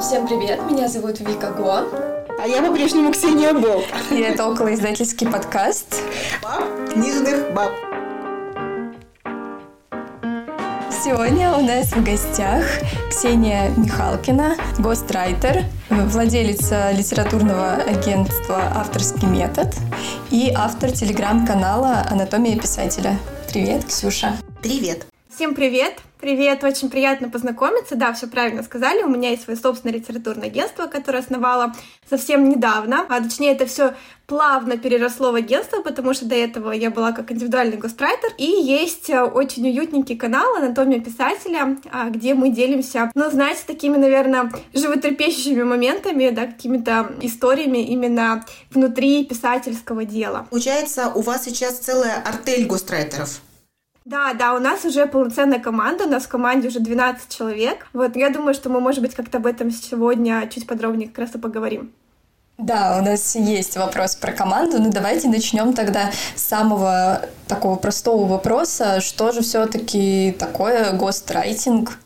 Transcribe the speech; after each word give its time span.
Всем 0.00 0.26
привет, 0.26 0.62
меня 0.70 0.88
зовут 0.88 1.20
Вика 1.20 1.50
Го. 1.50 1.84
А 2.38 2.46
я 2.46 2.62
по-прежнему 2.62 3.12
Ксения 3.12 3.52
Боб. 3.52 3.84
И 4.10 4.18
это 4.18 4.48
околоиздательский 4.48 5.30
подкаст. 5.30 6.02
Баб, 6.42 6.64
книжных 6.90 7.52
баб. 7.52 7.70
Сегодня 10.90 11.52
у 11.52 11.60
нас 11.60 11.92
в 11.92 12.02
гостях 12.02 12.64
Ксения 13.10 13.68
Михалкина, 13.76 14.56
гострайтер, 14.78 15.64
владелица 15.90 16.92
литературного 16.92 17.74
агентства 17.74 18.72
«Авторский 18.74 19.28
метод» 19.28 19.68
и 20.30 20.50
автор 20.56 20.92
телеграм-канала 20.92 22.06
«Анатомия 22.10 22.58
писателя». 22.58 23.18
Привет, 23.52 23.84
Ксюша. 23.84 24.34
Привет. 24.62 25.04
Всем 25.28 25.54
привет! 25.54 25.92
Привет, 26.20 26.62
очень 26.64 26.90
приятно 26.90 27.30
познакомиться. 27.30 27.96
Да, 27.96 28.12
все 28.12 28.26
правильно 28.26 28.62
сказали. 28.62 29.02
У 29.02 29.08
меня 29.08 29.30
есть 29.30 29.44
свое 29.44 29.58
собственное 29.58 29.94
литературное 29.94 30.48
агентство, 30.48 30.86
которое 30.86 31.20
основала 31.20 31.74
совсем 32.10 32.50
недавно. 32.50 33.06
А 33.08 33.22
точнее, 33.22 33.52
это 33.52 33.64
все 33.64 33.94
плавно 34.26 34.76
переросло 34.76 35.32
в 35.32 35.36
агентство, 35.36 35.80
потому 35.80 36.12
что 36.12 36.26
до 36.26 36.34
этого 36.34 36.72
я 36.72 36.90
была 36.90 37.12
как 37.12 37.32
индивидуальный 37.32 37.78
гострайтер. 37.78 38.32
И 38.36 38.44
есть 38.44 39.08
э, 39.08 39.22
очень 39.22 39.66
уютненький 39.66 40.14
канал 40.14 40.56
«Анатомия 40.56 41.00
писателя», 41.00 41.78
а, 41.90 42.10
где 42.10 42.34
мы 42.34 42.50
делимся, 42.50 43.10
ну, 43.14 43.30
знаете, 43.30 43.62
такими, 43.66 43.96
наверное, 43.96 44.52
животрепещущими 44.74 45.62
моментами, 45.62 46.28
да, 46.28 46.46
какими-то 46.46 47.12
историями 47.22 47.78
именно 47.78 48.44
внутри 48.70 49.24
писательского 49.24 50.04
дела. 50.04 50.46
Получается, 50.50 51.12
у 51.14 51.22
вас 51.22 51.44
сейчас 51.44 51.78
целая 51.78 52.22
артель 52.22 52.66
гострайтеров. 52.66 53.40
Да, 54.10 54.34
да, 54.34 54.54
у 54.54 54.58
нас 54.58 54.84
уже 54.84 55.06
полноценная 55.06 55.60
команда, 55.60 56.06
у 56.06 56.08
нас 56.08 56.24
в 56.24 56.28
команде 56.28 56.66
уже 56.66 56.80
12 56.80 57.28
человек. 57.28 57.86
Вот, 57.92 58.16
я 58.16 58.30
думаю, 58.30 58.54
что 58.54 58.68
мы, 58.68 58.80
может 58.80 59.02
быть, 59.02 59.14
как-то 59.14 59.38
об 59.38 59.46
этом 59.46 59.70
сегодня 59.70 60.48
чуть 60.52 60.66
подробнее 60.66 61.08
как 61.08 61.18
раз 61.18 61.36
и 61.36 61.38
поговорим. 61.38 61.92
Да, 62.58 62.98
у 63.00 63.04
нас 63.04 63.36
есть 63.36 63.76
вопрос 63.76 64.16
про 64.16 64.32
команду, 64.32 64.82
но 64.82 64.90
давайте 64.90 65.28
начнем 65.28 65.74
тогда 65.74 66.10
с 66.34 66.42
самого 66.42 67.24
такого 67.46 67.76
простого 67.76 68.26
вопроса. 68.26 69.00
Что 69.00 69.30
же 69.30 69.42
все-таки 69.42 70.34
такое 70.36 70.90
гострайтинг? 70.90 71.96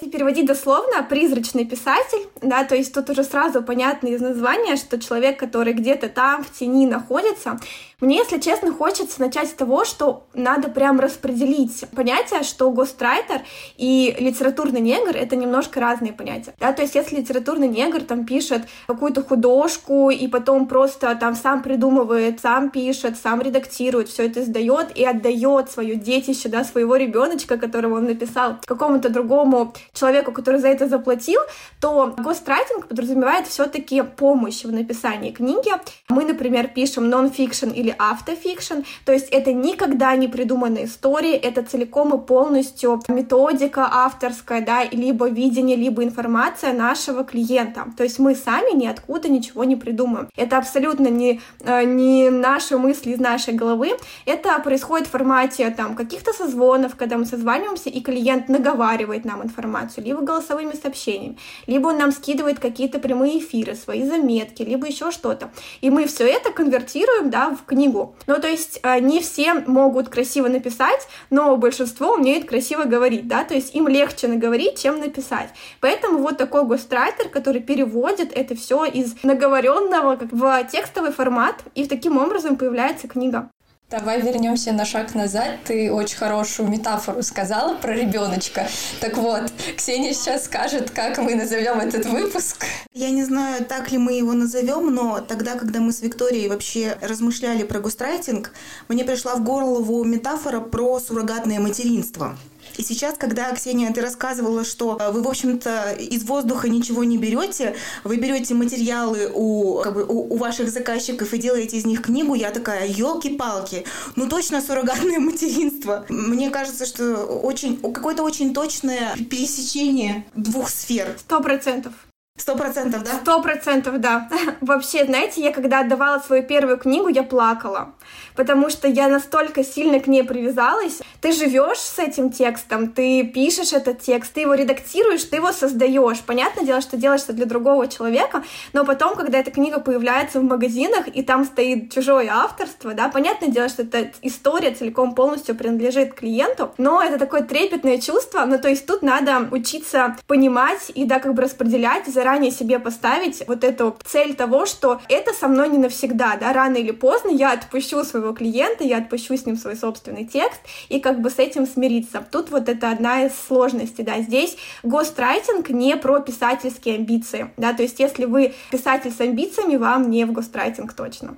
Переводить 0.00 0.46
дословно, 0.46 1.04
призрачный 1.04 1.64
писатель, 1.64 2.26
да, 2.40 2.64
то 2.64 2.74
есть 2.74 2.92
тут 2.92 3.08
уже 3.08 3.22
сразу 3.22 3.62
понятно 3.62 4.08
из 4.08 4.20
названия, 4.20 4.74
что 4.74 4.98
человек, 4.98 5.38
который 5.38 5.74
где-то 5.74 6.08
там 6.08 6.42
в 6.42 6.52
тени 6.52 6.86
находится, 6.86 7.60
мне, 8.02 8.16
если 8.16 8.38
честно, 8.38 8.72
хочется 8.72 9.20
начать 9.20 9.48
с 9.48 9.52
того, 9.52 9.84
что 9.84 10.24
надо 10.34 10.68
прям 10.68 10.98
распределить 10.98 11.84
понятие, 11.94 12.42
что 12.42 12.68
гострайтер 12.72 13.42
и 13.76 14.16
литературный 14.18 14.80
негр— 14.80 15.10
это 15.16 15.36
немножко 15.36 15.78
разные 15.78 16.12
понятия. 16.12 16.52
Да? 16.58 16.72
То 16.72 16.82
есть 16.82 16.96
если 16.96 17.16
литературный 17.16 17.68
негр 17.68 18.00
там 18.00 18.26
пишет 18.26 18.62
какую-то 18.88 19.22
художку 19.22 20.10
и 20.10 20.26
потом 20.26 20.66
просто 20.66 21.14
там 21.14 21.36
сам 21.36 21.62
придумывает, 21.62 22.40
сам 22.40 22.70
пишет, 22.70 23.16
сам 23.22 23.40
редактирует, 23.40 24.08
все 24.08 24.26
это 24.26 24.42
сдает 24.42 24.96
и 24.96 25.04
отдает 25.04 25.70
свое 25.70 25.94
детище, 25.94 26.48
да, 26.48 26.64
своего 26.64 26.96
ребеночка, 26.96 27.56
которого 27.56 27.98
он 27.98 28.06
написал, 28.06 28.56
какому-то 28.64 29.10
другому 29.10 29.74
человеку, 29.92 30.32
который 30.32 30.58
за 30.58 30.68
это 30.68 30.88
заплатил, 30.88 31.40
то 31.80 32.12
гострайтинг 32.18 32.88
подразумевает 32.88 33.46
все-таки 33.46 34.02
помощь 34.02 34.64
в 34.64 34.72
написании 34.72 35.30
книги. 35.30 35.70
Мы, 36.08 36.24
например, 36.24 36.66
пишем 36.66 37.08
нон-фикшн 37.08 37.68
или 37.68 37.91
автофикшн, 37.98 38.82
то 39.04 39.12
есть 39.12 39.28
это 39.30 39.52
никогда 39.52 40.14
не 40.16 40.28
придуманная 40.28 40.84
история, 40.84 41.36
это 41.36 41.62
целиком 41.62 42.14
и 42.14 42.26
полностью 42.26 43.00
методика 43.08 43.88
авторская, 43.90 44.62
да, 44.62 44.84
либо 44.84 45.28
видение, 45.28 45.76
либо 45.76 46.04
информация 46.04 46.72
нашего 46.72 47.24
клиента. 47.24 47.86
То 47.96 48.04
есть 48.04 48.18
мы 48.18 48.34
сами 48.34 48.76
ниоткуда 48.76 49.28
ничего 49.28 49.64
не 49.64 49.76
придумаем. 49.76 50.28
Это 50.36 50.58
абсолютно 50.58 51.08
не, 51.08 51.40
э, 51.60 51.84
не 51.84 52.30
наши 52.30 52.76
мысли 52.78 53.12
из 53.12 53.20
нашей 53.20 53.54
головы. 53.54 53.90
Это 54.26 54.58
происходит 54.60 55.08
в 55.08 55.10
формате 55.10 55.70
там 55.76 55.94
каких-то 55.94 56.32
созвонов, 56.32 56.96
когда 56.96 57.18
мы 57.18 57.26
созваниваемся, 57.26 57.90
и 57.90 58.00
клиент 58.00 58.48
наговаривает 58.48 59.24
нам 59.24 59.42
информацию, 59.42 60.04
либо 60.04 60.20
голосовыми 60.20 60.72
сообщениями, 60.72 61.36
либо 61.66 61.88
он 61.88 61.98
нам 61.98 62.12
скидывает 62.12 62.58
какие-то 62.58 62.98
прямые 62.98 63.38
эфиры, 63.38 63.74
свои 63.74 64.04
заметки, 64.04 64.62
либо 64.62 64.86
еще 64.86 65.10
что-то. 65.10 65.50
И 65.80 65.90
мы 65.90 66.06
все 66.06 66.26
это 66.26 66.52
конвертируем, 66.52 67.30
да, 67.30 67.50
в 67.50 67.64
книгу 67.64 67.81
книгу. 67.82 68.14
Ну, 68.26 68.38
то 68.38 68.48
есть 68.48 68.80
э, 68.82 69.00
не 69.00 69.20
все 69.20 69.54
могут 69.54 70.08
красиво 70.08 70.48
написать, 70.48 71.08
но 71.30 71.56
большинство 71.56 72.14
умеют 72.14 72.46
красиво 72.46 72.84
говорить, 72.84 73.26
да, 73.26 73.44
то 73.44 73.54
есть 73.54 73.74
им 73.74 73.88
легче 73.88 74.28
наговорить, 74.28 74.80
чем 74.80 75.00
написать. 75.00 75.48
Поэтому 75.80 76.18
вот 76.18 76.36
такой 76.38 76.64
гострайтер, 76.64 77.28
который 77.28 77.60
переводит 77.60 78.32
это 78.32 78.54
все 78.54 78.84
из 78.84 79.14
наговоренного 79.22 80.18
в 80.30 80.64
текстовый 80.64 81.12
формат, 81.12 81.56
и 81.74 81.86
таким 81.86 82.18
образом 82.18 82.56
появляется 82.56 83.08
книга. 83.08 83.50
Давай 83.92 84.22
вернемся 84.22 84.72
на 84.72 84.86
шаг 84.86 85.14
назад. 85.14 85.58
Ты 85.66 85.92
очень 85.92 86.16
хорошую 86.16 86.66
метафору 86.70 87.22
сказала 87.22 87.74
про 87.74 87.92
ребеночка. 87.92 88.66
Так 89.02 89.18
вот, 89.18 89.52
Ксения 89.76 90.14
сейчас 90.14 90.46
скажет, 90.46 90.90
как 90.90 91.18
мы 91.18 91.34
назовем 91.34 91.78
этот 91.78 92.06
выпуск. 92.06 92.64
Я 92.94 93.10
не 93.10 93.22
знаю, 93.22 93.66
так 93.66 93.92
ли 93.92 93.98
мы 93.98 94.14
его 94.14 94.32
назовем, 94.32 94.94
но 94.94 95.20
тогда, 95.20 95.56
когда 95.56 95.80
мы 95.80 95.92
с 95.92 96.00
Викторией 96.00 96.48
вообще 96.48 96.96
размышляли 97.02 97.64
про 97.64 97.80
гострайтинг, 97.80 98.54
мне 98.88 99.04
пришла 99.04 99.34
в 99.34 99.44
голову 99.44 100.02
метафора 100.04 100.60
про 100.60 100.98
суррогатное 100.98 101.60
материнство. 101.60 102.38
И 102.76 102.82
сейчас, 102.82 103.16
когда, 103.18 103.52
Ксения, 103.52 103.92
ты 103.92 104.00
рассказывала, 104.00 104.64
что 104.64 104.96
э, 105.00 105.10
вы, 105.10 105.22
в 105.22 105.28
общем-то, 105.28 105.92
из 105.92 106.24
воздуха 106.24 106.68
ничего 106.68 107.04
не 107.04 107.18
берете, 107.18 107.74
вы 108.04 108.16
берете 108.16 108.54
материалы 108.54 109.30
у, 109.32 109.80
как 109.82 109.94
бы, 109.94 110.04
у, 110.04 110.34
у 110.34 110.36
ваших 110.36 110.70
заказчиков 110.70 111.32
и 111.32 111.38
делаете 111.38 111.76
из 111.76 111.84
них 111.84 112.02
книгу, 112.02 112.34
я 112.34 112.50
такая, 112.50 112.86
елки-палки, 112.86 113.84
ну 114.16 114.28
точно 114.28 114.60
суррогатное 114.60 115.18
материнство. 115.20 116.04
Мне 116.08 116.50
кажется, 116.50 116.86
что 116.86 117.16
очень, 117.16 117.76
какое-то 117.76 118.22
очень 118.22 118.54
точное 118.54 119.16
пересечение 119.30 120.26
двух 120.34 120.68
сфер. 120.68 121.16
Сто 121.18 121.40
процентов. 121.40 121.92
Сто 122.42 122.56
процентов, 122.56 123.04
да? 123.04 123.10
Сто 123.22 123.40
процентов, 123.40 124.00
да. 124.00 124.28
Вообще, 124.60 125.04
знаете, 125.04 125.40
я 125.40 125.52
когда 125.52 125.78
отдавала 125.78 126.18
свою 126.18 126.42
первую 126.42 126.76
книгу, 126.76 127.06
я 127.06 127.22
плакала, 127.22 127.94
потому 128.34 128.68
что 128.68 128.88
я 128.88 129.06
настолько 129.06 129.62
сильно 129.62 130.00
к 130.00 130.08
ней 130.08 130.24
привязалась. 130.24 130.98
Ты 131.20 131.30
живешь 131.30 131.78
с 131.78 132.00
этим 132.00 132.32
текстом, 132.32 132.88
ты 132.88 133.22
пишешь 133.22 133.72
этот 133.72 134.00
текст, 134.00 134.32
ты 134.32 134.40
его 134.40 134.54
редактируешь, 134.54 135.22
ты 135.22 135.36
его 135.36 135.52
создаешь. 135.52 136.18
Понятное 136.18 136.64
дело, 136.64 136.80
что 136.80 136.96
делаешь 136.96 137.22
это 137.22 137.32
для 137.32 137.46
другого 137.46 137.86
человека, 137.86 138.42
но 138.72 138.84
потом, 138.84 139.14
когда 139.14 139.38
эта 139.38 139.52
книга 139.52 139.78
появляется 139.78 140.40
в 140.40 140.42
магазинах, 140.42 141.06
и 141.14 141.22
там 141.22 141.44
стоит 141.44 141.94
чужое 141.94 142.28
авторство, 142.28 142.92
да, 142.92 143.08
понятное 143.08 143.50
дело, 143.50 143.68
что 143.68 143.82
эта 143.82 144.10
история 144.20 144.72
целиком 144.72 145.14
полностью 145.14 145.54
принадлежит 145.54 146.14
клиенту, 146.14 146.74
но 146.76 147.00
это 147.00 147.20
такое 147.20 147.42
трепетное 147.42 148.00
чувство, 148.00 148.44
ну, 148.46 148.58
то 148.58 148.68
есть 148.68 148.84
тут 148.84 149.02
надо 149.02 149.46
учиться 149.52 150.16
понимать 150.26 150.90
и, 150.92 151.04
да, 151.04 151.20
как 151.20 151.34
бы 151.34 151.42
распределять 151.42 152.08
заранее 152.08 152.31
себе 152.50 152.78
поставить 152.78 153.46
вот 153.46 153.64
эту 153.64 153.96
цель 154.04 154.34
того, 154.34 154.66
что 154.66 155.00
это 155.08 155.32
со 155.32 155.48
мной 155.48 155.68
не 155.68 155.78
навсегда, 155.78 156.36
да, 156.36 156.52
рано 156.52 156.76
или 156.76 156.90
поздно 156.90 157.30
я 157.30 157.52
отпущу 157.52 158.04
своего 158.04 158.32
клиента, 158.32 158.84
я 158.84 158.98
отпущу 158.98 159.36
с 159.36 159.46
ним 159.46 159.56
свой 159.56 159.76
собственный 159.76 160.24
текст 160.24 160.60
и 160.88 161.00
как 161.00 161.20
бы 161.20 161.30
с 161.30 161.38
этим 161.38 161.66
смириться. 161.66 162.24
Тут 162.30 162.50
вот 162.50 162.68
это 162.68 162.90
одна 162.90 163.24
из 163.26 163.32
сложностей, 163.46 164.04
да, 164.04 164.20
здесь 164.20 164.56
гострайтинг 164.82 165.70
не 165.70 165.96
про 165.96 166.20
писательские 166.20 166.96
амбиции, 166.96 167.50
да, 167.56 167.72
то 167.72 167.82
есть 167.82 168.00
если 168.00 168.24
вы 168.24 168.54
писатель 168.70 169.12
с 169.12 169.20
амбициями, 169.20 169.76
вам 169.76 170.10
не 170.10 170.24
в 170.24 170.32
гострайтинг 170.32 170.92
точно. 170.92 171.36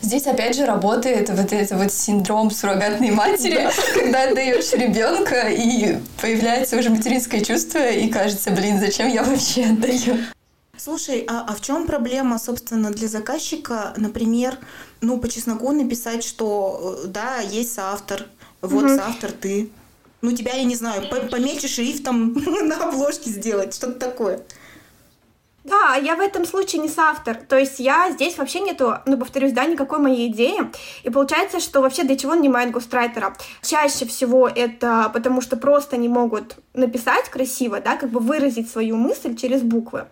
Здесь 0.00 0.26
опять 0.26 0.56
же 0.56 0.66
работает 0.66 1.30
вот 1.30 1.52
этот 1.52 1.78
вот 1.78 1.92
синдром 1.92 2.50
суррогатной 2.50 3.10
матери, 3.10 3.68
когда 3.94 4.24
отдаешь 4.24 4.72
ребенка 4.72 5.48
и 5.48 5.98
появляется 6.20 6.78
уже 6.78 6.90
материнское 6.90 7.42
чувство 7.42 7.90
и 7.90 8.08
кажется, 8.08 8.50
блин, 8.50 8.78
зачем 8.78 9.08
я 9.08 9.22
вообще 9.22 9.64
отдаю? 9.64 10.16
Слушай, 10.76 11.24
а, 11.28 11.46
а 11.48 11.54
в 11.54 11.60
чем 11.60 11.86
проблема, 11.86 12.38
собственно, 12.38 12.90
для 12.90 13.08
заказчика, 13.08 13.94
например, 13.96 14.58
ну, 15.00 15.18
по 15.18 15.28
чесноку 15.28 15.70
написать, 15.72 16.24
что 16.24 17.00
э, 17.04 17.06
да, 17.06 17.38
есть 17.38 17.72
соавтор, 17.72 18.26
вот 18.60 18.84
угу. 18.84 18.96
соавтор 18.96 19.32
ты. 19.32 19.70
Ну, 20.20 20.32
тебя, 20.32 20.54
я 20.54 20.64
не 20.64 20.74
знаю, 20.74 21.08
поменьше 21.30 21.68
шрифтом 21.68 22.32
на 22.68 22.88
обложке 22.88 23.30
сделать, 23.30 23.74
что-то 23.74 23.98
такое. 23.98 24.40
Да, 25.64 25.96
я 25.96 26.14
в 26.14 26.20
этом 26.20 26.44
случае 26.44 26.82
не 26.82 26.88
соавтор. 26.88 27.36
То 27.36 27.58
есть 27.58 27.80
я 27.80 28.10
здесь 28.10 28.36
вообще 28.36 28.60
нету, 28.60 28.98
ну, 29.06 29.16
повторюсь, 29.16 29.52
да, 29.52 29.64
никакой 29.64 29.98
моей 29.98 30.28
идеи. 30.28 30.70
И 31.02 31.10
получается, 31.10 31.58
что 31.58 31.80
вообще 31.80 32.04
для 32.04 32.16
чего 32.16 32.34
нанимают 32.34 32.70
гострайтера? 32.70 33.34
Чаще 33.62 34.04
всего 34.04 34.46
это 34.46 35.10
потому, 35.14 35.40
что 35.40 35.56
просто 35.56 35.96
не 35.96 36.08
могут 36.08 36.56
написать 36.74 37.30
красиво, 37.30 37.80
да, 37.80 37.96
как 37.96 38.10
бы 38.10 38.20
выразить 38.20 38.70
свою 38.70 38.96
мысль 38.96 39.36
через 39.36 39.62
буквы. 39.62 40.06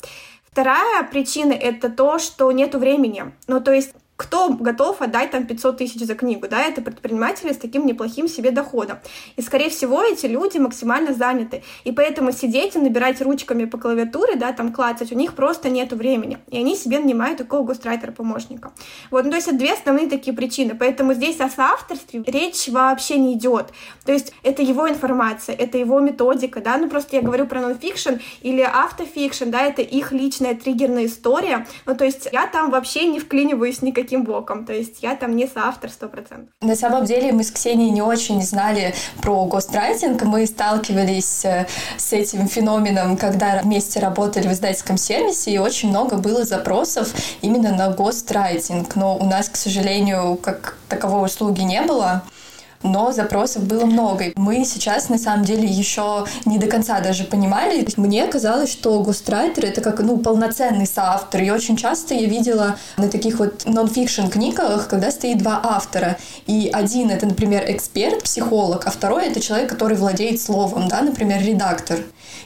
Вторая 0.51 1.03
причина— 1.05 1.53
это 1.55 1.91
то, 1.91 2.19
что 2.19 2.51
нету 2.53 2.79
времени. 2.79 3.33
Ну, 3.47 3.61
то 3.61 3.73
есть 3.73 3.95
кто 4.23 4.51
готов 4.51 5.03
отдать 5.03 5.33
там 5.33 5.47
500 5.47 5.79
тысяч 5.79 6.01
за 6.01 6.15
книгу, 6.15 6.47
да, 6.49 6.63
это 6.63 6.81
предприниматели 6.81 7.53
с 7.53 7.57
таким 7.57 7.87
неплохим 7.87 8.29
себе 8.29 8.53
доходом. 8.53 8.99
И, 9.35 9.43
скорее 9.43 9.69
всего, 9.69 10.01
эти 10.01 10.27
люди 10.27 10.59
максимально 10.59 11.13
заняты. 11.13 11.65
И 11.83 11.91
поэтому 11.91 12.31
сидеть 12.31 12.77
и 12.77 12.79
набирать 12.79 13.21
ручками 13.21 13.65
по 13.65 13.79
клавиатуре, 13.79 14.37
да, 14.37 14.53
там 14.53 14.73
клацать, 14.73 15.11
у 15.11 15.17
них 15.17 15.35
просто 15.35 15.71
нет 15.71 15.93
времени. 15.93 16.39
И 16.49 16.57
они 16.57 16.77
себе 16.77 17.01
нанимают 17.01 17.39
такого 17.39 17.65
густрайтера-помощника. 17.65 18.73
Вот, 19.11 19.25
ну, 19.25 19.31
то 19.31 19.37
есть 19.37 19.49
это 19.49 19.57
две 19.57 19.73
основные 19.73 20.09
такие 20.09 20.37
причины. 20.37 20.77
Поэтому 20.79 21.15
здесь 21.15 21.41
о 21.41 21.49
соавторстве 21.49 22.23
речь 22.25 22.69
вообще 22.69 23.19
не 23.19 23.35
идет. 23.35 23.73
То 24.05 24.13
есть 24.13 24.33
это 24.45 24.63
его 24.63 24.89
информация, 24.89 25.57
это 25.57 25.79
его 25.79 25.99
методика, 25.99 26.61
да, 26.61 26.79
ну 26.79 26.89
просто 26.89 27.17
я 27.17 27.23
говорю 27.23 27.47
про 27.47 27.61
нонфикшн 27.61 28.15
или 28.43 28.61
автофикшн, 28.61 29.51
да, 29.51 29.63
это 29.63 29.83
их 29.83 30.13
личная 30.13 30.55
триггерная 30.55 31.07
история. 31.07 31.67
Ну, 31.87 31.97
то 31.97 32.05
есть 32.05 32.29
я 32.31 32.47
там 32.47 32.71
вообще 32.71 33.07
не 33.07 33.19
вклиниваюсь 33.19 33.83
никаким 34.13 34.25
боком, 34.25 34.65
то 34.65 34.73
есть 34.73 35.03
я 35.03 35.17
там 35.17 35.37
не 35.37 35.47
соавтор 35.47 35.91
100%. 35.91 36.49
На 36.61 36.77
самом 36.77 37.05
деле 37.05 37.33
мы 37.33 37.45
с 37.45 37.51
Ксенией 37.51 37.91
не 37.91 38.03
очень 38.03 38.43
знали 38.43 38.95
про 39.21 39.45
гострайтинг, 39.47 40.23
мы 40.23 40.47
сталкивались 40.47 41.45
э, 41.45 41.67
с 41.97 42.13
этим 42.13 42.47
феноменом, 42.47 43.17
когда 43.17 43.61
вместе 43.63 44.01
работали 44.01 44.49
в 44.49 44.53
издательском 44.53 44.97
сервисе, 44.97 45.51
и 45.53 45.59
очень 45.59 45.91
много 45.91 46.17
было 46.17 46.45
запросов 46.45 47.13
именно 47.43 47.73
на 47.75 47.91
гострайтинг, 47.91 48.97
но 48.97 49.17
у 49.17 49.25
нас, 49.25 49.49
к 49.49 49.57
сожалению, 49.57 50.37
как 50.37 50.77
таковой 50.89 51.27
услуги 51.27 51.63
не 51.63 51.83
было 51.83 52.23
но 52.83 53.13
запросов 53.13 53.65
было 53.65 53.85
много. 53.85 54.33
Мы 54.37 54.65
сейчас, 54.65 55.09
на 55.09 55.19
самом 55.19 55.45
деле, 55.45 55.67
еще 55.67 56.27
не 56.45 56.59
до 56.59 56.67
конца 56.67 57.01
даже 57.01 57.25
понимали. 57.25 57.87
Мне 57.97 58.27
казалось, 58.27 58.71
что 58.71 59.03
гострайтер— 59.03 59.65
это 59.67 59.81
как 59.81 60.01
ну, 60.01 60.19
полноценный 60.19 60.87
соавтор. 60.87 61.43
И 61.43 61.51
очень 61.51 61.77
часто 61.77 62.15
я 62.15 62.27
видела 62.27 62.77
на 62.97 63.09
таких 63.09 63.39
вот 63.39 63.65
нон-фикшн 63.67 64.29
книгах, 64.29 64.89
когда 64.89 65.11
стоит 65.11 65.39
два 65.39 65.61
автора. 65.63 66.17
И 66.47 66.71
один— 66.73 67.11
это, 67.13 67.27
например, 67.27 67.65
эксперт, 67.69 68.23
психолог, 68.23 68.87
а 68.87 68.91
второй— 68.91 69.27
это 69.29 69.41
человек, 69.41 69.69
который 69.69 69.97
владеет 69.97 70.41
словом, 70.41 70.89
да, 70.89 71.03
например, 71.03 71.43
редактор. 71.43 71.99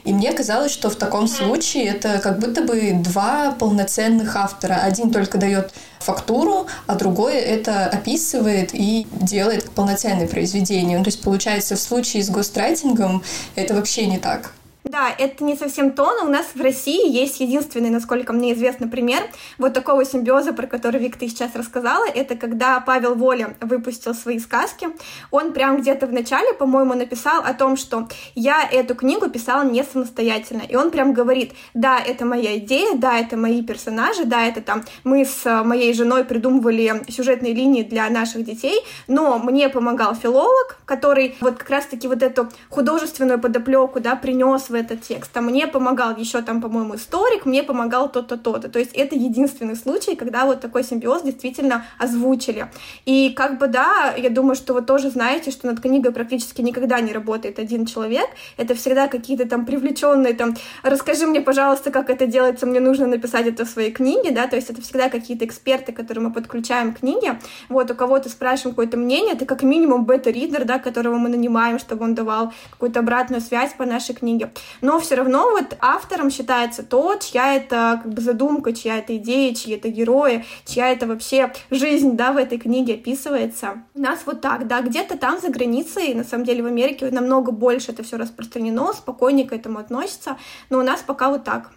И 0.03 0.13
мне 0.13 0.31
казалось, 0.31 0.71
что 0.71 0.89
в 0.89 0.95
таком 0.95 1.27
случае 1.27 1.85
это 1.85 2.19
как 2.19 2.39
будто 2.39 2.61
бы 2.61 2.93
два 2.93 3.51
полноценных 3.51 4.35
автора. 4.35 4.75
Один 4.83 5.11
только 5.11 5.37
дает 5.37 5.73
фактуру, 5.99 6.67
а 6.85 6.95
другой 6.95 7.35
это 7.35 7.85
описывает 7.85 8.71
и 8.73 9.07
делает 9.11 9.69
полноценное 9.71 10.27
произведение. 10.27 10.97
Ну, 10.97 11.03
то 11.03 11.09
есть, 11.09 11.21
получается, 11.21 11.75
в 11.75 11.79
случае 11.79 12.23
с 12.23 12.29
гострайтингом 12.29 13.23
это 13.55 13.73
вообще 13.73 14.05
не 14.05 14.17
так. 14.17 14.53
Да, 14.89 15.09
это 15.17 15.43
не 15.43 15.55
совсем 15.55 15.91
то, 15.91 16.13
но 16.19 16.27
у 16.27 16.31
нас 16.31 16.47
в 16.53 16.61
России 16.61 17.11
есть 17.11 17.39
единственный, 17.39 17.89
насколько 17.89 18.31
мне 18.31 18.53
известно, 18.53 18.87
пример 18.87 19.23
вот 19.57 19.73
такого 19.73 20.05
симбиоза, 20.05 20.53
про 20.53 20.65
который, 20.67 20.99
Вик, 20.99 21.17
ты 21.17 21.27
сейчас 21.27 21.55
рассказала. 21.55 22.05
Это 22.07 22.35
когда 22.35 22.79
Павел 22.79 23.15
Воля 23.15 23.55
выпустил 23.59 24.13
свои 24.13 24.39
сказки. 24.39 24.87
Он 25.29 25.51
прям 25.51 25.81
где-то 25.81 26.07
в 26.07 26.13
начале, 26.13 26.53
по-моему, 26.53 26.93
написал 26.93 27.41
о 27.43 27.53
том, 27.53 27.75
что 27.75 28.07
я 28.35 28.67
эту 28.71 28.95
книгу 28.95 29.29
писал 29.29 29.63
не 29.65 29.83
самостоятельно. 29.83 30.61
И 30.67 30.75
он 30.75 30.91
прям 30.91 31.13
говорит, 31.13 31.53
да, 31.73 31.99
это 31.99 32.25
моя 32.25 32.57
идея, 32.57 32.95
да, 32.95 33.19
это 33.19 33.35
мои 33.35 33.63
персонажи, 33.63 34.23
да, 34.23 34.45
это 34.45 34.61
там 34.61 34.83
мы 35.03 35.25
с 35.25 35.63
моей 35.63 35.93
женой 35.93 36.23
придумывали 36.23 37.03
сюжетные 37.09 37.53
линии 37.53 37.83
для 37.83 38.09
наших 38.09 38.45
детей, 38.45 38.79
но 39.07 39.37
мне 39.39 39.69
помогал 39.69 40.15
филолог, 40.15 40.77
который 40.85 41.35
вот 41.41 41.57
как 41.57 41.69
раз-таки 41.69 42.07
вот 42.07 42.23
эту 42.23 42.49
художественную 42.69 43.39
подоплеку, 43.39 43.99
да, 43.99 44.15
принес 44.15 44.69
в 44.69 44.76
этот 44.77 45.01
текст. 45.01 45.35
А 45.35 45.41
мне 45.41 45.67
помогал 45.67 46.15
еще 46.15 46.41
там, 46.41 46.61
по-моему, 46.61 46.95
историк, 46.95 47.45
мне 47.45 47.63
помогал 47.63 48.09
то-то, 48.09 48.37
то-то. 48.37 48.69
То 48.69 48.79
есть 48.79 48.93
это 48.93 49.15
единственный 49.15 49.75
случай, 49.75 50.15
когда 50.15 50.45
вот 50.45 50.61
такой 50.61 50.83
симбиоз 50.83 51.23
действительно 51.23 51.85
озвучили. 51.97 52.67
И 53.05 53.31
как 53.35 53.59
бы, 53.59 53.67
да, 53.67 54.13
я 54.17 54.29
думаю, 54.29 54.55
что 54.55 54.73
вы 54.73 54.81
тоже 54.81 55.09
знаете, 55.09 55.51
что 55.51 55.67
над 55.67 55.79
книгой 55.81 56.11
практически 56.11 56.61
никогда 56.61 56.99
не 56.99 57.13
работает 57.13 57.59
один 57.59 57.85
человек. 57.85 58.27
Это 58.57 58.75
всегда 58.75 59.07
какие-то 59.07 59.47
там 59.47 59.65
привлеченные, 59.65 60.33
там, 60.33 60.55
расскажи 60.83 61.27
мне, 61.27 61.41
пожалуйста, 61.41 61.91
как 61.91 62.09
это 62.09 62.27
делается, 62.27 62.65
мне 62.65 62.79
нужно 62.79 63.07
написать 63.07 63.47
это 63.47 63.65
в 63.65 63.69
своей 63.69 63.91
книге, 63.91 64.31
да, 64.31 64.47
то 64.47 64.55
есть 64.55 64.69
это 64.69 64.81
всегда 64.81 65.09
какие-то 65.09 65.45
эксперты, 65.45 65.91
которые 65.91 66.25
мы 66.25 66.33
подключаем 66.33 66.93
к 66.93 66.99
книге. 66.99 67.39
Вот, 67.69 67.91
у 67.91 67.95
кого-то 67.95 68.29
спрашиваем 68.29 68.75
какое-то 68.75 68.97
мнение, 68.97 69.33
это 69.33 69.45
как 69.45 69.63
минимум 69.63 70.05
бета-ридер, 70.05 70.65
да, 70.65 70.79
которого 70.79 71.15
мы 71.17 71.29
нанимаем, 71.29 71.79
чтобы 71.79 72.03
он 72.03 72.15
давал 72.15 72.53
какую-то 72.71 72.99
обратную 72.99 73.41
связь 73.41 73.73
по 73.73 73.85
нашей 73.85 74.15
книге 74.15 74.51
но 74.81 74.99
все 74.99 75.15
равно 75.15 75.51
вот 75.51 75.75
автором 75.79 76.29
считается 76.29 76.83
тот, 76.83 77.23
чья 77.23 77.55
это 77.55 77.99
как 78.03 78.13
бы 78.13 78.21
задумка, 78.21 78.73
чья 78.73 78.99
это 78.99 79.17
идея, 79.17 79.53
чьи 79.53 79.75
это 79.75 79.89
герои, 79.89 80.45
чья 80.65 80.89
это 80.89 81.07
вообще 81.07 81.53
жизнь, 81.71 82.15
да, 82.15 82.31
в 82.31 82.37
этой 82.37 82.57
книге 82.57 82.95
описывается. 82.95 83.83
У 83.93 83.99
нас 83.99 84.19
вот 84.25 84.41
так, 84.41 84.67
да, 84.67 84.81
где-то 84.81 85.17
там 85.17 85.39
за 85.39 85.49
границей, 85.49 86.13
на 86.13 86.23
самом 86.23 86.45
деле 86.45 86.63
в 86.63 86.67
Америке 86.67 87.09
намного 87.11 87.51
больше 87.51 87.91
это 87.91 88.03
все 88.03 88.17
распространено, 88.17 88.93
спокойнее 88.93 89.47
к 89.47 89.53
этому 89.53 89.79
относятся, 89.79 90.37
но 90.69 90.79
у 90.79 90.83
нас 90.83 91.01
пока 91.05 91.29
вот 91.29 91.43
так. 91.43 91.71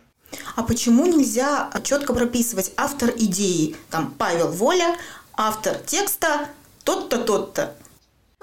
А 0.56 0.62
почему 0.62 1.06
нельзя 1.06 1.70
четко 1.82 2.14
прописывать 2.14 2.72
автор 2.76 3.10
идеи? 3.16 3.74
Там 3.90 4.14
Павел 4.16 4.48
Воля, 4.48 4.96
автор 5.34 5.76
текста, 5.86 6.48
тот-то, 6.84 7.18
тот-то. 7.18 7.74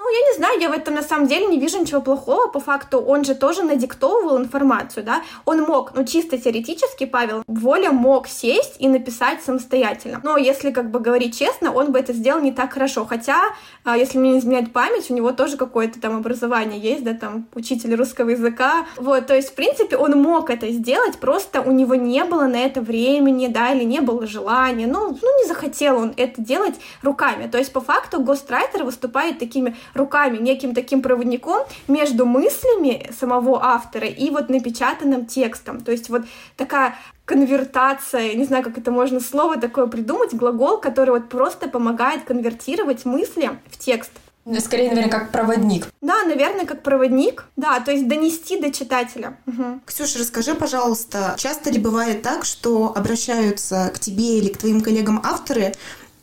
Ну, 0.00 0.04
я 0.14 0.20
не 0.30 0.36
знаю, 0.36 0.60
я 0.60 0.70
в 0.70 0.72
этом 0.72 0.94
на 0.94 1.02
самом 1.02 1.26
деле 1.26 1.46
не 1.46 1.58
вижу 1.58 1.80
ничего 1.80 2.00
плохого. 2.00 2.46
По 2.46 2.60
факту 2.60 3.00
он 3.00 3.24
же 3.24 3.34
тоже 3.34 3.64
надиктовывал 3.64 4.38
информацию, 4.38 5.04
да. 5.04 5.22
Он 5.44 5.62
мог, 5.62 5.92
ну, 5.96 6.04
чисто 6.04 6.38
теоретически, 6.38 7.04
Павел 7.04 7.42
Воля 7.48 7.90
мог 7.90 8.28
сесть 8.28 8.76
и 8.78 8.86
написать 8.88 9.42
самостоятельно. 9.42 10.20
Но 10.22 10.36
если 10.36 10.70
как 10.70 10.92
бы 10.92 11.00
говорить 11.00 11.36
честно, 11.36 11.72
он 11.72 11.90
бы 11.90 11.98
это 11.98 12.12
сделал 12.12 12.40
не 12.40 12.52
так 12.52 12.72
хорошо. 12.72 13.04
Хотя, 13.06 13.40
а, 13.82 13.96
если 13.96 14.18
мне 14.18 14.34
не 14.34 14.38
изменяет 14.38 14.72
память, 14.72 15.10
у 15.10 15.14
него 15.14 15.32
тоже 15.32 15.56
какое-то 15.56 16.00
там 16.00 16.16
образование 16.16 16.78
есть, 16.78 17.02
да, 17.02 17.14
там 17.14 17.48
учитель 17.54 17.96
русского 17.96 18.30
языка. 18.30 18.86
Вот, 18.96 19.26
то 19.26 19.34
есть, 19.34 19.48
в 19.50 19.54
принципе, 19.54 19.96
он 19.96 20.12
мог 20.22 20.48
это 20.48 20.70
сделать, 20.70 21.18
просто 21.18 21.60
у 21.60 21.72
него 21.72 21.96
не 21.96 22.22
было 22.22 22.46
на 22.46 22.60
это 22.60 22.80
времени, 22.80 23.48
да, 23.48 23.72
или 23.72 23.82
не 23.82 24.00
было 24.00 24.28
желания. 24.28 24.86
Ну, 24.86 25.18
ну 25.20 25.42
не 25.42 25.48
захотел 25.48 25.98
он 25.98 26.14
это 26.16 26.40
делать 26.40 26.76
руками. 27.02 27.48
То 27.48 27.58
есть, 27.58 27.72
по 27.72 27.80
факту, 27.80 28.20
гострайтер 28.20 28.84
выступает 28.84 29.40
такими 29.40 29.74
руками, 29.98 30.38
неким 30.38 30.74
таким 30.74 31.02
проводником 31.02 31.66
между 31.88 32.24
мыслями 32.24 33.10
самого 33.18 33.62
автора 33.62 34.06
и 34.06 34.30
вот 34.30 34.48
напечатанным 34.48 35.26
текстом. 35.26 35.80
То 35.80 35.92
есть 35.92 36.08
вот 36.08 36.22
такая 36.56 36.94
конвертация, 37.26 38.34
не 38.34 38.44
знаю, 38.44 38.64
как 38.64 38.78
это 38.78 38.90
можно 38.90 39.20
слово 39.20 39.58
такое 39.58 39.86
придумать, 39.86 40.32
глагол, 40.32 40.78
который 40.78 41.10
вот 41.10 41.28
просто 41.28 41.68
помогает 41.68 42.24
конвертировать 42.24 43.04
мысли 43.04 43.50
в 43.70 43.76
текст. 43.76 44.12
Скорее, 44.60 44.88
наверное, 44.88 45.10
как 45.10 45.30
проводник. 45.30 45.88
Да, 46.00 46.24
наверное, 46.24 46.64
как 46.64 46.82
проводник. 46.82 47.44
Да, 47.56 47.80
то 47.80 47.92
есть 47.92 48.08
донести 48.08 48.58
до 48.58 48.72
читателя. 48.72 49.36
Угу. 49.46 49.80
Ксюша, 49.84 50.20
расскажи, 50.20 50.54
пожалуйста, 50.54 51.34
часто 51.36 51.70
ли 51.70 51.78
бывает 51.78 52.22
так, 52.22 52.44
что 52.44 52.92
обращаются 52.96 53.90
к 53.94 53.98
тебе 53.98 54.38
или 54.38 54.48
к 54.48 54.56
твоим 54.56 54.80
коллегам 54.80 55.20
авторы 55.22 55.74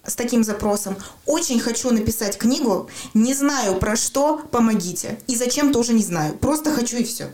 с 0.08 0.16
таким 0.16 0.44
запросом 0.44 0.96
«Очень 1.26 1.60
хочу 1.60 1.92
написать 1.92 2.38
книгу, 2.38 2.90
не 3.14 3.34
знаю 3.34 3.76
про 3.76 3.96
что, 3.96 4.42
помогите». 4.52 5.20
И 5.28 5.36
зачем 5.36 5.72
тоже 5.72 5.94
не 5.94 6.04
знаю, 6.04 6.34
просто 6.36 6.72
хочу 6.72 6.98
и 6.98 7.04
все. 7.04 7.32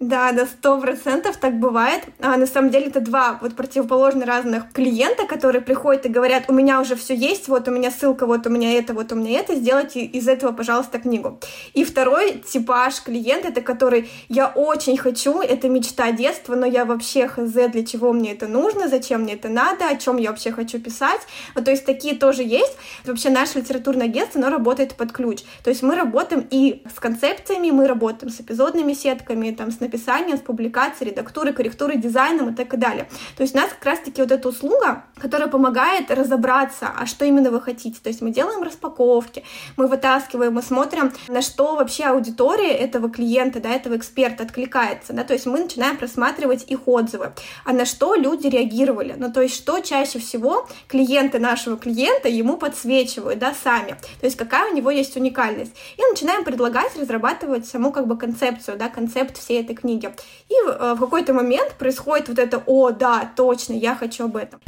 Да, 0.00 0.30
да, 0.30 0.46
сто 0.46 0.80
процентов 0.80 1.38
так 1.38 1.58
бывает. 1.58 2.04
А 2.20 2.36
на 2.36 2.46
самом 2.46 2.70
деле 2.70 2.86
это 2.86 3.00
два 3.00 3.36
вот 3.42 3.56
противоположно 3.56 4.24
разных 4.24 4.72
клиента, 4.72 5.26
которые 5.26 5.60
приходят 5.60 6.06
и 6.06 6.08
говорят, 6.08 6.44
у 6.46 6.52
меня 6.52 6.80
уже 6.80 6.94
все 6.94 7.16
есть, 7.16 7.48
вот 7.48 7.66
у 7.66 7.72
меня 7.72 7.90
ссылка, 7.90 8.24
вот 8.24 8.46
у 8.46 8.50
меня 8.50 8.74
это, 8.74 8.94
вот 8.94 9.10
у 9.10 9.16
меня 9.16 9.40
это, 9.40 9.56
сделайте 9.56 10.02
из 10.02 10.28
этого, 10.28 10.52
пожалуйста, 10.52 11.00
книгу. 11.00 11.40
И 11.74 11.82
второй 11.82 12.34
типаж 12.38 13.02
клиента, 13.02 13.48
это 13.48 13.60
который, 13.60 14.08
я 14.28 14.46
очень 14.46 14.96
хочу, 14.96 15.40
это 15.40 15.68
мечта 15.68 16.12
детства, 16.12 16.54
но 16.54 16.64
я 16.64 16.84
вообще 16.84 17.26
хз, 17.26 17.50
для 17.50 17.84
чего 17.84 18.12
мне 18.12 18.34
это 18.34 18.46
нужно, 18.46 18.86
зачем 18.88 19.22
мне 19.22 19.34
это 19.34 19.48
надо, 19.48 19.88
о 19.88 19.96
чем 19.96 20.16
я 20.16 20.30
вообще 20.30 20.52
хочу 20.52 20.78
писать. 20.78 21.22
Вот, 21.56 21.64
то 21.64 21.72
есть 21.72 21.84
такие 21.84 22.14
тоже 22.14 22.44
есть. 22.44 22.76
Вообще 23.04 23.30
наше 23.30 23.58
литературное 23.58 24.06
агентство, 24.06 24.40
оно 24.40 24.50
работает 24.50 24.94
под 24.94 25.10
ключ. 25.10 25.40
То 25.64 25.70
есть 25.70 25.82
мы 25.82 25.96
работаем 25.96 26.46
и 26.52 26.84
с 26.94 27.00
концепциями, 27.00 27.72
мы 27.72 27.88
работаем 27.88 28.30
с 28.30 28.40
эпизодными 28.40 28.92
сетками, 28.92 29.50
там, 29.50 29.72
с 29.72 29.80
написания, 29.88 30.36
с 30.36 30.40
публикацией, 30.40 31.10
редактурой, 31.10 31.52
корректурой, 31.52 31.96
дизайном 31.96 32.50
и 32.50 32.54
так 32.54 32.78
далее. 32.78 33.08
То 33.36 33.42
есть 33.42 33.54
у 33.54 33.58
нас 33.58 33.70
как 33.70 33.84
раз-таки 33.84 34.20
вот 34.20 34.30
эта 34.30 34.48
услуга, 34.48 35.04
которая 35.16 35.48
помогает 35.48 36.10
разобраться, 36.10 36.90
а 36.96 37.06
что 37.06 37.24
именно 37.24 37.50
вы 37.50 37.60
хотите. 37.60 37.98
То 38.02 38.08
есть 38.08 38.20
мы 38.20 38.30
делаем 38.30 38.62
распаковки, 38.62 39.44
мы 39.76 39.86
вытаскиваем, 39.86 40.54
мы 40.54 40.62
смотрим, 40.62 41.12
на 41.28 41.42
что 41.42 41.76
вообще 41.76 42.04
аудитория 42.04 42.72
этого 42.72 43.10
клиента, 43.10 43.60
да, 43.60 43.70
этого 43.70 43.96
эксперта 43.96 44.44
откликается, 44.44 45.12
да, 45.12 45.24
то 45.24 45.32
есть 45.32 45.46
мы 45.46 45.60
начинаем 45.60 45.96
просматривать 45.96 46.64
их 46.70 46.86
отзывы, 46.86 47.32
а 47.64 47.72
на 47.72 47.84
что 47.84 48.14
люди 48.14 48.46
реагировали, 48.46 49.14
ну, 49.16 49.32
то 49.32 49.40
есть 49.42 49.54
что 49.56 49.80
чаще 49.80 50.18
всего 50.18 50.68
клиенты 50.86 51.38
нашего 51.38 51.76
клиента 51.76 52.28
ему 52.28 52.56
подсвечивают, 52.56 53.38
да, 53.38 53.54
сами, 53.54 53.96
то 54.20 54.26
есть 54.26 54.36
какая 54.36 54.70
у 54.70 54.74
него 54.74 54.90
есть 54.90 55.16
уникальность. 55.16 55.72
И 55.96 56.02
начинаем 56.10 56.44
предлагать 56.44 56.96
разрабатывать 56.96 57.66
саму 57.66 57.92
как 57.92 58.06
бы 58.06 58.18
концепцию, 58.18 58.76
да, 58.76 58.88
концепт 58.88 59.38
всей 59.38 59.62
этой 59.62 59.74
книги. 59.80 60.14
И 60.48 60.54
э, 60.66 60.94
в 60.94 61.00
какой-то 61.00 61.32
момент 61.32 61.74
происходит 61.78 62.28
вот 62.28 62.38
это, 62.38 62.62
о, 62.66 62.90
да, 62.90 63.30
точно, 63.36 63.74
я 63.74 63.94
хочу 63.94 64.24
об 64.24 64.36
этом. 64.36 64.60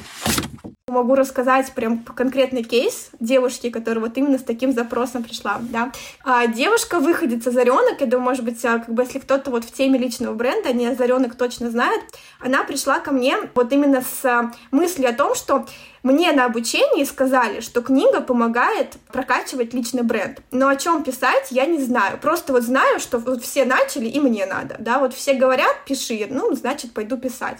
Могу 0.91 1.15
рассказать 1.15 1.73
прям 1.73 1.99
конкретный 1.99 2.65
кейс 2.65 3.11
девушки, 3.21 3.71
которая 3.71 4.05
вот 4.05 4.19
именно 4.19 4.39
с 4.39 4.43
таким 4.43 4.73
запросом 4.73 5.23
пришла, 5.23 5.59
да. 5.61 5.93
А 6.25 6.49
девушка 6.49 6.99
выходит 6.99 7.45
с 7.45 7.47
озаренок, 7.47 8.01
я 8.01 8.07
думаю, 8.07 8.25
может 8.25 8.45
быть, 8.45 8.65
а, 8.65 8.81
как 8.81 8.93
бы 8.93 9.05
если 9.05 9.21
кто-то 9.21 9.53
вот 9.53 9.65
в 9.65 9.73
теме 9.73 9.99
личного 10.01 10.35
бренда, 10.35 10.73
не 10.73 10.87
озаренок 10.87 11.37
точно 11.37 11.71
знает, 11.71 12.01
она 12.41 12.65
пришла 12.65 12.99
ко 12.99 13.13
мне 13.13 13.37
вот 13.55 13.73
именно 13.73 14.03
с 14.03 14.25
а, 14.25 14.53
мыслью 14.73 15.11
о 15.11 15.13
том, 15.13 15.37
что 15.37 15.65
мне 16.03 16.33
на 16.33 16.47
обучении 16.47 17.05
сказали, 17.05 17.61
что 17.61 17.83
книга 17.83 18.21
помогает 18.21 18.97
прокачивать 19.13 19.75
личный 19.75 20.03
бренд. 20.03 20.41
Но 20.51 20.69
о 20.69 20.77
чем 20.77 21.05
писать, 21.05 21.49
я 21.51 21.67
не 21.67 21.79
знаю. 21.79 22.19
Просто 22.19 22.53
вот 22.53 22.63
знаю, 22.63 23.01
что 23.01 23.19
вот 23.19 23.45
все 23.45 23.65
начали, 23.65 24.07
и 24.07 24.19
мне 24.19 24.47
надо. 24.47 24.77
Да, 24.79 24.99
вот 24.99 25.15
все 25.15 25.35
говорят, 25.35 25.85
пиши, 25.87 26.27
ну, 26.29 26.53
значит, 26.55 26.95
пойду 26.95 27.17
писать. 27.17 27.59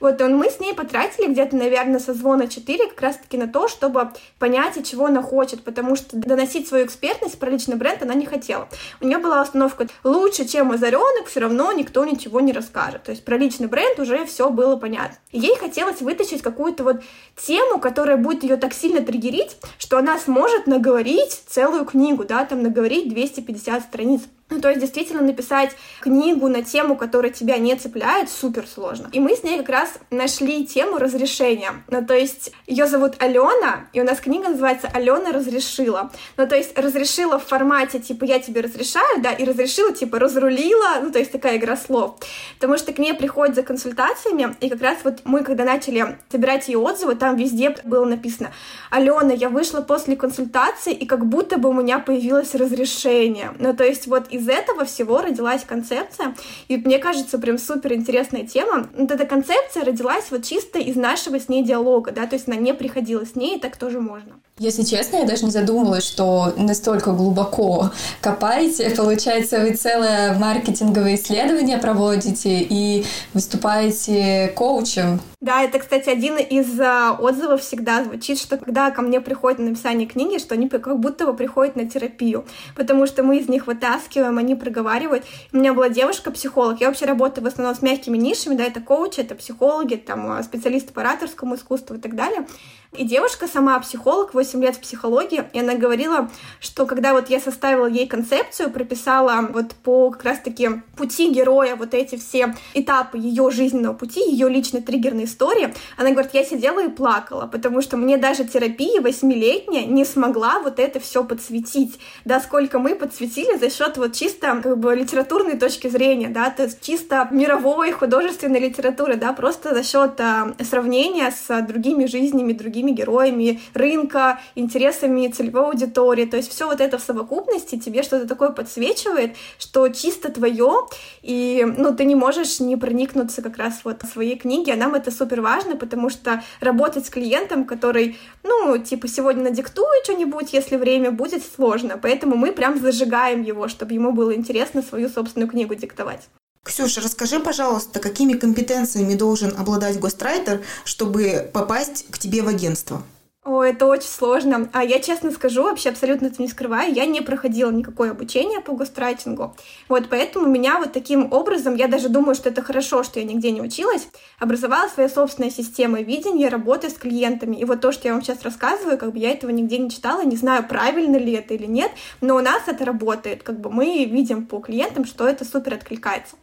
Вот 0.00 0.20
он, 0.20 0.36
мы 0.36 0.50
с 0.50 0.60
ней 0.60 0.74
потратили 0.74 1.30
где-то, 1.30 1.56
наверное, 1.56 1.98
со 1.98 2.14
звона 2.14 2.48
4 2.48 2.88
как 2.88 3.00
раз-таки 3.00 3.36
на 3.36 3.48
то, 3.48 3.68
чтобы 3.68 4.10
понять, 4.38 4.86
чего 4.88 5.06
она 5.06 5.22
хочет, 5.22 5.62
потому 5.62 5.96
что 5.96 6.16
доносить 6.16 6.68
свою 6.68 6.86
экспертность 6.86 7.38
про 7.38 7.50
личный 7.50 7.76
бренд 7.76 8.02
она 8.02 8.14
не 8.14 8.26
хотела. 8.26 8.68
У 9.00 9.06
нее 9.06 9.18
была 9.18 9.42
установка 9.42 9.86
лучше, 10.04 10.46
чем 10.46 10.72
озаренок, 10.72 11.26
все 11.26 11.40
равно 11.40 11.72
никто 11.72 12.04
ничего 12.04 12.40
не 12.40 12.52
расскажет. 12.52 13.04
То 13.04 13.12
есть 13.12 13.24
про 13.24 13.36
личный 13.36 13.68
бренд 13.68 13.98
уже 13.98 14.24
все 14.26 14.50
было 14.50 14.76
понятно. 14.76 15.16
И 15.32 15.38
ей 15.38 15.56
хотелось 15.56 16.00
вытащить 16.00 16.42
какую-то 16.42 16.84
вот 16.84 17.02
тему, 17.36 17.78
которая 17.78 18.16
будет 18.16 18.42
ее 18.42 18.56
так 18.56 18.72
сильно 18.72 19.00
триггерить, 19.00 19.56
что 19.78 19.98
она 19.98 20.18
сможет 20.18 20.66
наговорить 20.66 21.42
целую 21.46 21.84
книгу, 21.84 22.24
да, 22.24 22.44
там 22.44 22.62
наговорить 22.62 23.08
250 23.08 23.82
страниц. 23.82 24.22
Ну, 24.48 24.60
то 24.60 24.68
есть 24.68 24.80
действительно 24.80 25.22
написать 25.22 25.72
книгу 26.00 26.46
на 26.48 26.62
тему, 26.62 26.96
которая 26.96 27.32
тебя 27.32 27.58
не 27.58 27.74
цепляет, 27.74 28.30
супер 28.30 28.64
сложно. 28.72 29.08
И 29.10 29.18
мы 29.18 29.34
с 29.34 29.42
ней 29.42 29.58
как 29.58 29.68
раз 29.68 29.94
нашли 30.10 30.64
тему 30.64 30.98
разрешения. 30.98 31.72
Ну, 31.88 32.06
то 32.06 32.14
есть 32.14 32.52
ее 32.68 32.86
зовут 32.86 33.14
Алена, 33.18 33.86
и 33.92 34.00
у 34.00 34.04
нас 34.04 34.20
книга 34.20 34.48
называется 34.48 34.88
«Алена 34.94 35.32
разрешила». 35.32 36.12
Ну, 36.36 36.46
то 36.46 36.54
есть 36.54 36.78
разрешила 36.78 37.40
в 37.40 37.44
формате, 37.44 37.98
типа, 37.98 38.24
я 38.24 38.38
тебе 38.38 38.60
разрешаю, 38.60 39.20
да, 39.20 39.32
и 39.32 39.44
разрешила, 39.44 39.92
типа, 39.92 40.20
разрулила, 40.20 41.00
ну, 41.02 41.10
то 41.10 41.18
есть 41.18 41.32
такая 41.32 41.56
игра 41.56 41.76
слов. 41.76 42.14
Потому 42.54 42.78
что 42.78 42.92
к 42.92 42.98
ней 42.98 43.14
приходят 43.14 43.56
за 43.56 43.64
консультациями, 43.64 44.54
и 44.60 44.68
как 44.68 44.80
раз 44.80 44.98
вот 45.02 45.22
мы, 45.24 45.42
когда 45.42 45.64
начали 45.64 46.18
собирать 46.30 46.68
ее 46.68 46.78
отзывы, 46.78 47.16
там 47.16 47.34
везде 47.34 47.74
было 47.82 48.04
написано 48.04 48.52
«Алена, 48.90 49.32
я 49.32 49.48
вышла 49.48 49.80
после 49.80 50.14
консультации, 50.14 50.92
и 50.92 51.04
как 51.04 51.26
будто 51.26 51.58
бы 51.58 51.68
у 51.70 51.72
меня 51.72 51.98
появилось 51.98 52.54
разрешение». 52.54 53.52
Ну, 53.58 53.74
то 53.74 53.82
есть 53.82 54.06
вот 54.06 54.28
из 54.36 54.48
этого 54.48 54.84
всего 54.84 55.20
родилась 55.20 55.64
концепция, 55.64 56.34
и 56.68 56.76
мне 56.76 56.98
кажется, 56.98 57.38
прям 57.38 57.58
супер 57.58 57.94
интересная 57.94 58.46
тема. 58.46 58.88
Вот 58.96 59.10
эта 59.10 59.26
концепция 59.26 59.84
родилась 59.84 60.30
вот 60.30 60.44
чисто 60.44 60.78
из 60.78 60.96
нашего 60.96 61.40
с 61.40 61.48
ней 61.48 61.64
диалога, 61.64 62.12
да, 62.12 62.26
то 62.26 62.36
есть 62.36 62.48
она 62.48 62.56
не 62.56 62.74
приходила 62.74 63.24
с 63.24 63.34
ней, 63.34 63.56
и 63.56 63.60
так 63.60 63.76
тоже 63.76 64.00
можно. 64.00 64.34
Если 64.58 64.84
честно, 64.84 65.16
я 65.16 65.26
даже 65.26 65.44
не 65.44 65.50
задумывалась, 65.50 66.06
что 66.06 66.54
настолько 66.56 67.12
глубоко 67.12 67.90
копаете. 68.22 68.88
Получается, 68.88 69.60
вы 69.60 69.74
целое 69.74 70.32
маркетинговое 70.32 71.16
исследование 71.16 71.76
проводите 71.76 72.62
и 72.62 73.04
выступаете 73.34 74.50
коучем. 74.56 75.20
Да, 75.42 75.62
это, 75.62 75.78
кстати, 75.78 76.08
один 76.08 76.38
из 76.38 76.80
а, 76.80 77.12
отзывов 77.12 77.60
всегда 77.60 78.02
звучит, 78.02 78.38
что 78.38 78.56
когда 78.56 78.90
ко 78.90 79.02
мне 79.02 79.20
приходят 79.20 79.58
на 79.58 79.66
написание 79.66 80.08
книги, 80.08 80.38
что 80.38 80.54
они 80.54 80.70
как 80.70 80.98
будто 80.98 81.26
бы 81.26 81.34
приходят 81.34 81.76
на 81.76 81.86
терапию, 81.86 82.46
потому 82.74 83.06
что 83.06 83.22
мы 83.22 83.36
из 83.38 83.48
них 83.50 83.66
вытаскиваем, 83.66 84.38
они 84.38 84.54
проговаривают. 84.54 85.26
У 85.52 85.58
меня 85.58 85.74
была 85.74 85.90
девушка-психолог, 85.90 86.80
я 86.80 86.88
вообще 86.88 87.04
работаю 87.04 87.44
в 87.44 87.46
основном 87.46 87.76
с 87.76 87.82
мягкими 87.82 88.16
нишами, 88.16 88.54
да, 88.54 88.64
это 88.64 88.80
коучи, 88.80 89.20
это 89.20 89.34
психологи, 89.34 89.96
там, 89.96 90.30
а, 90.30 90.42
специалисты 90.42 90.94
по 90.94 91.02
ораторскому 91.02 91.56
искусству 91.56 91.96
и 91.96 92.00
так 92.00 92.16
далее. 92.16 92.46
И 92.92 93.04
девушка 93.04 93.46
сама 93.46 93.78
психолог, 93.80 94.32
8 94.46 94.62
лет 94.62 94.76
в 94.76 94.80
психологии, 94.80 95.44
и 95.52 95.60
она 95.60 95.74
говорила, 95.74 96.30
что 96.60 96.86
когда 96.86 97.12
вот 97.12 97.28
я 97.30 97.40
составила 97.40 97.86
ей 97.86 98.06
концепцию, 98.06 98.70
прописала 98.70 99.48
вот 99.52 99.74
по 99.74 100.10
как 100.10 100.24
раз-таки 100.24 100.82
пути 100.96 101.32
героя 101.32 101.76
вот 101.76 101.94
эти 101.94 102.16
все 102.16 102.54
этапы 102.74 103.18
ее 103.18 103.50
жизненного 103.50 103.94
пути, 103.94 104.20
ее 104.20 104.48
личной 104.48 104.82
триггерной 104.82 105.24
истории, 105.24 105.74
она 105.96 106.10
говорит, 106.10 106.32
я 106.34 106.44
сидела 106.44 106.84
и 106.84 106.88
плакала, 106.88 107.46
потому 107.46 107.82
что 107.82 107.96
мне 107.96 108.16
даже 108.16 108.44
терапия 108.44 109.00
восьмилетняя 109.00 109.84
не 109.84 110.04
смогла 110.04 110.60
вот 110.60 110.78
это 110.78 111.00
все 111.00 111.24
подсветить, 111.24 111.98
да, 112.24 112.40
сколько 112.40 112.78
мы 112.78 112.94
подсветили 112.94 113.58
за 113.58 113.70
счет 113.70 113.96
вот 113.96 114.12
чисто 114.12 114.60
как 114.62 114.78
бы 114.78 114.94
литературной 114.94 115.58
точки 115.58 115.88
зрения, 115.88 116.28
да, 116.28 116.50
то 116.50 116.64
есть 116.64 116.80
чисто 116.80 117.28
мировой 117.30 117.90
художественной 117.92 118.60
литературы, 118.60 119.16
да, 119.16 119.32
просто 119.32 119.74
за 119.74 119.82
счет 119.82 120.20
а, 120.20 120.54
сравнения 120.62 121.30
с 121.30 121.62
другими 121.62 122.06
жизнями, 122.06 122.52
другими 122.52 122.76
другими 122.76 122.90
героями 122.90 123.60
рынка, 123.74 124.35
интересами 124.54 125.28
целевой 125.28 125.66
аудитории. 125.66 126.24
То 126.24 126.36
есть 126.36 126.50
все 126.50 126.66
вот 126.66 126.80
это 126.80 126.98
в 126.98 127.02
совокупности 127.02 127.78
тебе 127.78 128.02
что-то 128.02 128.26
такое 128.26 128.50
подсвечивает, 128.50 129.36
что 129.58 129.88
чисто 129.88 130.30
твое, 130.30 130.86
и 131.22 131.66
ну, 131.76 131.94
ты 131.94 132.04
не 132.04 132.14
можешь 132.14 132.60
не 132.60 132.76
проникнуться 132.76 133.42
как 133.42 133.56
раз 133.56 133.80
вот 133.84 134.02
своей 134.12 134.36
книге, 134.36 134.72
а 134.72 134.76
нам 134.76 134.94
это 134.94 135.10
супер 135.10 135.40
важно, 135.40 135.76
потому 135.76 136.10
что 136.10 136.42
работать 136.60 137.06
с 137.06 137.10
клиентом, 137.10 137.64
который, 137.64 138.18
ну, 138.42 138.78
типа, 138.78 139.08
сегодня 139.08 139.44
надиктует 139.44 140.04
что-нибудь, 140.04 140.52
если 140.52 140.76
время 140.76 141.10
будет 141.10 141.42
сложно, 141.44 141.98
поэтому 142.00 142.36
мы 142.36 142.52
прям 142.52 142.80
зажигаем 142.80 143.42
его, 143.42 143.68
чтобы 143.68 143.92
ему 143.94 144.12
было 144.12 144.34
интересно 144.34 144.82
свою 144.82 145.08
собственную 145.08 145.50
книгу 145.50 145.74
диктовать. 145.74 146.28
Ксюша, 146.66 147.00
расскажи, 147.00 147.38
пожалуйста, 147.38 148.00
какими 148.00 148.32
компетенциями 148.32 149.14
должен 149.14 149.54
обладать 149.56 150.00
гострайтер, 150.00 150.62
чтобы 150.84 151.48
попасть 151.52 152.06
к 152.10 152.18
тебе 152.18 152.42
в 152.42 152.48
агентство? 152.48 153.02
О, 153.46 153.62
это 153.62 153.86
очень 153.86 154.08
сложно. 154.08 154.68
А 154.72 154.82
я 154.82 154.98
честно 154.98 155.30
скажу, 155.30 155.62
вообще 155.62 155.90
абсолютно 155.90 156.26
это 156.26 156.42
не 156.42 156.48
скрываю, 156.48 156.92
я 156.92 157.06
не 157.06 157.20
проходила 157.20 157.70
никакое 157.70 158.10
обучение 158.10 158.60
по 158.60 158.72
гострайтингу. 158.72 159.54
Вот 159.88 160.08
поэтому 160.10 160.48
меня 160.48 160.78
вот 160.78 160.92
таким 160.92 161.32
образом, 161.32 161.76
я 161.76 161.86
даже 161.86 162.08
думаю, 162.08 162.34
что 162.34 162.48
это 162.48 162.60
хорошо, 162.60 163.04
что 163.04 163.20
я 163.20 163.24
нигде 163.24 163.52
не 163.52 163.60
училась, 163.60 164.08
образовала 164.40 164.88
своя 164.88 165.08
собственная 165.08 165.52
система 165.52 166.00
видения, 166.00 166.48
работы 166.48 166.90
с 166.90 166.94
клиентами. 166.94 167.54
И 167.54 167.64
вот 167.64 167.80
то, 167.80 167.92
что 167.92 168.08
я 168.08 168.14
вам 168.14 168.22
сейчас 168.24 168.42
рассказываю, 168.42 168.98
как 168.98 169.12
бы 169.12 169.18
я 169.20 169.30
этого 169.30 169.52
нигде 169.52 169.78
не 169.78 169.90
читала, 169.90 170.24
не 170.24 170.36
знаю, 170.36 170.66
правильно 170.66 171.16
ли 171.16 171.34
это 171.34 171.54
или 171.54 171.66
нет, 171.66 171.92
но 172.20 172.34
у 172.34 172.40
нас 172.40 172.62
это 172.66 172.84
работает. 172.84 173.44
Как 173.44 173.60
бы 173.60 173.70
мы 173.70 174.06
видим 174.06 174.46
по 174.46 174.58
клиентам, 174.58 175.04
что 175.04 175.24
это 175.24 175.44
супер 175.44 175.74
откликается. 175.74 176.34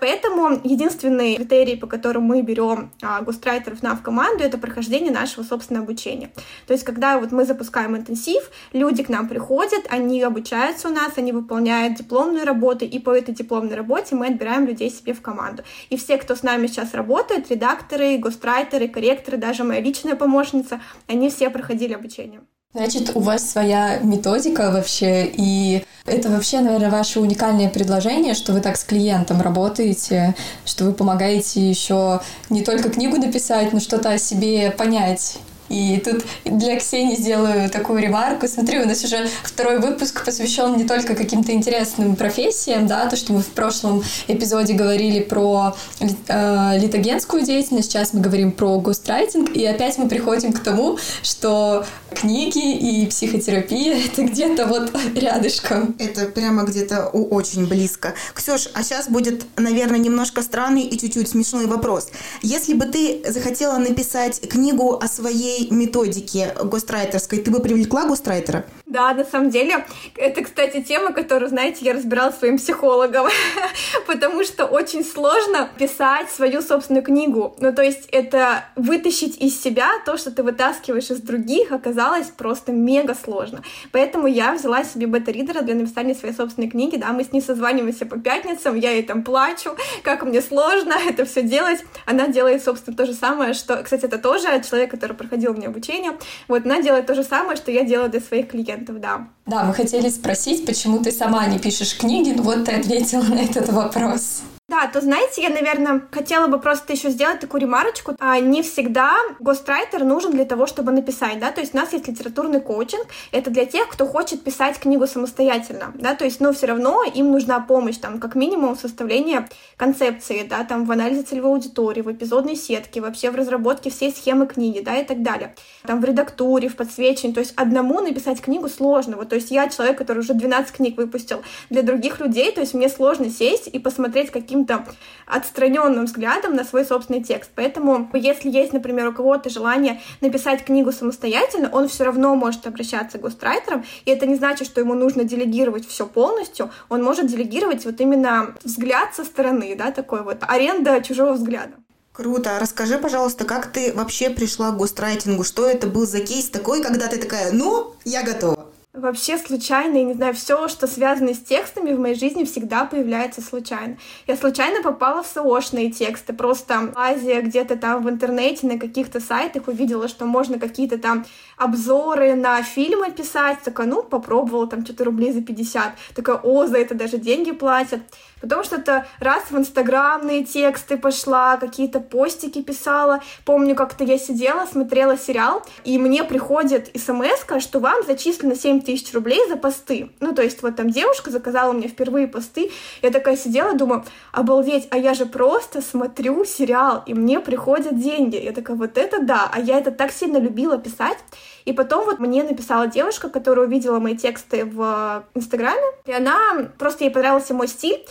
Поэтому 0.00 0.60
единственный 0.64 1.36
критерий, 1.36 1.76
по 1.76 1.86
которому 1.86 2.28
мы 2.28 2.42
берем 2.42 2.90
а, 3.02 3.20
густрайтеров 3.20 3.82
на 3.82 3.94
в 3.94 4.02
команду, 4.02 4.42
это 4.42 4.56
прохождение 4.56 5.12
нашего 5.12 5.44
собственного 5.44 5.84
обучения. 5.84 6.30
То 6.66 6.72
есть, 6.72 6.84
когда 6.84 7.18
вот 7.18 7.32
мы 7.32 7.44
запускаем 7.44 7.96
интенсив, 7.96 8.50
люди 8.72 9.02
к 9.02 9.08
нам 9.08 9.28
приходят, 9.28 9.84
они 9.88 10.22
обучаются 10.22 10.88
у 10.88 10.92
нас, 10.92 11.12
они 11.16 11.32
выполняют 11.32 11.96
дипломную 11.96 12.44
работу, 12.44 12.84
и 12.84 12.98
по 12.98 13.10
этой 13.10 13.34
дипломной 13.34 13.76
работе 13.76 14.14
мы 14.14 14.26
отбираем 14.26 14.66
людей 14.66 14.90
себе 14.90 15.12
в 15.14 15.20
команду. 15.20 15.62
И 15.88 15.96
все, 15.96 16.16
кто 16.18 16.34
с 16.34 16.42
нами 16.42 16.66
сейчас 16.66 16.94
работает, 16.94 17.50
редакторы, 17.50 18.18
гострайтеры, 18.18 18.88
корректоры, 18.88 19.36
даже 19.36 19.64
моя 19.64 19.80
личная 19.80 20.16
помощница, 20.16 20.80
они 21.06 21.30
все 21.30 21.50
проходили 21.50 21.94
обучение. 21.94 22.40
Значит, 22.72 23.16
у 23.16 23.20
вас 23.20 23.50
своя 23.50 23.98
методика 23.98 24.70
вообще, 24.70 25.26
и 25.26 25.82
это 26.06 26.28
вообще, 26.28 26.60
наверное, 26.60 26.88
ваше 26.88 27.18
уникальное 27.18 27.68
предложение, 27.68 28.34
что 28.34 28.52
вы 28.52 28.60
так 28.60 28.76
с 28.76 28.84
клиентом 28.84 29.40
работаете, 29.40 30.36
что 30.64 30.84
вы 30.84 30.92
помогаете 30.92 31.68
еще 31.68 32.20
не 32.48 32.62
только 32.62 32.90
книгу 32.90 33.16
написать, 33.16 33.72
но 33.72 33.80
что-то 33.80 34.10
о 34.10 34.18
себе 34.18 34.70
понять 34.70 35.38
и 35.70 35.98
тут 36.04 36.24
для 36.44 36.78
Ксении 36.78 37.14
сделаю 37.14 37.70
такую 37.70 38.02
ремарку. 38.02 38.46
Смотри, 38.48 38.80
у 38.80 38.86
нас 38.86 39.02
уже 39.04 39.28
второй 39.44 39.78
выпуск 39.78 40.24
посвящен 40.24 40.76
не 40.76 40.84
только 40.84 41.14
каким-то 41.14 41.52
интересным 41.52 42.16
профессиям, 42.16 42.86
да, 42.86 43.06
то, 43.06 43.16
что 43.16 43.32
мы 43.32 43.40
в 43.40 43.46
прошлом 43.46 44.02
эпизоде 44.26 44.74
говорили 44.74 45.20
про 45.20 45.76
э, 46.00 46.78
литогенскую 46.78 47.44
деятельность, 47.44 47.90
сейчас 47.90 48.12
мы 48.12 48.20
говорим 48.20 48.50
про 48.52 48.78
гострайтинг, 48.80 49.54
и 49.56 49.64
опять 49.64 49.96
мы 49.96 50.08
приходим 50.08 50.52
к 50.52 50.58
тому, 50.58 50.98
что 51.22 51.86
книги 52.14 52.76
и 52.76 53.06
психотерапия— 53.06 53.96
это 54.06 54.22
где-то 54.22 54.66
вот 54.66 54.92
рядышком. 55.14 55.94
Это 55.98 56.26
прямо 56.26 56.64
где-то 56.64 57.06
очень 57.06 57.66
близко. 57.66 58.14
Ксюш, 58.34 58.68
а 58.74 58.82
сейчас 58.82 59.08
будет, 59.08 59.44
наверное, 59.56 59.98
немножко 59.98 60.42
странный 60.42 60.82
и 60.82 60.98
чуть-чуть 60.98 61.28
смешной 61.28 61.66
вопрос. 61.66 62.08
Если 62.42 62.74
бы 62.74 62.86
ты 62.86 63.22
захотела 63.28 63.78
написать 63.78 64.40
книгу 64.48 64.98
о 65.00 65.06
своей 65.06 65.59
методики 65.70 66.48
гострайтерской, 66.62 67.38
ты 67.38 67.50
бы 67.50 67.60
привлекла 67.60 68.06
гострайтера? 68.06 68.64
Да, 68.86 69.14
на 69.14 69.24
самом 69.24 69.50
деле, 69.50 69.84
это, 70.16 70.42
кстати, 70.42 70.82
тема, 70.82 71.12
которую, 71.12 71.48
знаете, 71.48 71.84
я 71.84 71.92
разбирала 71.94 72.32
своим 72.32 72.58
психологом, 72.58 73.28
потому 74.06 74.42
что 74.42 74.64
очень 74.66 75.04
сложно 75.04 75.70
писать 75.78 76.28
свою 76.30 76.60
собственную 76.60 77.04
книгу. 77.04 77.54
Ну, 77.60 77.72
то 77.72 77.82
есть 77.82 78.08
это 78.10 78.64
вытащить 78.74 79.40
из 79.40 79.60
себя 79.62 79.90
то, 80.04 80.16
что 80.16 80.32
ты 80.32 80.42
вытаскиваешь 80.42 81.10
из 81.10 81.20
других, 81.20 81.70
оказалось 81.70 82.26
просто 82.28 82.72
мега 82.72 83.14
сложно. 83.14 83.62
Поэтому 83.92 84.26
я 84.26 84.54
взяла 84.54 84.82
себе 84.82 85.06
бета-ридера 85.06 85.62
для 85.62 85.76
написания 85.76 86.14
своей 86.14 86.34
собственной 86.34 86.68
книги, 86.68 86.96
да, 86.96 87.12
мы 87.12 87.22
с 87.22 87.32
ней 87.32 87.40
созваниваемся 87.40 88.06
по 88.06 88.18
пятницам, 88.18 88.76
я 88.76 88.90
ей 88.90 89.02
там 89.02 89.22
плачу, 89.22 89.76
как 90.02 90.24
мне 90.24 90.42
сложно 90.42 90.94
это 91.08 91.24
все 91.24 91.42
делать. 91.42 91.80
Она 92.06 92.28
делает, 92.28 92.64
собственно, 92.64 92.96
то 92.96 93.06
же 93.06 93.14
самое, 93.14 93.54
что, 93.54 93.76
кстати, 93.82 94.04
это 94.06 94.18
тоже 94.18 94.46
человек, 94.68 94.90
который 94.90 95.16
проходил 95.16 95.49
проходила 95.50 95.56
мне 95.56 95.66
обучение. 95.66 96.12
Вот 96.48 96.64
она 96.64 96.82
делает 96.82 97.06
то 97.06 97.14
же 97.14 97.22
самое, 97.22 97.56
что 97.56 97.70
я 97.70 97.84
делаю 97.84 98.10
для 98.10 98.20
своих 98.20 98.48
клиентов, 98.48 99.00
да. 99.00 99.28
Да, 99.46 99.64
мы 99.64 99.74
хотели 99.74 100.08
спросить, 100.08 100.66
почему 100.66 100.98
ты 101.00 101.12
сама 101.12 101.46
не 101.46 101.58
пишешь 101.58 101.96
книги, 101.96 102.32
ну 102.36 102.42
вот 102.42 102.64
ты 102.64 102.72
ответила 102.72 103.22
на 103.22 103.40
этот 103.40 103.68
вопрос. 103.70 104.42
Да, 104.70 104.86
то 104.86 105.00
знаете, 105.00 105.42
я, 105.42 105.48
наверное, 105.48 106.02
хотела 106.12 106.46
бы 106.46 106.60
просто 106.60 106.92
еще 106.92 107.10
сделать 107.10 107.40
такую 107.40 107.62
ремарочку. 107.62 108.14
А, 108.20 108.38
не 108.38 108.62
всегда 108.62 109.16
гострайтер 109.40 110.04
нужен 110.04 110.30
для 110.30 110.44
того, 110.44 110.68
чтобы 110.68 110.92
написать, 110.92 111.40
да, 111.40 111.50
то 111.50 111.60
есть 111.60 111.74
у 111.74 111.76
нас 111.76 111.92
есть 111.92 112.06
литературный 112.06 112.60
коучинг, 112.60 113.04
это 113.32 113.50
для 113.50 113.64
тех, 113.64 113.88
кто 113.88 114.06
хочет 114.06 114.44
писать 114.44 114.78
книгу 114.78 115.08
самостоятельно, 115.08 115.92
да, 115.96 116.14
то 116.14 116.24
есть, 116.24 116.38
но 116.38 116.52
все 116.52 116.66
равно 116.66 117.02
им 117.02 117.32
нужна 117.32 117.58
помощь, 117.58 117.96
там, 117.96 118.20
как 118.20 118.36
минимум, 118.36 118.76
в 118.76 118.80
составлении 118.80 119.44
концепции, 119.76 120.46
да, 120.48 120.62
там, 120.62 120.84
в 120.84 120.92
анализе 120.92 121.22
целевой 121.22 121.50
аудитории, 121.50 122.02
в 122.02 122.12
эпизодной 122.12 122.54
сетке, 122.54 123.00
вообще 123.00 123.32
в 123.32 123.34
разработке 123.34 123.90
всей 123.90 124.12
схемы 124.12 124.46
книги, 124.46 124.78
да, 124.78 124.98
и 124.98 125.04
так 125.04 125.24
далее. 125.24 125.56
Там, 125.82 126.00
в 126.00 126.04
редактуре, 126.04 126.68
в 126.68 126.76
подсвечивании, 126.76 127.34
то 127.34 127.40
есть 127.40 127.54
одному 127.56 128.02
написать 128.02 128.40
книгу 128.40 128.68
сложно, 128.68 129.16
вот, 129.16 129.30
то 129.30 129.34
есть 129.34 129.50
я 129.50 129.68
человек, 129.68 129.98
который 129.98 130.20
уже 130.20 130.32
12 130.32 130.72
книг 130.76 130.96
выпустил 130.96 131.42
для 131.70 131.82
других 131.82 132.20
людей, 132.20 132.52
то 132.52 132.60
есть 132.60 132.72
мне 132.72 132.88
сложно 132.88 133.30
сесть 133.30 133.66
и 133.66 133.80
посмотреть, 133.80 134.30
каким 134.30 134.59
каким-то 134.64 134.84
отстраненным 135.26 136.06
взглядом 136.06 136.54
на 136.54 136.64
свой 136.64 136.84
собственный 136.84 137.22
текст. 137.22 137.50
Поэтому, 137.54 138.10
если 138.14 138.50
есть, 138.50 138.72
например, 138.72 139.08
у 139.08 139.12
кого-то 139.12 139.48
желание 139.48 140.00
написать 140.20 140.64
книгу 140.64 140.92
самостоятельно, 140.92 141.70
он 141.72 141.88
все 141.88 142.04
равно 142.04 142.34
может 142.34 142.66
обращаться 142.66 143.18
к 143.18 143.22
гострайтерам, 143.22 143.84
и 144.04 144.10
это 144.10 144.26
не 144.26 144.34
значит, 144.34 144.66
что 144.66 144.80
ему 144.80 144.94
нужно 144.94 145.24
делегировать 145.24 145.86
все 145.86 146.06
полностью, 146.06 146.70
он 146.88 147.02
может 147.02 147.26
делегировать 147.26 147.84
вот 147.84 148.00
именно 148.00 148.54
взгляд 148.64 149.14
со 149.14 149.24
стороны, 149.24 149.74
да, 149.76 149.92
такой 149.92 150.22
вот 150.22 150.38
аренда 150.40 151.00
чужого 151.02 151.32
взгляда. 151.34 151.72
Круто. 152.12 152.58
Расскажи, 152.60 152.98
пожалуйста, 152.98 153.44
как 153.44 153.68
ты 153.68 153.92
вообще 153.94 154.30
пришла 154.30 154.72
к 154.72 154.76
гострайтингу? 154.76 155.44
Что 155.44 155.66
это 155.66 155.86
был 155.86 156.06
за 156.06 156.20
кейс 156.20 156.50
такой, 156.50 156.82
когда 156.82 157.06
ты 157.06 157.18
такая, 157.18 157.52
ну, 157.52 157.94
я 158.04 158.22
готова? 158.22 158.66
Вообще 158.92 159.38
случайно, 159.38 159.98
я 159.98 160.02
не 160.02 160.14
знаю, 160.14 160.34
все, 160.34 160.66
что 160.66 160.88
связано 160.88 161.32
с 161.32 161.38
текстами 161.38 161.92
в 161.92 162.00
моей 162.00 162.16
жизни, 162.16 162.42
всегда 162.42 162.84
появляется 162.84 163.40
случайно. 163.40 163.98
Я 164.26 164.36
случайно 164.36 164.82
попала 164.82 165.22
в 165.22 165.28
СОшные 165.28 165.92
тексты, 165.92 166.32
просто 166.32 166.92
Азия 166.96 167.40
где-то 167.40 167.76
там 167.76 168.02
в 168.02 168.10
интернете 168.10 168.66
на 168.66 168.80
каких-то 168.80 169.20
сайтах 169.20 169.68
увидела, 169.68 170.08
что 170.08 170.26
можно 170.26 170.58
какие-то 170.58 170.98
там 170.98 171.24
обзоры 171.56 172.34
на 172.34 172.64
фильмы 172.64 173.12
писать, 173.12 173.58
такая, 173.62 173.86
ну, 173.86 174.02
попробовала 174.02 174.66
там 174.66 174.84
что-то 174.84 175.04
рублей 175.04 175.32
за 175.32 175.42
50, 175.42 175.92
такая, 176.16 176.36
о, 176.38 176.66
за 176.66 176.78
это 176.78 176.96
даже 176.96 177.18
деньги 177.18 177.52
платят. 177.52 178.00
Потом 178.40 178.64
что-то 178.64 179.06
раз 179.18 179.50
в 179.50 179.56
инстаграмные 179.56 180.44
тексты 180.44 180.96
пошла, 180.96 181.56
какие-то 181.56 182.00
постики 182.00 182.62
писала. 182.62 183.20
Помню, 183.44 183.74
как-то 183.74 184.04
я 184.04 184.18
сидела, 184.18 184.66
смотрела 184.66 185.18
сериал, 185.18 185.62
и 185.84 185.98
мне 185.98 186.24
приходит 186.24 186.90
смс 186.94 187.40
что 187.60 187.80
вам 187.80 188.04
зачислено 188.06 188.54
7 188.54 188.80
тысяч 188.82 189.12
рублей 189.12 189.40
за 189.48 189.56
посты. 189.56 190.10
Ну, 190.20 190.34
то 190.34 190.42
есть 190.42 190.62
вот 190.62 190.76
там 190.76 190.90
девушка 190.90 191.30
заказала 191.30 191.72
мне 191.72 191.88
впервые 191.88 192.28
посты. 192.28 192.70
Я 193.02 193.10
такая 193.10 193.36
сидела, 193.36 193.74
думаю, 193.74 194.04
обалдеть, 194.32 194.88
а 194.90 194.98
я 194.98 195.14
же 195.14 195.26
просто 195.26 195.82
смотрю 195.82 196.44
сериал, 196.44 197.02
и 197.06 197.14
мне 197.14 197.40
приходят 197.40 197.98
деньги. 197.98 198.36
Я 198.36 198.52
такая, 198.52 198.76
вот 198.76 198.96
это 198.96 199.22
да, 199.22 199.50
а 199.52 199.60
я 199.60 199.78
это 199.78 199.90
так 199.90 200.12
сильно 200.12 200.38
любила 200.38 200.78
писать. 200.78 201.18
И 201.64 201.72
потом 201.72 202.04
вот 202.04 202.18
мне 202.18 202.42
написала 202.42 202.86
девушка, 202.86 203.28
которая 203.28 203.66
увидела 203.66 203.98
мои 203.98 204.16
тексты 204.16 204.64
в 204.64 205.24
Инстаграме, 205.34 205.82
и 206.06 206.12
она, 206.12 206.70
просто 206.78 207.04
ей 207.04 207.10
понравился 207.10 207.54
мой 207.54 207.68
стиль, 207.68 208.04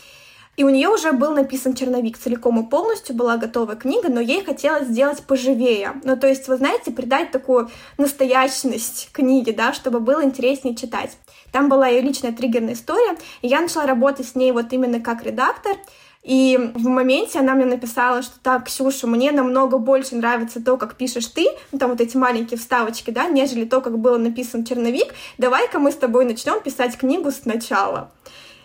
и 0.60 0.64
у 0.66 0.70
нее 0.70 0.90
уже 0.90 1.14
был 1.14 1.32
написан 1.32 1.74
черновик 1.74 2.18
целиком 2.18 2.60
и 2.60 2.70
полностью, 2.70 3.16
была 3.16 3.38
готова 3.38 3.78
книга, 3.78 4.10
но 4.10 4.20
ей 4.20 4.44
хотелось 4.44 4.90
сделать 4.90 5.24
поживее. 5.24 5.94
Ну, 6.04 6.18
то 6.18 6.28
есть, 6.28 6.50
вы 6.50 6.58
знаете, 6.58 6.92
придать 6.92 7.32
такую 7.32 7.70
настоящность 7.98 9.08
книге, 9.14 9.54
да, 9.54 9.72
чтобы 9.72 10.02
было 10.02 10.22
интереснее 10.22 10.76
читать. 10.76 11.18
Там 11.54 11.70
была 11.70 11.88
ее 11.88 12.02
личная 12.02 12.34
триггерная 12.34 12.74
история, 12.74 13.16
и 13.42 13.48
я 13.48 13.62
начала 13.62 13.86
работать 13.86 14.28
с 14.28 14.36
ней 14.36 14.52
вот 14.52 14.74
именно 14.74 15.00
как 15.00 15.24
редактор, 15.24 15.78
и 16.24 16.60
в 16.76 16.90
моменте 16.90 17.40
она 17.40 17.54
мне 17.54 17.64
написала, 17.64 18.22
что 18.22 18.38
так, 18.44 18.66
Ксюша, 18.66 19.08
мне 19.08 19.32
намного 19.32 19.78
больше 19.78 20.18
нравится 20.18 20.62
то, 20.62 20.76
как 20.76 20.96
пишешь 20.96 21.28
ты, 21.28 21.48
ну, 21.72 21.80
там 21.80 21.92
вот 21.92 22.02
эти 22.02 22.18
маленькие 22.18 22.58
вставочки, 22.60 23.12
да, 23.12 23.30
нежели 23.30 23.64
то, 23.64 23.80
как 23.80 23.98
было 23.98 24.18
написан 24.18 24.66
черновик. 24.66 25.14
Давай-ка 25.38 25.80
мы 25.80 25.94
с 25.94 25.96
тобой 25.96 26.26
начнем 26.26 26.60
писать 26.62 26.98
книгу 26.98 27.32
сначала. 27.32 28.12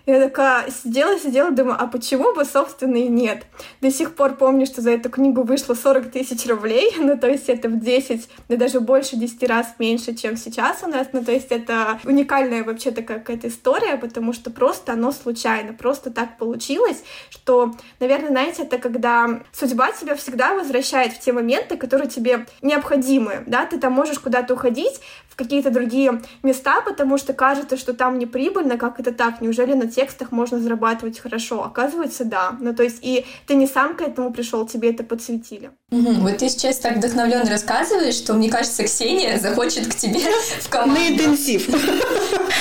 Я 0.06 0.20
такая 0.20 0.70
сидела, 0.70 1.18
сидела, 1.18 1.50
думаю, 1.50 1.76
а 1.80 1.86
почему 1.86 2.34
бы, 2.34 2.44
собственно, 2.44 2.96
и 2.96 3.08
нет? 3.08 3.46
До 3.80 3.90
сих 3.90 4.14
пор 4.14 4.34
помню, 4.34 4.66
что 4.66 4.82
за 4.82 4.90
эту 4.90 5.08
книгу 5.08 5.44
вышло 5.44 5.72
40 5.72 6.10
тысяч 6.10 6.46
рублей, 6.46 6.94
ну, 6.98 7.16
то 7.16 7.26
есть 7.26 7.48
это 7.48 7.70
в 7.70 7.80
10, 7.80 8.28
да 8.50 8.56
даже 8.56 8.80
больше 8.80 9.16
10 9.16 9.42
раз 9.48 9.74
меньше, 9.78 10.14
чем 10.14 10.36
сейчас 10.36 10.82
у 10.82 10.88
нас, 10.88 11.08
ну, 11.12 11.24
то 11.24 11.32
есть 11.32 11.46
это 11.50 11.98
уникальная 12.04 12.64
вообще 12.64 12.90
такая 12.90 13.18
какая-то 13.18 13.48
история, 13.48 13.96
потому 13.96 14.34
что 14.34 14.50
просто 14.50 14.92
оно 14.92 15.10
случайно, 15.10 15.72
просто 15.72 16.10
так 16.10 16.36
получилось, 16.36 17.02
что, 17.30 17.72
наверное, 17.98 18.28
знаете, 18.28 18.64
это 18.64 18.76
когда 18.76 19.40
судьба 19.52 19.92
тебя 19.92 20.16
всегда 20.16 20.54
возвращает 20.54 21.14
в 21.14 21.20
те 21.20 21.32
моменты, 21.32 21.78
которые 21.78 22.10
тебе 22.10 22.46
необходимы, 22.60 23.42
да, 23.46 23.64
ты 23.64 23.78
там 23.78 23.94
можешь 23.94 24.18
куда-то 24.18 24.52
уходить, 24.52 25.00
в 25.34 25.36
какие-то 25.36 25.70
другие 25.70 26.22
места, 26.44 26.80
потому 26.80 27.18
что 27.18 27.32
кажется, 27.32 27.76
что 27.76 27.92
там 27.92 28.20
не 28.20 28.26
прибыльно, 28.26 28.78
как 28.78 29.00
это 29.00 29.12
так, 29.12 29.40
неужели 29.40 29.74
на 29.74 29.88
текстах 29.88 30.30
можно 30.30 30.60
зарабатывать 30.60 31.18
хорошо? 31.18 31.64
Оказывается, 31.64 32.24
да. 32.24 32.56
Ну, 32.60 32.72
то 32.72 32.84
есть, 32.84 32.98
и 33.02 33.26
ты 33.48 33.56
не 33.56 33.66
сам 33.66 33.96
к 33.96 34.02
этому 34.02 34.32
пришел, 34.32 34.64
тебе 34.64 34.90
это 34.90 35.02
подсветили. 35.02 35.72
Угу. 35.90 36.12
Вот 36.20 36.38
ты 36.38 36.48
сейчас 36.48 36.78
так 36.78 36.98
вдохновленно 36.98 37.50
рассказываешь, 37.50 38.14
что, 38.14 38.34
мне 38.34 38.48
кажется, 38.48 38.84
Ксения 38.84 39.38
захочет 39.40 39.88
к 39.92 39.96
тебе 39.96 40.20
в 40.60 40.68
команду. 40.68 41.00
На 41.00 41.08
интенсив. 41.08 41.68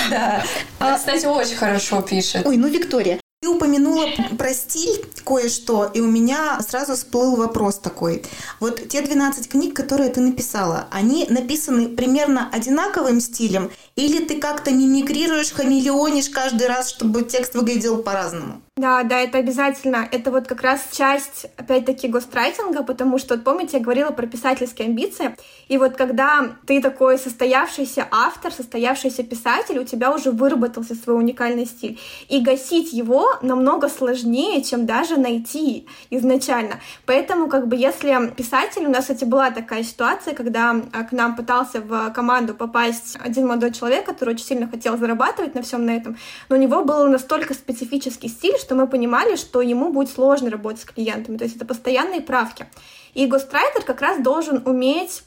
Да. 0.09 0.43
А, 0.79 0.97
кстати, 0.97 1.25
очень 1.25 1.55
хорошо 1.55 2.01
пишет. 2.01 2.45
Ой, 2.45 2.57
ну, 2.57 2.67
Виктория, 2.67 3.19
ты 3.43 3.49
упомянула 3.49 4.07
про 4.37 4.53
стиль 4.53 5.05
кое-что, 5.25 5.91
и 5.93 5.99
у 5.99 6.07
меня 6.07 6.61
сразу 6.65 6.95
всплыл 6.95 7.35
вопрос 7.35 7.77
такой. 7.77 8.23
Вот 8.61 8.87
те 8.87 9.01
12 9.01 9.49
книг, 9.49 9.75
которые 9.75 10.09
ты 10.11 10.21
написала, 10.21 10.87
они 10.91 11.27
написаны 11.29 11.89
примерно 11.89 12.49
одинаковым 12.49 13.19
стилем, 13.19 13.69
или 13.97 14.23
ты 14.23 14.39
как-то 14.39 14.71
мимикрируешь, 14.71 15.51
хамелеонишь 15.51 16.29
каждый 16.29 16.67
раз, 16.67 16.89
чтобы 16.89 17.23
текст 17.23 17.53
выглядел 17.53 18.01
по-разному? 18.01 18.61
Да, 18.75 19.03
да, 19.03 19.19
это 19.19 19.37
обязательно. 19.37 20.07
Это 20.11 20.31
вот 20.31 20.47
как 20.47 20.63
раз 20.63 20.87
часть, 20.91 21.45
опять-таки, 21.57 22.07
гострайтинга, 22.07 22.81
потому 22.81 23.19
что, 23.19 23.35
вот 23.35 23.43
помните, 23.43 23.77
я 23.77 23.83
говорила 23.83 24.09
про 24.09 24.25
писательские 24.25 24.87
амбиции, 24.87 25.37
и 25.67 25.77
вот 25.77 25.95
когда 25.95 26.55
ты 26.65 26.81
такой 26.81 27.19
состоявшийся 27.19 28.07
автор, 28.09 28.51
состоявшийся 28.51 29.21
писатель, 29.21 29.77
у 29.77 29.83
тебя 29.83 30.11
уже 30.11 30.31
выработался 30.31 30.95
свой 30.95 31.17
уникальный 31.17 31.67
стиль, 31.67 31.99
и 32.29 32.41
гасить 32.41 32.93
его 32.93 33.37
намного 33.43 33.89
сложнее, 33.89 34.63
чем 34.63 34.87
даже 34.87 35.17
найти 35.17 35.87
изначально. 36.09 36.79
Поэтому, 37.05 37.49
как 37.49 37.67
бы, 37.67 37.75
если 37.75 38.33
писатель, 38.35 38.87
у 38.87 38.89
нас, 38.89 39.01
кстати, 39.01 39.23
была 39.23 39.51
такая 39.51 39.83
ситуация, 39.83 40.33
когда 40.33 40.75
а, 40.93 41.03
к 41.03 41.11
нам 41.11 41.35
пытался 41.35 41.79
в 41.79 42.09
команду 42.09 42.55
попасть 42.55 43.17
один 43.23 43.45
молодой 43.45 43.71
человек, 43.71 44.07
который 44.07 44.33
очень 44.33 44.45
сильно 44.45 44.67
хотел 44.67 44.97
зарабатывать 44.97 45.53
на 45.53 45.61
всем 45.61 45.85
на 45.85 45.95
этом, 45.95 46.17
но 46.49 46.55
у 46.55 46.59
него 46.59 46.83
был 46.83 47.07
настолько 47.07 47.53
специфический 47.53 48.29
стиль, 48.29 48.57
что 48.63 48.75
мы 48.75 48.87
понимали, 48.87 49.35
что 49.35 49.61
ему 49.61 49.91
будет 49.91 50.09
сложно 50.09 50.49
работать 50.49 50.81
с 50.81 50.85
клиентами, 50.85 51.37
то 51.37 51.43
есть 51.43 51.57
это 51.57 51.65
постоянные 51.65 52.21
правки. 52.21 52.65
И 53.13 53.27
гострайтер 53.27 53.83
как 53.83 54.01
раз 54.01 54.21
должен 54.21 54.63
уметь 54.65 55.23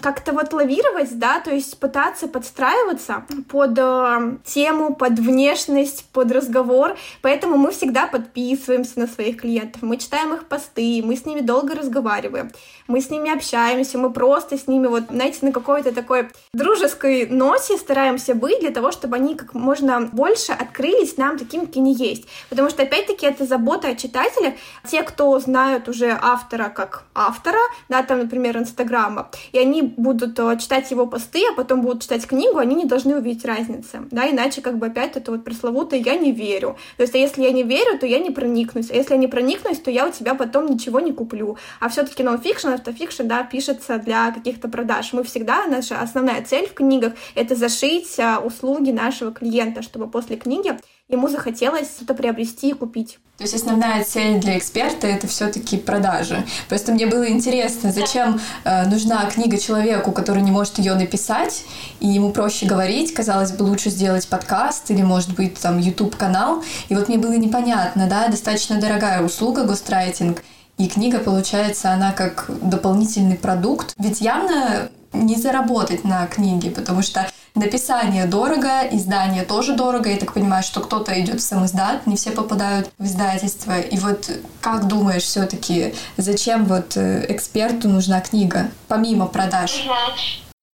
как-то 0.00 0.32
вот 0.32 0.52
лавировать, 0.52 1.18
да, 1.18 1.40
то 1.40 1.50
есть 1.50 1.78
пытаться 1.78 2.26
подстраиваться 2.26 3.24
под 3.50 3.78
э, 3.78 4.36
тему, 4.44 4.94
под 4.94 5.18
внешность, 5.18 6.06
под 6.12 6.32
разговор. 6.32 6.96
Поэтому 7.20 7.58
мы 7.58 7.72
всегда 7.72 8.06
подписываемся 8.06 9.00
на 9.00 9.06
своих 9.06 9.42
клиентов, 9.42 9.82
мы 9.82 9.98
читаем 9.98 10.32
их 10.32 10.46
посты, 10.46 11.02
мы 11.04 11.14
с 11.14 11.26
ними 11.26 11.40
долго 11.40 11.74
разговариваем, 11.74 12.50
мы 12.88 13.02
с 13.02 13.10
ними 13.10 13.30
общаемся, 13.30 13.98
мы 13.98 14.10
просто 14.12 14.56
с 14.56 14.66
ними 14.66 14.86
вот, 14.86 15.04
знаете, 15.10 15.38
на 15.42 15.52
какой-то 15.52 15.92
такой 15.92 16.30
дружеской 16.54 17.26
ноте 17.26 17.76
стараемся 17.76 18.34
быть 18.34 18.60
для 18.60 18.70
того, 18.70 18.92
чтобы 18.92 19.16
они 19.16 19.34
как 19.34 19.52
можно 19.52 20.00
больше 20.00 20.52
открылись 20.52 21.18
нам 21.18 21.38
таким, 21.38 21.66
какие 21.66 21.82
они 21.82 21.94
есть. 21.94 22.26
Потому 22.48 22.70
что, 22.70 22.82
опять-таки, 22.82 23.26
это 23.26 23.44
забота 23.44 23.88
о 23.88 23.94
читателях. 23.94 24.54
Те, 24.88 25.02
кто 25.02 25.38
знают 25.38 25.88
уже 25.88 26.18
автора 26.20 26.70
как 26.70 27.04
автора, 27.14 27.60
да, 27.90 28.02
там, 28.02 28.20
например, 28.20 28.56
Инстаграма, 28.56 29.30
и 29.52 29.58
они 29.58 29.81
будут 29.82 30.38
э, 30.38 30.58
читать 30.58 30.90
его 30.90 31.06
посты, 31.06 31.42
а 31.50 31.54
потом 31.54 31.82
будут 31.82 32.02
читать 32.02 32.26
книгу, 32.26 32.58
они 32.58 32.74
не 32.74 32.84
должны 32.84 33.16
увидеть 33.16 33.44
разницы, 33.44 34.00
да, 34.10 34.28
иначе 34.30 34.60
как 34.62 34.78
бы 34.78 34.86
опять 34.86 35.16
это 35.16 35.32
вот 35.32 35.44
пресловутое 35.44 36.00
«я 36.00 36.16
не 36.16 36.32
верю». 36.32 36.76
То 36.96 37.02
есть, 37.02 37.14
а 37.14 37.18
если 37.18 37.42
я 37.42 37.52
не 37.52 37.62
верю, 37.62 37.98
то 37.98 38.06
я 38.06 38.18
не 38.18 38.30
проникнусь, 38.30 38.90
а 38.90 38.94
если 38.94 39.14
я 39.14 39.20
не 39.20 39.28
проникнусь, 39.28 39.78
то 39.78 39.90
я 39.90 40.06
у 40.06 40.10
тебя 40.10 40.34
потом 40.34 40.66
ничего 40.66 41.00
не 41.00 41.12
куплю. 41.12 41.56
А 41.80 41.88
все-таки 41.88 42.22
нонфикшн, 42.22 42.68
автофикшн, 42.68 43.26
да, 43.26 43.42
пишется 43.42 43.98
для 43.98 44.30
каких-то 44.30 44.68
продаж. 44.68 45.12
Мы 45.12 45.24
всегда, 45.24 45.66
наша 45.66 46.00
основная 46.00 46.42
цель 46.42 46.66
в 46.66 46.74
книгах— 46.74 47.12
это 47.34 47.54
зашить 47.54 48.18
а, 48.18 48.38
услуги 48.40 48.90
нашего 48.90 49.32
клиента, 49.32 49.82
чтобы 49.82 50.08
после 50.08 50.36
книги 50.36 50.76
ему 51.08 51.28
захотелось 51.28 51.88
что-то 51.96 52.14
приобрести 52.14 52.70
и 52.70 52.72
купить. 52.72 53.18
То 53.38 53.44
есть 53.44 53.54
основная 53.54 54.04
цель 54.04 54.38
для 54.40 54.56
эксперта 54.56 55.06
это 55.06 55.26
все-таки 55.26 55.76
продажи. 55.76 56.44
Просто 56.68 56.92
мне 56.92 57.06
было 57.06 57.28
интересно, 57.28 57.90
зачем 57.90 58.40
э, 58.64 58.86
нужна 58.86 59.24
книга 59.26 59.58
человеку, 59.58 60.12
который 60.12 60.42
не 60.42 60.50
может 60.50 60.78
ее 60.78 60.94
написать, 60.94 61.64
и 62.00 62.08
ему 62.08 62.30
проще 62.30 62.66
говорить. 62.66 63.12
Казалось 63.14 63.52
бы, 63.52 63.64
лучше 63.64 63.90
сделать 63.90 64.28
подкаст 64.28 64.90
или, 64.90 65.02
может 65.02 65.34
быть, 65.34 65.58
там 65.58 65.78
YouTube 65.78 66.16
канал. 66.16 66.62
И 66.88 66.94
вот 66.94 67.08
мне 67.08 67.18
было 67.18 67.32
непонятно, 67.32 68.06
да, 68.06 68.28
достаточно 68.28 68.80
дорогая 68.80 69.22
услуга 69.22 69.64
гострайтинг. 69.64 70.42
И 70.78 70.88
книга, 70.88 71.18
получается, 71.18 71.92
она 71.92 72.12
как 72.12 72.46
дополнительный 72.62 73.36
продукт. 73.36 73.94
Ведь 73.98 74.20
явно 74.20 74.88
не 75.12 75.36
заработать 75.36 76.04
на 76.04 76.26
книге, 76.26 76.70
потому 76.70 77.02
что 77.02 77.28
написание 77.54 78.26
дорого, 78.26 78.82
издание 78.90 79.44
тоже 79.44 79.74
дорого. 79.74 80.10
Я 80.10 80.16
так 80.16 80.32
понимаю, 80.32 80.62
что 80.62 80.80
кто-то 80.80 81.18
идет 81.20 81.40
в 81.40 81.44
сам 81.44 81.64
издат, 81.66 82.06
не 82.06 82.16
все 82.16 82.30
попадают 82.30 82.90
в 82.98 83.04
издательство. 83.04 83.78
И 83.78 83.96
вот 83.98 84.30
как 84.60 84.86
думаешь 84.86 85.22
все-таки, 85.22 85.94
зачем 86.16 86.64
вот 86.64 86.96
э, 86.96 87.26
эксперту 87.28 87.88
нужна 87.88 88.20
книга, 88.20 88.70
помимо 88.88 89.26
продаж? 89.26 89.86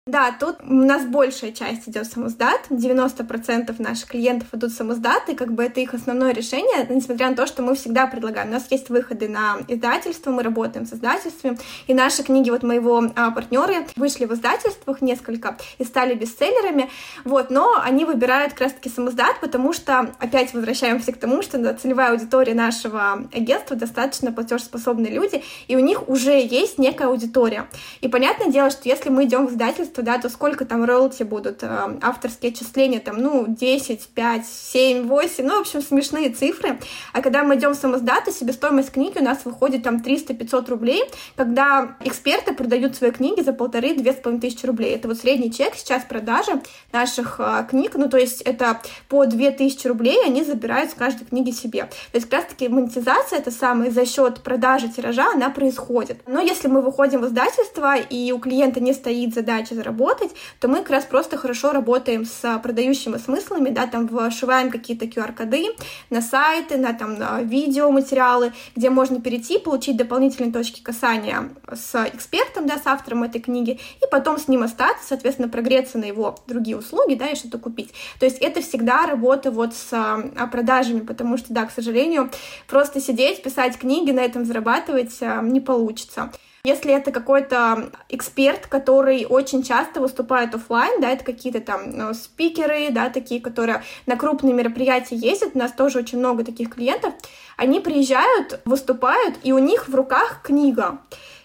Да, 0.09 0.35
тут 0.41 0.57
у 0.63 0.73
нас 0.73 1.05
большая 1.05 1.53
часть 1.53 1.87
идет 1.87 2.07
самоздат, 2.11 2.63
90% 2.71 3.75
наших 3.79 4.09
клиентов 4.09 4.49
идут 4.53 4.73
самоздат, 4.73 5.29
и 5.29 5.35
как 5.35 5.53
бы 5.53 5.65
это 5.65 5.81
их 5.81 5.93
основное 5.93 6.33
решение, 6.33 6.87
несмотря 6.89 7.29
на 7.29 7.37
то, 7.37 7.47
что 7.47 7.63
мы 7.63 7.77
всегда 7.77 8.07
предлагаем. 8.07 8.49
У 8.49 8.53
нас 8.53 8.65
есть 8.71 8.89
выходы 8.89 9.29
на 9.29 9.59
издательство, 9.69 10.31
мы 10.31 10.43
работаем 10.43 10.87
с 10.87 10.95
издательствами, 10.95 11.59
и 11.89 11.93
наши 11.93 12.23
книги 12.23 12.49
вот 12.49 12.63
моего 12.63 13.05
а, 13.17 13.33
партнеры 13.33 13.87
вышли 13.97 14.25
в 14.25 14.33
издательствах 14.33 15.03
несколько 15.03 15.59
и 15.77 15.85
стали 15.85 16.15
бестселлерами, 16.15 16.89
вот, 17.25 17.51
но 17.51 17.79
они 17.79 18.07
выбирают 18.07 18.55
как 18.55 18.63
раз-таки 18.63 18.89
самоздат, 18.89 19.41
потому 19.43 19.75
что, 19.75 20.15
опять 20.21 20.55
возвращаемся 20.55 21.13
к 21.13 21.19
тому, 21.19 21.43
что 21.43 21.75
целевая 21.75 22.13
аудитория 22.13 22.55
нашего 22.55 23.29
агентства 23.31 23.77
достаточно 23.77 24.33
платежеспособные 24.33 25.13
люди, 25.13 25.45
и 25.67 25.77
у 25.77 25.81
них 25.81 26.09
уже 26.09 26.41
есть 26.41 26.79
некая 26.79 27.09
аудитория. 27.09 27.69
И 28.01 28.09
понятное 28.09 28.49
дело, 28.49 28.71
что 28.71 28.89
если 28.89 29.11
мы 29.11 29.25
идем 29.25 29.47
в 29.47 29.51
издательство, 29.51 29.98
издательство, 29.99 30.03
да, 30.03 30.19
то 30.19 30.29
сколько 30.29 30.65
там 30.65 30.85
роялти 30.85 31.23
будут, 31.23 31.63
э, 31.63 31.99
авторские 32.03 32.53
отчисления, 32.53 33.01
там, 33.01 33.19
ну, 33.19 33.47
10, 33.49 34.09
5, 34.09 34.47
7, 34.47 35.07
8, 35.07 35.47
ну, 35.47 35.59
в 35.59 35.61
общем, 35.61 35.83
смешные 35.83 36.31
цифры. 36.31 36.79
А 37.13 37.21
когда 37.23 37.43
мы 37.43 37.57
идем 37.57 37.73
в 37.73 37.77
самоздаты, 37.77 38.33
себестоимость 38.33 38.93
книги 38.93 39.19
у 39.19 39.25
нас 39.25 39.45
выходит 39.45 39.83
там 39.83 39.97
300-500 39.97 40.71
рублей, 40.71 41.05
когда 41.37 41.97
эксперты 42.05 42.55
продают 42.55 42.97
свои 42.97 43.11
книги 43.11 43.43
за 43.43 43.53
полторы-две 43.53 44.13
с 44.13 44.17
половиной 44.17 44.41
тысячи 44.41 44.67
рублей. 44.67 44.95
Это 44.95 45.09
вот 45.09 45.19
средний 45.19 45.53
чек 45.53 45.75
сейчас 45.75 46.05
продажи 46.05 46.61
наших 46.93 47.41
э, 47.41 47.67
книг, 47.69 47.93
ну, 47.95 48.09
то 48.09 48.19
есть 48.19 48.43
это 48.43 48.81
по 49.09 49.27
2000 49.27 49.89
рублей 49.89 50.19
они 50.25 50.45
забирают 50.45 50.91
с 50.91 50.95
каждой 50.95 51.27
книги 51.27 51.51
себе. 51.51 51.85
То 52.13 52.19
есть 52.19 52.29
как 52.29 52.41
раз-таки 52.41 52.69
монетизация, 52.69 53.39
это 53.39 53.51
самое, 53.51 53.91
за 53.91 54.07
счет 54.07 54.41
продажи 54.43 54.89
тиража, 54.89 55.33
она 55.35 55.51
происходит. 55.51 56.21
Но 56.27 56.41
если 56.41 56.69
мы 56.69 56.83
выходим 56.83 57.21
в 57.21 57.27
издательство, 57.27 57.97
и 57.97 58.33
у 58.33 58.39
клиента 58.39 58.81
не 58.81 58.93
стоит 58.93 59.35
задача 59.35 59.75
заработать, 59.79 60.33
то 60.61 60.69
мы 60.69 60.79
как 60.79 60.91
раз 60.91 61.05
просто 61.05 61.37
хорошо 61.39 61.73
работаем 61.73 62.25
с 62.25 62.59
продающими 62.59 63.17
смыслами, 63.17 63.71
да, 63.71 63.87
там 63.87 64.09
вшиваем 64.31 64.71
какие-то 64.71 65.05
QR-коды 65.07 65.67
на 66.11 66.21
сайты, 66.21 66.77
на 66.77 66.93
там 66.93 67.15
на 67.15 67.41
видеоматериалы, 67.43 68.53
где 68.75 68.91
можно 68.91 69.21
перейти, 69.21 69.59
получить 69.59 69.97
дополнительные 69.97 70.53
точки 70.53 70.83
касания 70.83 71.51
с 71.73 71.95
экспертом, 72.13 72.67
да, 72.67 72.79
с 72.79 72.87
автором 72.87 73.23
этой 73.23 73.41
книги, 73.41 73.79
и 74.03 74.05
потом 74.11 74.39
с 74.39 74.49
ним 74.49 74.63
остаться, 74.63 75.07
соответственно, 75.07 75.49
прогреться 75.49 75.99
на 75.99 76.05
его 76.05 76.37
другие 76.47 76.77
услуги, 76.77 77.15
да, 77.15 77.29
и 77.29 77.37
что-то 77.37 77.59
купить. 77.59 77.93
То 78.19 78.27
есть 78.27 78.39
это 78.39 78.61
всегда 78.61 79.07
работа 79.07 79.51
вот 79.51 79.75
с 79.75 79.93
а, 79.93 80.47
продажами, 80.49 81.01
потому 81.01 81.39
что, 81.39 81.53
да, 81.53 81.67
к 81.67 81.71
сожалению, 81.71 82.31
просто 82.67 83.01
сидеть, 83.01 83.43
писать 83.43 83.79
книги, 83.79 84.11
на 84.11 84.21
этом 84.21 84.45
зарабатывать 84.45 85.17
а, 85.21 85.41
не 85.43 85.61
получится. 85.61 86.33
Если 86.65 86.93
это 86.93 87.13
какой-то 87.13 87.93
эксперт, 88.09 88.67
который 88.67 89.25
очень 89.25 89.63
часто 89.63 90.01
выступает 90.01 90.55
офлайн, 90.55 91.01
да, 91.01 91.11
это 91.11 91.25
какие-то 91.25 91.61
там 91.61 91.91
ну, 91.91 92.15
спикеры, 92.15 92.91
да, 92.91 93.11
такие, 93.11 93.41
которые 93.41 93.83
на 94.07 94.17
крупные 94.17 94.55
мероприятия 94.55 95.17
ездят, 95.17 95.51
у 95.55 95.59
нас 95.59 95.73
тоже 95.73 96.01
очень 96.01 96.19
много 96.19 96.45
таких 96.45 96.75
клиентов, 96.75 97.15
они 97.57 97.81
приезжают, 97.81 98.61
выступают, 98.65 99.37
и 99.45 99.53
у 99.53 99.59
них 99.59 99.89
в 99.89 99.95
руках 99.95 100.43
книга 100.43 100.99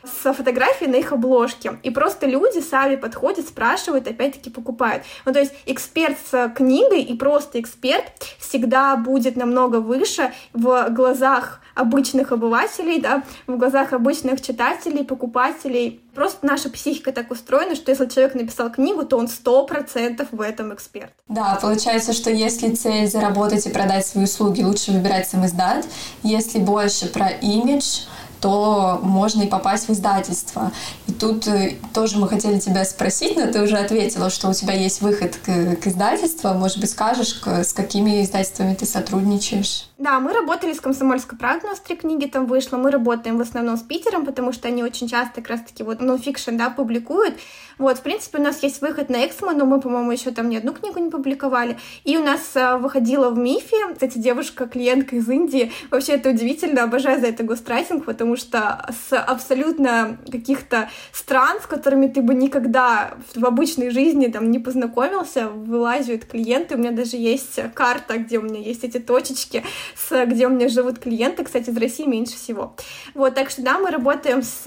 с 0.04 0.34
фотографией 0.34 0.89
на 0.89 0.96
их 0.96 1.12
обложке. 1.12 1.80
И 1.84 1.89
просто 1.89 2.26
люди 2.26 2.60
сами 2.60 2.96
подходят, 2.96 3.48
спрашивают, 3.48 4.08
опять-таки 4.08 4.50
покупают. 4.50 5.04
Ну, 5.26 5.34
то 5.34 5.39
есть 5.39 5.54
эксперт 5.66 6.18
с 6.30 6.50
книгой 6.50 7.02
и 7.02 7.16
просто 7.16 7.60
эксперт 7.60 8.04
всегда 8.39 8.96
будет 8.96 9.36
намного 9.36 9.78
выше 9.78 10.32
в 10.54 10.89
глазах 10.89 11.62
обычных 11.76 12.32
обывателей, 12.32 13.02
да, 13.02 13.24
в 13.48 13.58
глазах 13.58 13.94
обычных 13.94 14.42
читателей, 14.42 15.04
покупателей. 15.04 16.02
Просто 16.13 16.46
наша 16.46 16.70
психика 16.70 17.12
так 17.12 17.32
устроена, 17.32 17.76
что 17.76 17.89
если 17.89 18.06
человек 18.06 18.36
написал 18.36 18.72
книгу, 18.72 19.04
то 19.04 19.18
он 19.18 19.28
сто 19.28 19.66
процентов 19.66 20.28
в 20.32 20.42
этом 20.42 20.74
эксперт. 20.74 21.12
Да, 21.28 21.58
получается, 21.60 22.13
что 22.13 22.30
если 22.30 22.76
цель 22.76 23.08
заработать 23.08 23.66
и 23.66 23.70
продать 23.70 24.06
свои 24.06 24.26
услуги, 24.26 24.62
лучше 24.62 24.92
выбирать 24.92 25.28
сам 25.28 25.46
издат. 25.46 25.86
Если 26.22 26.60
больше 26.60 27.08
про 27.08 27.30
имидж, 27.30 28.02
то 28.43 28.99
можно 29.01 29.43
и 29.43 29.47
попасть 29.47 29.88
в 29.88 29.93
издательство. 29.93 30.73
И 31.08 31.13
тут 31.13 31.47
э, 31.47 31.77
тоже 31.93 32.17
мы 32.17 32.27
хотели 32.27 32.60
тебя 32.60 32.84
спросить, 32.84 33.38
но 33.38 33.47
ты 33.47 33.62
уже 33.62 33.77
ответила, 33.77 34.29
что 34.29 34.49
у 34.49 34.53
тебя 34.53 34.73
есть 34.73 34.99
выход 34.99 35.38
к, 35.38 35.77
к 35.77 35.88
издательству. 35.88 36.49
Может 36.49 36.79
быть, 36.79 36.89
скажешь, 36.89 37.41
с 37.41 37.71
какими 37.71 38.21
издательствами 38.21 38.73
ты 38.73 38.86
сотрудничаешь? 38.86 39.88
Да, 40.04 40.20
мы 40.20 40.34
работали 40.34 40.74
с 40.74 40.82
«Комсомольской 40.82 41.38
правдой», 41.38 41.70
у 41.70 41.72
нас 41.72 41.80
три 41.80 41.96
книги 41.96 42.26
там 42.26 42.46
вышло. 42.46 42.76
Мы 42.76 42.92
работаем 42.92 43.38
в 43.38 43.42
основном 43.42 43.78
с 43.78 43.84
Питером, 43.84 44.26
потому 44.26 44.52
что 44.52 44.68
они 44.68 44.84
очень 44.84 45.08
часто 45.08 45.36
как 45.36 45.48
раз-таки 45.48 45.82
вот 45.84 46.02
нонфикшн, 46.02 46.58
да, 46.58 46.70
публикуют. 46.70 47.36
Вот, 47.78 48.00
в 48.00 48.02
принципе, 48.02 48.38
у 48.38 48.42
нас 48.42 48.62
есть 48.63 48.82
выход 48.82 49.10
на 49.10 49.26
Эксмо, 49.26 49.54
но 49.54 49.66
мы, 49.66 49.80
по-моему, 49.80 50.12
еще 50.12 50.32
там 50.32 50.50
ни 50.50 50.58
одну 50.58 50.74
книгу 50.74 51.00
не 51.00 51.10
публиковали. 51.10 51.78
И 52.04 52.18
у 52.18 52.24
нас 52.24 52.42
а, 52.56 52.78
выходила 52.78 53.30
в 53.30 53.38
МИФе, 53.38 53.94
кстати, 53.94 54.18
девушка, 54.18 54.68
клиентка 54.68 55.16
из 55.16 55.30
Индии. 55.30 55.72
Вообще, 55.89 56.13
это 56.13 56.30
удивительно, 56.30 56.84
обожаю 56.84 57.22
за 57.22 57.28
это 57.28 57.44
гострайтинг, 57.44 58.04
потому 58.04 58.36
что 58.36 58.86
с 59.10 59.18
абсолютно 59.18 60.18
каких-то 60.30 60.89
стран, 61.13 61.62
с 61.62 61.66
которыми 61.66 62.08
ты 62.08 62.22
бы 62.22 62.36
никогда 62.36 63.16
в 63.36 63.46
обычной 63.46 63.89
жизни 63.89 64.28
там 64.28 64.52
не 64.52 64.60
познакомился, 64.60 65.48
вылазят 65.48 66.26
клиенты. 66.26 66.76
У 66.76 66.78
меня 66.78 66.92
даже 66.92 67.16
есть 67.16 67.60
карта, 67.74 68.18
где 68.18 68.38
у 68.38 68.42
меня 68.42 68.60
есть 68.60 68.84
эти 68.84 69.00
точечки, 69.00 69.63
с, 69.95 70.25
где 70.25 70.47
у 70.47 70.49
меня 70.49 70.67
живут 70.69 70.99
клиенты, 70.99 71.43
кстати, 71.43 71.69
из 71.69 71.77
России 71.77 72.06
меньше 72.06 72.36
всего. 72.36 72.75
Вот, 73.13 73.36
так 73.36 73.49
что 73.49 73.62
да, 73.62 73.79
мы 73.79 73.91
работаем 73.91 74.43
с 74.43 74.65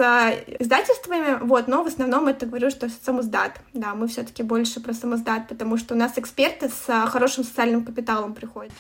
издательствами, 0.58 1.38
вот, 1.42 1.68
но 1.68 1.82
в 1.82 1.86
основном 1.86 2.28
это 2.28 2.46
говорю, 2.46 2.70
что 2.70 2.88
самоздат. 3.04 3.60
Да, 3.72 3.94
мы 3.94 4.08
все-таки 4.08 4.42
больше 4.42 4.80
про 4.80 4.92
самоздат, 4.92 5.48
потому 5.48 5.76
что 5.76 5.94
у 5.94 5.98
нас 5.98 6.12
эксперты 6.16 6.68
с 6.68 6.88
а, 6.88 7.06
хорошим 7.06 7.44
социальным 7.44 7.84
капиталом 7.84 8.34
приходят. 8.34 8.72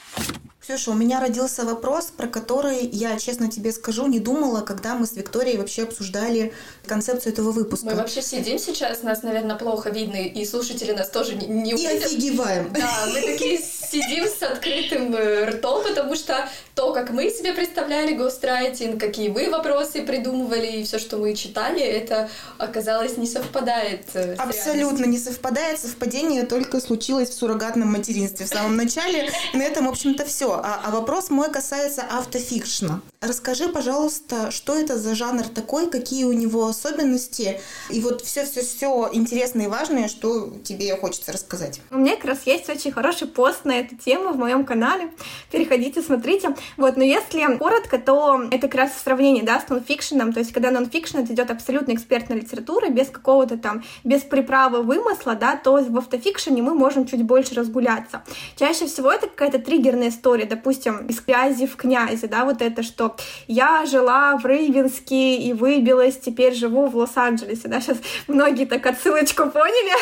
Ксюша, 0.66 0.90
у 0.90 0.94
меня 0.94 1.20
родился 1.20 1.64
вопрос, 1.64 2.06
про 2.06 2.26
который 2.26 2.84
я, 2.86 3.16
честно 3.20 3.48
тебе 3.48 3.70
скажу, 3.70 4.08
не 4.08 4.18
думала, 4.18 4.62
когда 4.62 4.96
мы 4.96 5.06
с 5.06 5.12
Викторией 5.12 5.58
вообще 5.58 5.84
обсуждали 5.84 6.52
концепцию 6.86 7.34
этого 7.34 7.52
выпуска. 7.52 7.86
Мы 7.86 7.94
вообще 7.94 8.20
сидим 8.20 8.58
сейчас, 8.58 9.04
нас, 9.04 9.22
наверное, 9.22 9.54
плохо 9.54 9.90
видно, 9.90 10.16
и 10.16 10.44
слушатели 10.44 10.90
нас 10.90 11.08
тоже 11.08 11.36
не, 11.36 11.46
не 11.46 11.74
увидят. 11.74 12.02
И 12.02 12.04
офигеваем. 12.06 12.72
Да, 12.72 13.06
мы 13.14 13.20
такие 13.20 13.58
сидим 13.58 14.26
с 14.26 14.42
открытым 14.42 15.14
э, 15.14 15.44
ртом, 15.50 15.84
потому 15.84 16.16
что 16.16 16.48
то, 16.74 16.92
как 16.92 17.10
мы 17.10 17.30
себе 17.30 17.52
представляли 17.52 18.14
гострайтинг, 18.14 19.00
какие 19.00 19.28
вы 19.28 19.48
вопросы 19.50 20.02
придумывали, 20.02 20.66
и 20.66 20.84
все, 20.84 20.98
что 20.98 21.16
мы 21.16 21.34
читали, 21.34 21.80
это 21.80 22.28
оказалось 22.58 23.16
не 23.16 23.28
совпадает. 23.28 24.06
Абсолютно 24.36 25.04
не 25.04 25.18
совпадает. 25.18 25.78
Совпадение 25.78 26.44
только 26.44 26.80
случилось 26.80 27.30
в 27.30 27.34
суррогатном 27.34 27.92
материнстве 27.92 28.46
в 28.46 28.48
самом 28.48 28.76
начале. 28.76 29.30
На 29.54 29.62
этом, 29.62 29.86
в 29.86 29.90
общем-то, 29.90 30.24
все. 30.24 30.55
А, 30.62 30.80
а 30.84 30.90
вопрос 30.90 31.30
мой 31.30 31.50
касается 31.50 32.02
автофикшна. 32.02 33.00
Расскажи, 33.20 33.68
пожалуйста, 33.68 34.50
что 34.50 34.74
это 34.74 34.98
за 34.98 35.14
жанр 35.14 35.44
такой, 35.48 35.90
какие 35.90 36.24
у 36.24 36.32
него 36.32 36.66
особенности, 36.66 37.60
и 37.90 38.00
вот 38.00 38.22
все-все-все 38.22 39.08
интересное 39.12 39.66
и 39.66 39.68
важное, 39.68 40.08
что 40.08 40.52
тебе 40.62 40.96
хочется 40.96 41.32
рассказать. 41.32 41.80
У 41.90 41.98
меня 41.98 42.16
как 42.16 42.26
раз 42.26 42.38
есть 42.44 42.68
очень 42.68 42.92
хороший 42.92 43.26
пост 43.26 43.64
на 43.64 43.72
эту 43.80 43.96
тему 43.96 44.32
в 44.32 44.36
моем 44.36 44.64
канале. 44.64 45.10
Переходите, 45.50 46.02
смотрите. 46.02 46.54
Вот, 46.76 46.96
но 46.96 47.04
если 47.04 47.56
коротко, 47.58 47.98
то 47.98 48.42
это 48.50 48.68
как 48.68 48.74
раз 48.74 48.92
сравнение, 49.02 49.42
да, 49.42 49.60
с 49.60 49.68
нонфикшеном, 49.68 50.32
то 50.32 50.40
есть 50.40 50.52
когда 50.52 50.70
нонфикшн 50.70 51.18
это 51.18 51.32
идет 51.32 51.50
абсолютно 51.50 51.92
экспертная 51.92 52.38
литература, 52.38 52.88
без 52.88 53.08
какого-то 53.08 53.56
там, 53.58 53.84
без 54.04 54.22
приправы 54.22 54.82
вымысла, 54.82 55.34
да, 55.34 55.56
то 55.56 55.72
в 55.72 55.98
автофикшене 55.98 56.62
мы 56.62 56.74
можем 56.74 57.06
чуть 57.06 57.22
больше 57.22 57.54
разгуляться. 57.54 58.22
Чаще 58.56 58.86
всего 58.86 59.10
это 59.10 59.26
какая-то 59.26 59.58
триггерная 59.58 60.08
история, 60.08 60.45
допустим, 60.46 61.06
из 61.06 61.20
грязи 61.20 61.66
в 61.66 61.76
князи, 61.76 62.26
да, 62.26 62.44
вот 62.44 62.62
это, 62.62 62.82
что 62.82 63.16
я 63.46 63.84
жила 63.86 64.36
в 64.36 64.46
Рейвенске 64.46 65.36
и 65.36 65.52
выбилась, 65.52 66.18
теперь 66.18 66.54
живу 66.54 66.86
в 66.86 66.96
Лос-Анджелесе, 66.96 67.68
да, 67.68 67.80
сейчас 67.80 67.98
многие 68.26 68.64
так 68.64 68.86
отсылочку 68.86 69.46
поняли, 69.50 69.92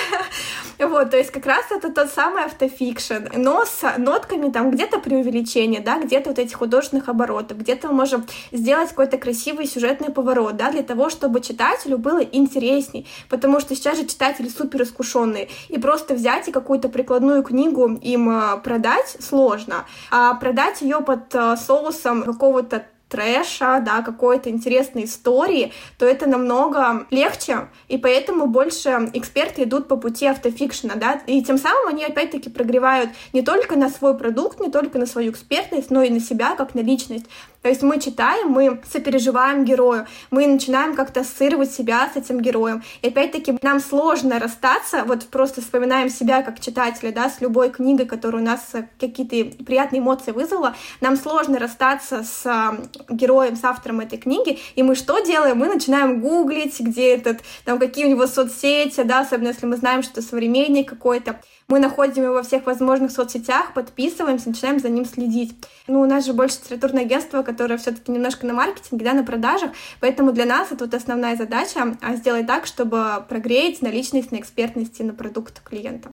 вот, 0.78 1.10
то 1.10 1.16
есть 1.16 1.30
как 1.30 1.46
раз 1.46 1.64
это 1.70 1.92
тот 1.92 2.10
самый 2.10 2.44
автофикшн, 2.44 3.36
но 3.36 3.64
с 3.64 3.98
нотками 3.98 4.50
там 4.50 4.70
где-то 4.70 4.98
преувеличения, 4.98 5.80
да, 5.80 5.98
где-то 5.98 6.30
вот 6.30 6.38
этих 6.38 6.56
художественных 6.56 7.08
оборотов, 7.08 7.58
где-то 7.58 7.88
мы 7.88 7.94
можем 7.94 8.26
сделать 8.52 8.90
какой-то 8.90 9.18
красивый 9.18 9.66
сюжетный 9.66 10.10
поворот, 10.10 10.56
да, 10.56 10.70
для 10.70 10.82
того, 10.82 11.10
чтобы 11.10 11.40
читателю 11.40 11.98
было 11.98 12.20
интересней, 12.20 13.06
потому 13.28 13.60
что 13.60 13.74
сейчас 13.74 13.98
же 13.98 14.06
читатели 14.06 14.48
супер 14.48 14.82
искушенные, 14.82 15.48
и 15.68 15.78
просто 15.78 16.14
взять 16.14 16.48
и 16.48 16.52
какую-то 16.52 16.88
прикладную 16.88 17.42
книгу 17.42 17.98
им 18.02 18.30
э, 18.30 18.60
продать 18.62 19.16
сложно, 19.20 19.86
а 20.10 20.33
продать 20.34 20.80
ее 20.82 21.00
под 21.00 21.34
э, 21.34 21.56
соусом 21.56 22.22
какого-то 22.22 22.84
трэша, 23.08 23.80
да, 23.84 24.02
какой-то 24.02 24.50
интересной 24.50 25.04
истории, 25.04 25.72
то 25.98 26.06
это 26.06 26.28
намного 26.28 27.06
легче, 27.10 27.68
и 27.86 27.96
поэтому 27.96 28.48
больше 28.48 29.10
эксперты 29.12 29.62
идут 29.62 29.86
по 29.86 29.96
пути 29.96 30.26
автофикшена, 30.26 30.94
да, 30.96 31.20
и 31.26 31.42
тем 31.42 31.56
самым 31.58 31.88
они 31.88 32.04
опять-таки 32.04 32.50
прогревают 32.50 33.10
не 33.32 33.42
только 33.42 33.76
на 33.76 33.88
свой 33.88 34.18
продукт, 34.18 34.58
не 34.58 34.70
только 34.70 34.98
на 34.98 35.06
свою 35.06 35.30
экспертность, 35.30 35.90
но 35.90 36.02
и 36.02 36.10
на 36.10 36.18
себя 36.18 36.56
как 36.56 36.74
на 36.74 36.80
личность. 36.80 37.26
То 37.64 37.70
есть 37.70 37.80
мы 37.80 37.98
читаем, 37.98 38.50
мы 38.50 38.82
сопереживаем 38.92 39.64
герою, 39.64 40.06
мы 40.30 40.46
начинаем 40.46 40.94
как-то 40.94 41.20
ассоциировать 41.20 41.72
себя 41.72 42.10
с 42.12 42.14
этим 42.14 42.42
героем. 42.42 42.82
И 43.00 43.08
опять-таки 43.08 43.56
нам 43.62 43.80
сложно 43.80 44.38
расстаться, 44.38 45.04
вот 45.06 45.24
просто 45.28 45.62
вспоминаем 45.62 46.10
себя 46.10 46.42
как 46.42 46.60
читателя, 46.60 47.10
да, 47.10 47.30
с 47.30 47.40
любой 47.40 47.70
книгой, 47.70 48.04
которая 48.04 48.42
у 48.42 48.44
нас 48.44 48.72
какие-то 49.00 49.64
приятные 49.64 50.00
эмоции 50.00 50.32
вызвала, 50.32 50.76
нам 51.00 51.16
сложно 51.16 51.58
расстаться 51.58 52.22
с 52.22 52.44
а, 52.44 52.76
героем, 53.08 53.56
с 53.56 53.64
автором 53.64 54.00
этой 54.00 54.18
книги, 54.18 54.58
и 54.74 54.82
мы 54.82 54.94
что 54.94 55.20
делаем? 55.20 55.56
Мы 55.56 55.68
начинаем 55.68 56.20
гуглить, 56.20 56.78
где 56.80 57.14
этот, 57.14 57.38
там, 57.64 57.78
какие 57.78 58.04
у 58.04 58.10
него 58.10 58.26
соцсети, 58.26 59.04
да, 59.04 59.20
особенно 59.20 59.48
если 59.48 59.64
мы 59.64 59.78
знаем, 59.78 60.02
что 60.02 60.20
современник 60.20 60.90
какой-то. 60.90 61.40
Мы 61.68 61.78
находим 61.78 62.24
его 62.24 62.34
во 62.34 62.42
всех 62.42 62.66
возможных 62.66 63.10
соцсетях, 63.10 63.72
подписываемся, 63.72 64.50
начинаем 64.50 64.80
за 64.80 64.90
ним 64.90 65.06
следить. 65.06 65.54
Ну, 65.86 66.02
у 66.02 66.06
нас 66.06 66.26
же 66.26 66.34
больше 66.34 66.58
литературное 66.62 67.04
агентство, 67.04 67.42
которое 67.42 67.78
все 67.78 67.92
таки 67.92 68.12
немножко 68.12 68.46
на 68.46 68.52
маркетинге, 68.52 69.04
да, 69.04 69.12
на 69.14 69.24
продажах, 69.24 69.70
поэтому 70.00 70.32
для 70.32 70.44
нас 70.44 70.72
это 70.72 70.84
вот 70.84 70.94
основная 70.94 71.36
задача 71.36 71.96
а, 72.02 72.16
сделать 72.16 72.46
так, 72.46 72.66
чтобы 72.66 73.24
прогреть 73.28 73.80
на 73.80 73.88
личность, 73.88 74.30
на 74.30 74.36
экспертности, 74.36 75.02
на 75.02 75.14
продукт 75.14 75.62
клиента. 75.62 76.10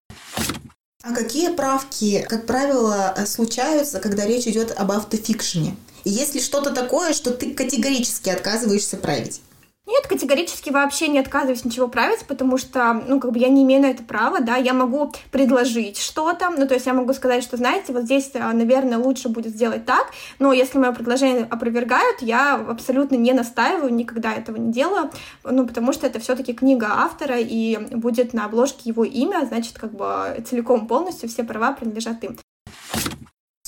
А 1.03 1.13
какие 1.13 1.49
правки, 1.53 2.25
как 2.27 2.45
правило, 2.45 3.15
случаются, 3.25 3.99
когда 3.99 4.25
речь 4.25 4.47
идет 4.47 4.73
об 4.77 4.91
автофикшене? 4.91 5.77
Есть 6.03 6.36
ли 6.36 6.41
что-то 6.41 6.71
такое, 6.71 7.13
что 7.13 7.31
ты 7.31 7.53
категорически 7.53 8.29
отказываешься 8.29 8.97
править? 8.97 9.41
Нет, 9.88 10.06
категорически 10.06 10.69
вообще 10.69 11.08
не 11.08 11.17
отказываюсь 11.17 11.63
ничего 11.63 11.88
править, 11.88 12.26
потому 12.28 12.58
что, 12.58 13.02
ну, 13.08 13.21
как 13.21 13.32
бы 13.32 13.39
я 13.39 13.47
не 13.47 13.63
имею 13.63 13.82
на 13.82 13.86
это 13.86 14.04
права, 14.04 14.41
да, 14.41 14.58
я 14.58 14.73
могу 14.73 15.13
предложить 15.32 15.97
что-то, 15.97 16.50
ну, 16.50 16.67
то 16.67 16.73
есть 16.73 16.86
я 16.86 16.93
могу 16.93 17.13
сказать, 17.13 17.41
что, 17.41 17.56
знаете, 17.56 17.93
вот 17.93 18.04
здесь, 18.04 18.32
а, 18.34 18.52
наверное, 18.52 18.97
лучше 18.97 19.30
будет 19.30 19.54
сделать 19.54 19.86
так, 19.86 20.12
но 20.39 20.52
если 20.52 20.78
мое 20.78 20.91
предложение 20.91 21.47
опровергают, 21.50 22.21
я 22.21 22.56
абсолютно 22.56 23.15
не 23.15 23.32
настаиваю, 23.32 23.93
никогда 23.93 24.34
этого 24.34 24.58
не 24.58 24.73
делаю, 24.73 25.10
ну, 25.45 25.65
потому 25.65 25.93
что 25.93 26.06
это 26.06 26.19
все 26.19 26.36
таки 26.36 26.52
книга 26.52 26.88
автора, 26.89 27.38
и 27.39 27.78
будет 27.95 28.34
на 28.34 28.43
обложке 28.43 28.89
его 28.89 29.06
имя, 29.06 29.45
значит, 29.47 29.78
как 29.78 29.93
бы 29.93 30.43
целиком 30.45 30.88
полностью 30.88 31.30
все 31.30 31.45
права 31.45 31.71
принадлежат 31.71 32.21
им 32.26 32.38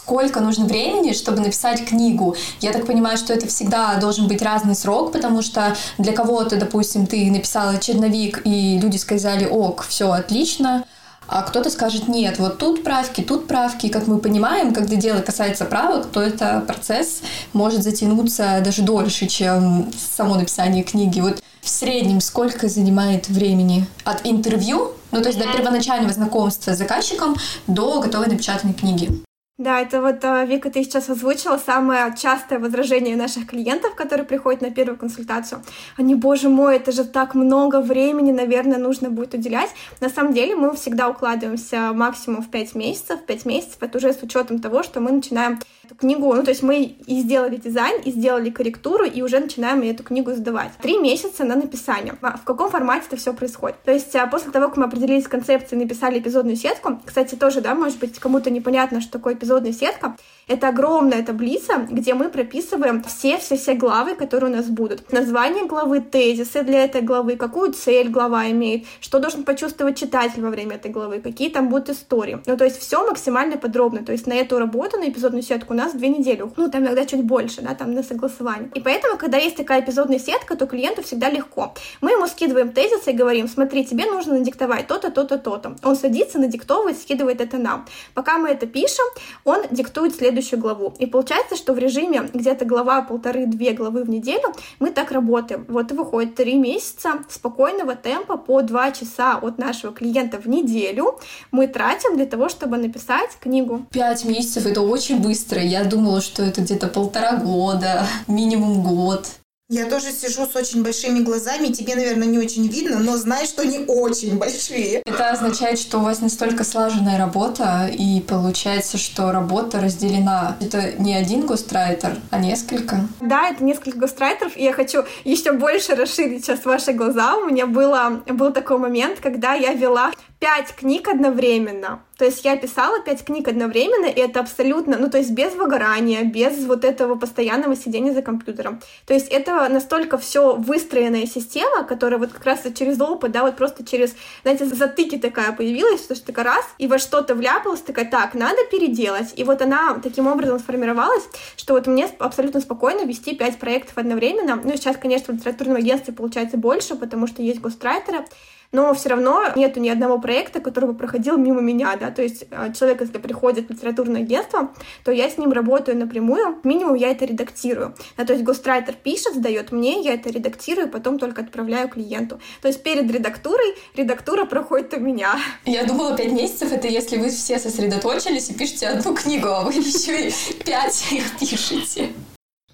сколько 0.09 0.39
нужно 0.39 0.65
времени, 0.65 1.13
чтобы 1.13 1.39
написать 1.39 1.85
книгу. 1.85 2.35
Я 2.61 2.73
так 2.73 2.87
понимаю, 2.87 3.15
что 3.15 3.31
это 3.31 3.45
всегда 3.45 3.95
должен 3.97 4.27
быть 4.27 4.41
разный 4.41 4.73
срок, 4.73 5.11
потому 5.11 5.43
что 5.43 5.75
для 5.99 6.13
кого-то, 6.13 6.55
допустим, 6.55 7.05
ты 7.05 7.29
написала 7.29 7.77
черновик, 7.77 8.41
и 8.43 8.79
люди 8.79 8.97
сказали, 8.97 9.45
ок, 9.45 9.85
все 9.87 10.11
отлично, 10.11 10.83
а 11.27 11.43
кто-то 11.43 11.69
скажет, 11.69 12.07
нет, 12.07 12.39
вот 12.39 12.57
тут 12.57 12.83
правки, 12.83 13.21
тут 13.21 13.47
правки. 13.47 13.87
Как 13.87 14.07
мы 14.07 14.17
понимаем, 14.17 14.73
когда 14.73 14.95
дело 14.95 15.19
касается 15.19 15.65
правок, 15.65 16.07
то 16.07 16.23
это 16.23 16.63
процесс 16.65 17.21
может 17.53 17.83
затянуться 17.83 18.63
даже 18.65 18.81
дольше, 18.81 19.27
чем 19.27 19.91
само 20.15 20.37
написание 20.37 20.83
книги. 20.83 21.19
Вот 21.21 21.39
в 21.61 21.69
среднем 21.69 22.19
сколько 22.19 22.67
занимает 22.67 23.29
времени 23.29 23.85
от 24.05 24.25
интервью, 24.25 24.93
ну 25.11 25.21
то 25.21 25.29
есть 25.29 25.37
до 25.37 25.45
первоначального 25.45 26.11
знакомства 26.11 26.73
с 26.73 26.79
заказчиком 26.79 27.35
до 27.67 28.01
готовой 28.01 28.25
напечатанной 28.25 28.73
книги? 28.73 29.28
Да, 29.59 29.81
это 29.81 30.01
вот, 30.01 30.23
а, 30.23 30.45
Вика, 30.45 30.69
ты 30.69 30.83
сейчас 30.85 31.09
озвучила 31.09 31.57
самое 31.57 32.15
частое 32.15 32.59
возражение 32.59 33.17
наших 33.17 33.45
клиентов, 33.45 33.93
которые 33.93 34.25
приходят 34.25 34.61
на 34.61 34.71
первую 34.71 34.97
консультацию. 34.97 35.61
Они, 35.97 36.15
боже 36.15 36.47
мой, 36.47 36.77
это 36.77 36.93
же 36.93 37.03
так 37.03 37.35
много 37.35 37.81
времени, 37.81 38.31
наверное, 38.31 38.77
нужно 38.77 39.09
будет 39.09 39.33
уделять. 39.33 39.71
На 39.99 40.07
самом 40.07 40.33
деле 40.33 40.55
мы 40.55 40.73
всегда 40.77 41.09
укладываемся 41.09 41.91
максимум 41.93 42.41
в 42.41 42.49
5 42.49 42.73
месяцев. 42.75 43.19
5 43.27 43.45
месяцев— 43.45 43.77
это 43.81 43.97
уже 43.97 44.13
с 44.13 44.23
учетом 44.23 44.59
того, 44.59 44.81
что 44.81 45.01
мы 45.01 45.11
начинаем 45.11 45.59
эту 45.89 45.95
книгу, 45.95 46.31
ну, 46.33 46.43
то 46.43 46.51
есть 46.51 46.61
мы 46.61 46.83
и 46.83 47.21
сделали 47.21 47.55
дизайн, 47.55 47.99
и 48.03 48.11
сделали 48.11 48.51
корректуру, 48.51 49.05
и 49.05 49.23
уже 49.23 49.39
начинаем 49.39 49.81
эту 49.81 50.03
книгу 50.03 50.31
сдавать. 50.33 50.71
Три 50.81 50.99
месяца 50.99 51.43
на 51.43 51.55
написание. 51.55 52.15
А 52.21 52.37
в 52.37 52.43
каком 52.43 52.69
формате 52.69 53.05
это 53.07 53.17
все 53.17 53.33
происходит? 53.33 53.81
То 53.83 53.91
есть 53.91 54.15
а, 54.15 54.27
после 54.27 54.51
того, 54.51 54.67
как 54.67 54.77
мы 54.77 54.85
определились 54.85 55.23
с 55.25 55.27
концепцией, 55.27 55.81
написали 55.81 56.19
эпизодную 56.19 56.57
сетку, 56.57 56.99
кстати, 57.03 57.33
тоже, 57.33 57.61
да, 57.61 57.73
может 57.73 57.97
быть, 57.97 58.19
кому-то 58.19 58.51
непонятно, 58.51 59.01
что 59.01 59.13
такое 59.13 59.33
эпизодная 59.33 59.73
сетка, 59.73 60.15
это 60.49 60.69
огромная 60.69 61.23
таблица, 61.23 61.85
где 61.89 62.15
мы 62.15 62.29
прописываем 62.29 63.03
все-все-все 63.03 63.75
главы, 63.75 64.15
которые 64.15 64.51
у 64.51 64.55
нас 64.55 64.65
будут. 64.65 65.11
Название 65.11 65.65
главы, 65.65 66.01
тезисы 66.01 66.63
для 66.63 66.83
этой 66.83 67.01
главы, 67.01 67.35
какую 67.35 67.71
цель 67.73 68.09
глава 68.09 68.49
имеет, 68.49 68.85
что 68.99 69.19
должен 69.19 69.43
почувствовать 69.43 69.97
читатель 69.97 70.41
во 70.41 70.49
время 70.49 70.77
этой 70.77 70.89
главы, 70.89 71.19
какие 71.21 71.49
там 71.49 71.69
будут 71.69 71.91
истории. 71.91 72.39
Ну, 72.47 72.57
то 72.57 72.65
есть 72.65 72.79
все 72.79 73.05
максимально 73.05 73.57
подробно. 73.57 74.03
То 74.03 74.11
есть 74.11 74.25
на 74.25 74.33
эту 74.33 74.57
работу, 74.57 74.97
на 74.97 75.07
эпизодную 75.09 75.43
сетку 75.43 75.73
у 75.73 75.77
нас 75.77 75.93
две 75.93 76.09
недели. 76.09 76.43
Ну, 76.57 76.69
там 76.69 76.81
иногда 76.81 77.05
чуть 77.05 77.23
больше, 77.23 77.61
да, 77.61 77.75
там 77.75 77.93
на 77.93 78.01
согласование. 78.01 78.71
И 78.73 78.81
поэтому, 78.81 79.19
когда 79.19 79.37
есть 79.37 79.55
такая 79.55 79.81
эпизодная 79.81 80.19
сетка, 80.19 80.55
то 80.55 80.65
клиенту 80.65 81.03
всегда 81.03 81.29
легко. 81.29 81.75
Мы 82.01 82.11
ему 82.13 82.25
скидываем 82.25 82.71
тезисы 82.71 83.11
и 83.11 83.13
говорим, 83.13 83.47
смотри, 83.47 83.85
тебе 83.85 84.05
нужно 84.07 84.39
надиктовать 84.39 84.87
то-то, 84.87 85.11
то-то, 85.11 85.37
то-то. 85.37 85.75
Он 85.83 85.95
садится, 85.95 86.39
надиктовывает, 86.39 86.97
скидывает 86.99 87.39
это 87.39 87.57
нам. 87.59 87.85
Пока 88.15 88.39
мы 88.39 88.49
это 88.49 88.65
пишем, 88.65 89.05
он 89.43 89.61
диктует 89.69 90.15
следующий 90.15 90.38
следующую 90.39 90.59
главу. 90.59 90.93
И 90.99 91.05
получается, 91.05 91.55
что 91.55 91.73
в 91.73 91.79
режиме 91.79 92.29
где-то 92.33 92.65
глава, 92.65 93.01
полторы-две 93.01 93.73
главы 93.73 94.03
в 94.03 94.09
неделю 94.09 94.53
мы 94.79 94.91
так 94.91 95.11
работаем. 95.11 95.65
Вот 95.67 95.91
и 95.91 95.93
выходит 95.93 96.35
три 96.35 96.55
месяца 96.55 97.19
спокойного 97.29 97.95
темпа 97.95 98.37
по 98.37 98.61
два 98.61 98.91
часа 98.91 99.37
от 99.37 99.57
нашего 99.57 99.93
клиента 99.93 100.37
в 100.37 100.47
неделю 100.47 101.19
мы 101.51 101.67
тратим 101.67 102.15
для 102.15 102.25
того, 102.25 102.49
чтобы 102.49 102.77
написать 102.77 103.31
книгу. 103.39 103.85
Пять 103.91 104.25
месяцев— 104.25 104.65
это 104.65 104.81
очень 104.81 105.19
быстро. 105.21 105.61
Я 105.61 105.83
думала, 105.83 106.21
что 106.21 106.43
это 106.43 106.61
где-то 106.61 106.87
полтора 106.87 107.35
года, 107.37 108.05
минимум 108.27 108.83
год. 108.83 109.38
Я 109.71 109.85
тоже 109.85 110.11
сижу 110.11 110.47
с 110.47 110.55
очень 110.55 110.81
большими 110.81 111.19
глазами, 111.19 111.67
тебе, 111.67 111.93
наверное, 111.93 112.25
не 112.25 112.39
очень 112.39 112.67
видно, 112.67 112.97
но 112.97 113.17
знай, 113.17 113.45
что 113.45 113.61
они 113.61 113.85
очень 113.85 114.39
большие. 114.39 115.03
Это 115.05 115.29
означает, 115.29 115.77
что 115.77 115.99
у 115.99 116.01
вас 116.01 116.21
настолько 116.21 116.63
слаженная 116.63 117.19
работа, 117.19 117.87
и 117.87 118.19
получается, 118.21 118.97
что 118.97 119.31
работа 119.31 119.79
разделена. 119.79 120.57
Это 120.59 120.93
не 120.93 121.13
один 121.13 121.45
гострайтер, 121.45 122.17
а 122.31 122.39
несколько. 122.39 123.07
Да, 123.21 123.49
это 123.49 123.63
несколько 123.63 123.99
гострайтеров, 123.99 124.57
и 124.57 124.63
я 124.63 124.73
хочу 124.73 125.03
еще 125.23 125.51
больше 125.51 125.93
расширить 125.93 126.45
сейчас 126.45 126.65
ваши 126.65 126.91
глаза. 126.91 127.37
У 127.37 127.45
меня 127.45 127.67
было, 127.67 128.23
был 128.25 128.51
такой 128.51 128.79
момент, 128.79 129.19
когда 129.19 129.53
я 129.53 129.73
вела 129.73 130.11
пять 130.39 130.73
книг 130.73 131.09
одновременно. 131.09 132.01
То 132.17 132.25
есть 132.25 132.43
я 132.43 132.57
писала 132.57 133.01
пять 133.01 133.23
книг 133.23 133.47
одновременно, 133.47 134.05
и 134.05 134.19
это 134.19 134.39
абсолютно, 134.39 134.97
ну 134.97 135.09
то 135.09 135.17
есть 135.17 135.31
без 135.31 135.53
выгорания, 135.53 136.23
без 136.23 136.65
вот 136.65 136.83
этого 136.83 137.15
постоянного 137.15 137.75
сидения 137.75 138.13
за 138.13 138.21
компьютером. 138.21 138.81
То 139.05 139.13
есть 139.13 139.27
это 139.27 139.67
настолько 139.69 140.17
все 140.17 140.55
выстроенная 140.55 141.25
система, 141.25 141.83
которая 141.83 142.19
вот 142.19 142.31
как 142.31 142.45
раз 142.45 142.61
через 142.77 142.99
опыт, 142.99 143.31
да, 143.31 143.43
вот 143.43 143.57
просто 143.57 143.85
через, 143.85 144.15
знаете, 144.43 144.65
затыки 144.65 145.17
такая 145.17 145.51
появилась, 145.51 146.03
что 146.03 146.25
такая 146.25 146.45
раз, 146.45 146.65
и 146.77 146.87
во 146.87 146.99
что-то 146.99 147.35
вляпалась, 147.35 147.81
такая, 147.81 148.09
так, 148.09 148.33
надо 148.33 148.65
переделать. 148.71 149.33
И 149.35 149.43
вот 149.43 149.61
она 149.61 149.99
таким 150.01 150.27
образом 150.27 150.59
сформировалась, 150.59 151.23
что 151.57 151.73
вот 151.73 151.87
мне 151.87 152.09
абсолютно 152.19 152.61
спокойно 152.61 153.05
вести 153.05 153.35
пять 153.35 153.59
проектов 153.59 153.97
одновременно. 153.97 154.55
Ну, 154.55 154.71
сейчас, 154.75 154.97
конечно, 154.97 155.33
в 155.33 155.37
литературном 155.37 155.77
агентстве 155.77 156.13
получается 156.13 156.57
больше, 156.57 156.95
потому 156.95 157.27
что 157.27 157.41
есть 157.41 157.61
гострайтеры, 157.61 158.25
но 158.71 158.93
все 158.93 159.09
равно 159.09 159.43
нету 159.55 159.79
ни 159.79 159.89
одного 159.89 160.19
проекта, 160.19 160.59
который 160.59 160.85
бы 160.85 160.93
проходил 160.93 161.37
мимо 161.37 161.61
меня, 161.61 161.95
да, 161.95 162.11
то 162.11 162.21
есть 162.21 162.45
а, 162.51 162.71
человек, 162.71 163.01
если 163.01 163.17
приходит 163.17 163.67
в 163.67 163.71
литературное 163.71 164.21
агентство, 164.21 164.71
то 165.03 165.11
я 165.11 165.29
с 165.29 165.37
ним 165.37 165.51
работаю 165.51 165.97
напрямую, 165.97 166.59
минимум 166.63 166.95
я 166.95 167.11
это 167.11 167.25
редактирую, 167.25 167.95
да, 168.17 168.25
то 168.25 168.33
есть 168.33 168.45
гострайтер 168.45 168.95
пишет, 168.95 169.35
сдает 169.35 169.71
мне, 169.71 170.01
я 170.01 170.13
это 170.13 170.29
редактирую, 170.29 170.89
потом 170.89 171.19
только 171.19 171.41
отправляю 171.41 171.89
клиенту. 171.89 172.39
То 172.61 172.67
есть 172.67 172.83
перед 172.83 173.09
редактурой 173.11 173.75
редактура 173.95 174.45
проходит 174.45 174.93
у 174.93 174.99
меня. 174.99 175.35
Я 175.65 175.83
думала, 175.83 176.15
пять 176.15 176.31
месяцев 176.31 176.71
это 176.71 176.87
если 176.87 177.17
вы 177.17 177.29
все 177.29 177.59
сосредоточились 177.59 178.49
и 178.49 178.53
пишете 178.53 178.87
одну 178.87 179.15
книгу, 179.15 179.47
а 179.47 179.63
вы 179.63 179.73
еще 179.73 180.29
и 180.29 180.33
пять 180.63 181.07
их 181.11 181.37
пишете. 181.37 182.09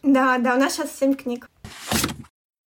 Да, 0.04 0.38
да, 0.38 0.56
у 0.56 0.60
нас 0.60 0.74
сейчас 0.74 0.90
семь 1.00 1.16
книг. 1.16 1.50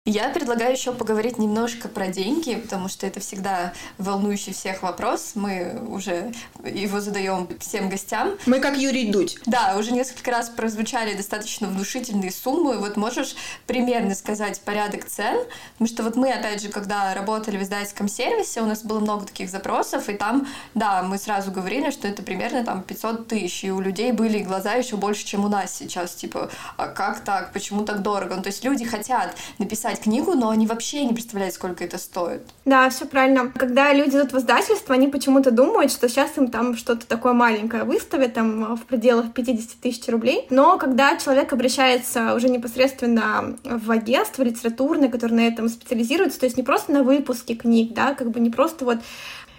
Я 0.09 0.29
предлагаю 0.29 0.71
еще 0.71 0.92
поговорить 0.92 1.37
немножко 1.37 1.88
про 1.88 2.07
деньги, 2.07 2.55
потому 2.55 2.88
что 2.88 3.09
это 3.09 3.19
всегда 3.19 3.73
волнующий 3.99 4.53
всех 4.53 4.85
вопрос. 4.85 5.33
Мы 5.35 5.83
уже 5.88 6.33
его 6.64 7.01
задаем 7.01 7.49
всем 7.59 7.88
гостям. 7.88 8.35
Мы 8.47 8.61
как 8.61 8.77
Юрий 8.77 9.11
Дудь. 9.11 9.40
Да, 9.47 9.75
уже 9.77 9.90
несколько 9.90 10.31
раз 10.31 10.49
прозвучали 10.49 11.16
достаточно 11.16 11.66
внушительные 11.66 12.31
суммы. 12.31 12.79
Вот 12.79 12.97
можешь 12.97 13.35
примерно 13.66 14.14
сказать 14.14 14.61
порядок 14.61 15.07
цен? 15.07 15.45
Потому 15.73 15.88
что 15.88 16.05
вот 16.05 16.14
мы, 16.14 16.31
опять 16.31 16.62
же, 16.62 16.69
когда 16.69 17.12
работали 17.12 17.59
в 17.59 17.62
издательском 17.62 18.07
сервисе, 18.07 18.61
у 18.61 18.66
нас 18.66 18.85
было 18.85 19.01
много 19.01 19.27
таких 19.27 19.51
запросов, 19.51 20.09
и 20.09 20.14
там, 20.14 20.47
да, 20.75 21.03
мы 21.03 21.19
сразу 21.19 21.51
говорили, 21.51 21.90
что 21.90 22.07
это 22.07 22.23
примерно 22.23 22.64
там 22.64 22.85
500 22.85 23.27
тысяч, 23.27 23.64
и 23.64 23.73
у 23.73 23.81
людей 23.81 24.12
были 24.12 24.38
глаза 24.45 24.75
еще 24.75 24.95
больше, 24.95 25.27
чем 25.27 25.45
у 25.45 25.49
нас 25.49 25.75
сейчас. 25.75 26.14
Типа, 26.14 26.49
а 26.77 26.87
как 26.87 27.25
так? 27.25 27.53
Почему 27.53 27.85
так 27.85 28.03
дорого? 28.03 28.37
Ну, 28.37 28.42
то 28.42 28.51
есть 28.51 28.62
люди 28.62 28.85
хотят 28.85 29.35
написать 29.59 29.95
читать 29.96 30.04
книгу, 30.04 30.35
но 30.35 30.50
они 30.50 30.66
вообще 30.66 31.04
не 31.04 31.12
представляют, 31.12 31.54
сколько 31.54 31.85
это 31.85 31.98
стоит. 31.98 32.42
Да, 32.64 32.88
все 32.90 33.06
правильно. 33.06 33.50
Когда 33.50 33.92
люди 33.92 34.16
идут 34.16 34.32
в 34.32 34.38
издательство, 34.38 34.94
они 34.94 35.09
почему-то 35.09 35.50
думают, 35.50 35.92
что 35.92 36.09
сейчас 36.09 36.37
им 36.37 36.48
там 36.48 36.76
что-то 36.76 37.06
такое 37.06 37.32
маленькое 37.32 37.85
выставят, 37.85 38.35
там 38.35 38.76
в 38.76 38.85
пределах 38.85 39.32
50 39.32 39.80
тысяч 39.80 40.09
рублей. 40.09 40.46
Но 40.50 40.78
когда 40.78 41.16
человек 41.16 41.52
обращается 41.52 42.35
уже 42.35 42.48
непосредственно 42.48 43.56
в 43.64 43.90
агентство 43.90 44.42
литературное, 44.42 45.09
которое 45.09 45.35
на 45.35 45.46
этом 45.46 45.68
специализируется, 45.68 46.40
то 46.40 46.46
есть 46.46 46.56
не 46.56 46.62
просто 46.62 46.92
на 46.92 47.02
выпуске 47.02 47.54
книг, 47.54 47.94
да, 47.94 48.14
как 48.14 48.30
бы 48.30 48.40
не 48.40 48.50
просто 48.50 48.85
вот 48.85 48.98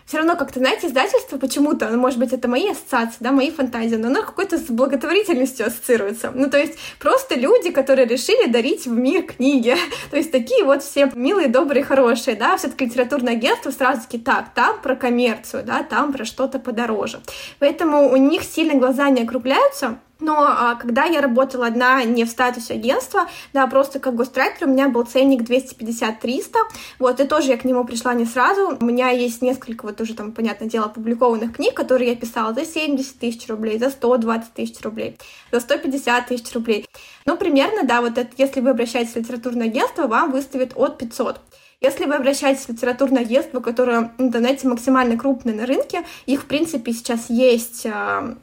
все 0.08 0.20
равно 0.20 0.38
как-то, 0.38 0.60
знаете, 0.60 0.88
издательство 0.88 1.38
почему-то, 1.38 1.90
ну, 1.90 1.98
может 1.98 2.18
быть, 2.18 2.32
это 2.32 2.48
мои 2.48 2.70
ассоциации, 2.70 3.18
да, 3.20 3.34
мои 3.34 3.52
фантазии, 3.52 3.98
но 3.98 4.08
оно 4.08 4.22
какой-то 4.22 4.58
с 4.58 4.68
благотворительностью 4.70 5.68
ассоциируется. 5.68 6.32
Ну, 6.34 6.50
то 6.50 6.58
есть 6.58 6.80
просто 6.98 7.36
люди, 7.36 7.72
которые 7.72 8.08
решили 8.08 8.50
дарить 8.50 8.88
в 8.88 8.92
мир 8.92 9.24
книги. 9.24 9.76
то 10.10 10.16
есть 10.16 10.32
такие 10.32 10.64
вот 10.64 10.82
все 10.82 11.12
милые, 11.14 11.50
добрые, 11.50 11.84
хорошие, 11.84 12.38
да, 12.38 12.56
все-таки 12.56 12.86
литературное 12.86 13.34
агентство 13.34 13.70
сразу 13.70 14.04
таки 14.04 14.18
так, 14.18 14.54
там 14.56 14.80
про 14.82 14.96
коммерцию, 14.96 15.64
да, 15.66 15.84
там 15.84 16.14
про 16.14 16.24
что-то 16.24 16.58
подороже. 16.58 17.20
Поэтому 17.60 18.10
у 18.10 18.16
них 18.16 18.44
сильно 18.44 18.76
глаза 18.76 19.10
не 19.10 19.24
округляются, 19.24 20.00
но 20.20 20.46
а, 20.48 20.76
когда 20.76 21.06
я 21.06 21.22
работала 21.22 21.68
одна 21.68 22.04
не 22.04 22.26
в 22.26 22.30
статусе 22.30 22.74
агентства, 22.74 23.28
да, 23.54 23.68
просто 23.68 24.00
как 24.00 24.16
гострайтер, 24.16 24.68
у 24.68 24.72
меня 24.72 24.90
был 24.90 25.04
ценник 25.04 25.42
250-300, 25.42 26.54
вот, 27.00 27.20
и 27.20 27.26
тоже 27.26 27.50
я 27.50 27.58
к 27.58 27.66
нему 27.66 27.86
пришла 27.86 28.14
не 28.14 28.26
сразу. 28.26 28.78
У 28.80 28.86
меня 28.86 29.10
есть 29.10 29.42
несколько, 29.42 29.86
вот 29.86 30.02
уже 30.02 30.14
там, 30.14 30.32
понятное 30.32 30.68
дело, 30.68 30.86
опубликованных 30.86 31.56
книг, 31.56 31.74
которые 31.74 32.12
я 32.12 32.16
писала 32.16 32.54
за 32.54 32.66
70 32.66 33.20
тысяч 33.20 33.48
рублей, 33.48 33.78
за 33.80 33.90
120 33.90 34.54
тысяч 34.54 34.82
рублей, 34.82 35.18
за 35.52 35.60
150 35.60 36.28
тысяч 36.28 36.54
рублей. 36.54 36.88
Ну, 37.26 37.38
примерно, 37.38 37.84
да, 37.84 38.02
вот 38.02 38.18
это, 38.18 38.30
если 38.38 38.62
вы 38.62 38.72
обращаетесь 38.72 39.14
в 39.14 39.18
литературное 39.18 39.68
агентство, 39.68 40.08
вам 40.08 40.32
выставят 40.32 40.74
от 40.76 40.98
500. 40.98 41.40
Если 41.80 42.06
вы 42.06 42.16
обращаетесь 42.16 42.66
в 42.66 42.70
литературное 42.70 43.22
агентство, 43.22 43.60
которое, 43.60 44.12
ну, 44.18 44.32
знаете, 44.32 44.68
максимально 44.68 45.16
крупное 45.16 45.54
на 45.54 45.68
рынке, 45.68 46.04
их, 46.26 46.42
в 46.42 46.46
принципе, 46.46 46.92
сейчас 46.92 47.30
есть 47.30 47.86
а, 47.86 48.36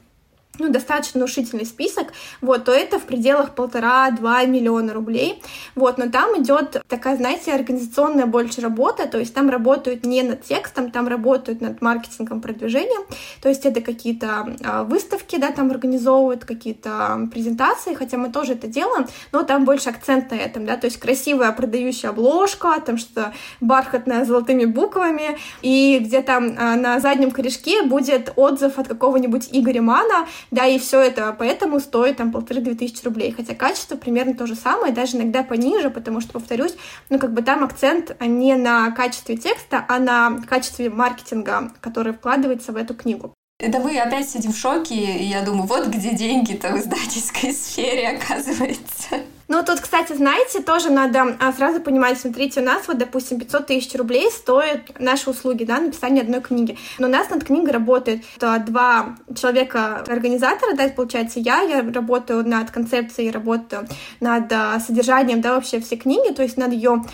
ну, 0.58 0.70
достаточно 0.70 1.18
внушительный 1.18 1.66
список, 1.66 2.12
вот, 2.40 2.64
то 2.64 2.72
это 2.72 2.98
в 2.98 3.04
пределах 3.04 3.54
полтора-два 3.54 4.44
миллиона 4.44 4.92
рублей, 4.92 5.42
вот, 5.74 5.98
но 5.98 6.08
там 6.08 6.40
идет 6.42 6.82
такая, 6.88 7.16
знаете, 7.16 7.52
организационная 7.52 8.26
больше 8.26 8.60
работа, 8.60 9.06
то 9.06 9.18
есть 9.18 9.34
там 9.34 9.50
работают 9.50 10.04
не 10.04 10.22
над 10.22 10.42
текстом, 10.42 10.90
там 10.90 11.08
работают 11.08 11.60
над 11.60 11.80
маркетингом, 11.82 12.40
продвижением, 12.40 13.02
то 13.42 13.48
есть 13.48 13.64
это 13.66 13.80
какие-то 13.80 14.56
а, 14.64 14.84
выставки, 14.84 15.36
да, 15.36 15.50
там 15.50 15.70
организовывают 15.70 16.44
какие-то 16.44 17.28
презентации, 17.32 17.94
хотя 17.94 18.16
мы 18.16 18.30
тоже 18.30 18.52
это 18.52 18.66
делаем, 18.66 19.06
но 19.32 19.42
там 19.42 19.64
больше 19.64 19.90
акцент 19.90 20.30
на 20.30 20.36
этом, 20.36 20.66
да, 20.66 20.76
то 20.76 20.86
есть 20.86 20.98
красивая 20.98 21.52
продающая 21.52 22.10
обложка, 22.10 22.80
там 22.84 22.98
что-то 22.98 23.32
бархатное 23.60 24.24
с 24.24 24.28
золотыми 24.28 24.64
буквами, 24.64 25.38
и 25.62 25.98
где 26.00 26.22
там 26.22 26.54
а, 26.58 26.76
на 26.76 27.00
заднем 27.00 27.30
корешке 27.30 27.82
будет 27.82 28.32
отзыв 28.36 28.78
от 28.78 28.88
какого-нибудь 28.88 29.48
Игоря 29.52 29.82
Мана, 29.82 30.26
да, 30.50 30.66
и 30.66 30.78
все 30.78 31.00
это 31.00 31.34
поэтому 31.38 31.80
стоит 31.80 32.16
там 32.16 32.32
полторы-две 32.32 32.74
тысячи 32.74 33.04
рублей, 33.04 33.32
хотя 33.32 33.54
качество 33.54 33.96
примерно 33.96 34.34
то 34.34 34.46
же 34.46 34.54
самое, 34.54 34.92
даже 34.92 35.16
иногда 35.16 35.42
пониже, 35.42 35.90
потому 35.90 36.20
что, 36.20 36.32
повторюсь, 36.32 36.74
ну, 37.08 37.18
как 37.18 37.32
бы 37.32 37.42
там 37.42 37.64
акцент 37.64 38.16
не 38.20 38.54
на 38.56 38.90
качестве 38.90 39.36
текста, 39.36 39.84
а 39.88 39.98
на 39.98 40.40
качестве 40.48 40.90
маркетинга, 40.90 41.72
который 41.80 42.12
вкладывается 42.12 42.72
в 42.72 42.76
эту 42.76 42.94
книгу. 42.94 43.34
Это 43.60 43.78
мы 43.78 43.96
опять 43.98 44.28
сидим 44.28 44.52
в 44.52 44.58
шоке, 44.58 44.94
и 44.94 45.24
я 45.24 45.42
думаю, 45.42 45.66
вот 45.66 45.86
где 45.86 46.12
деньги-то 46.12 46.70
в 46.70 46.78
издательской 46.78 47.52
сфере, 47.54 48.08
оказывается. 48.08 49.22
Ну, 49.54 49.62
тут, 49.62 49.78
кстати, 49.78 50.12
знаете, 50.14 50.62
тоже 50.62 50.90
надо 50.90 51.36
а, 51.38 51.52
сразу 51.52 51.80
понимать, 51.80 52.18
смотрите, 52.18 52.60
у 52.60 52.64
нас 52.64 52.88
вот, 52.88 52.98
допустим, 52.98 53.38
500 53.38 53.66
тысяч 53.66 53.94
рублей 53.94 54.28
стоят 54.32 54.98
наши 54.98 55.30
услуги, 55.30 55.62
да, 55.62 55.78
написание 55.78 56.24
одной 56.24 56.40
книги. 56.40 56.76
Но 56.98 57.06
у 57.06 57.10
нас 57.10 57.30
над 57.30 57.44
книгой 57.44 57.70
работает 57.70 58.24
то, 58.40 58.58
два 58.58 59.14
человека-организатора, 59.32 60.74
да, 60.74 60.88
получается, 60.88 61.38
я, 61.38 61.60
я 61.60 61.88
работаю 61.88 62.44
над 62.44 62.72
концепцией, 62.72 63.30
работаю 63.30 63.86
над 64.18 64.52
а, 64.52 64.80
содержанием, 64.80 65.40
да, 65.40 65.54
вообще 65.54 65.78
всей 65.78 65.98
книги, 65.98 66.34
то 66.34 66.42
есть 66.42 66.56
над 66.56 66.72
ее 66.72 67.04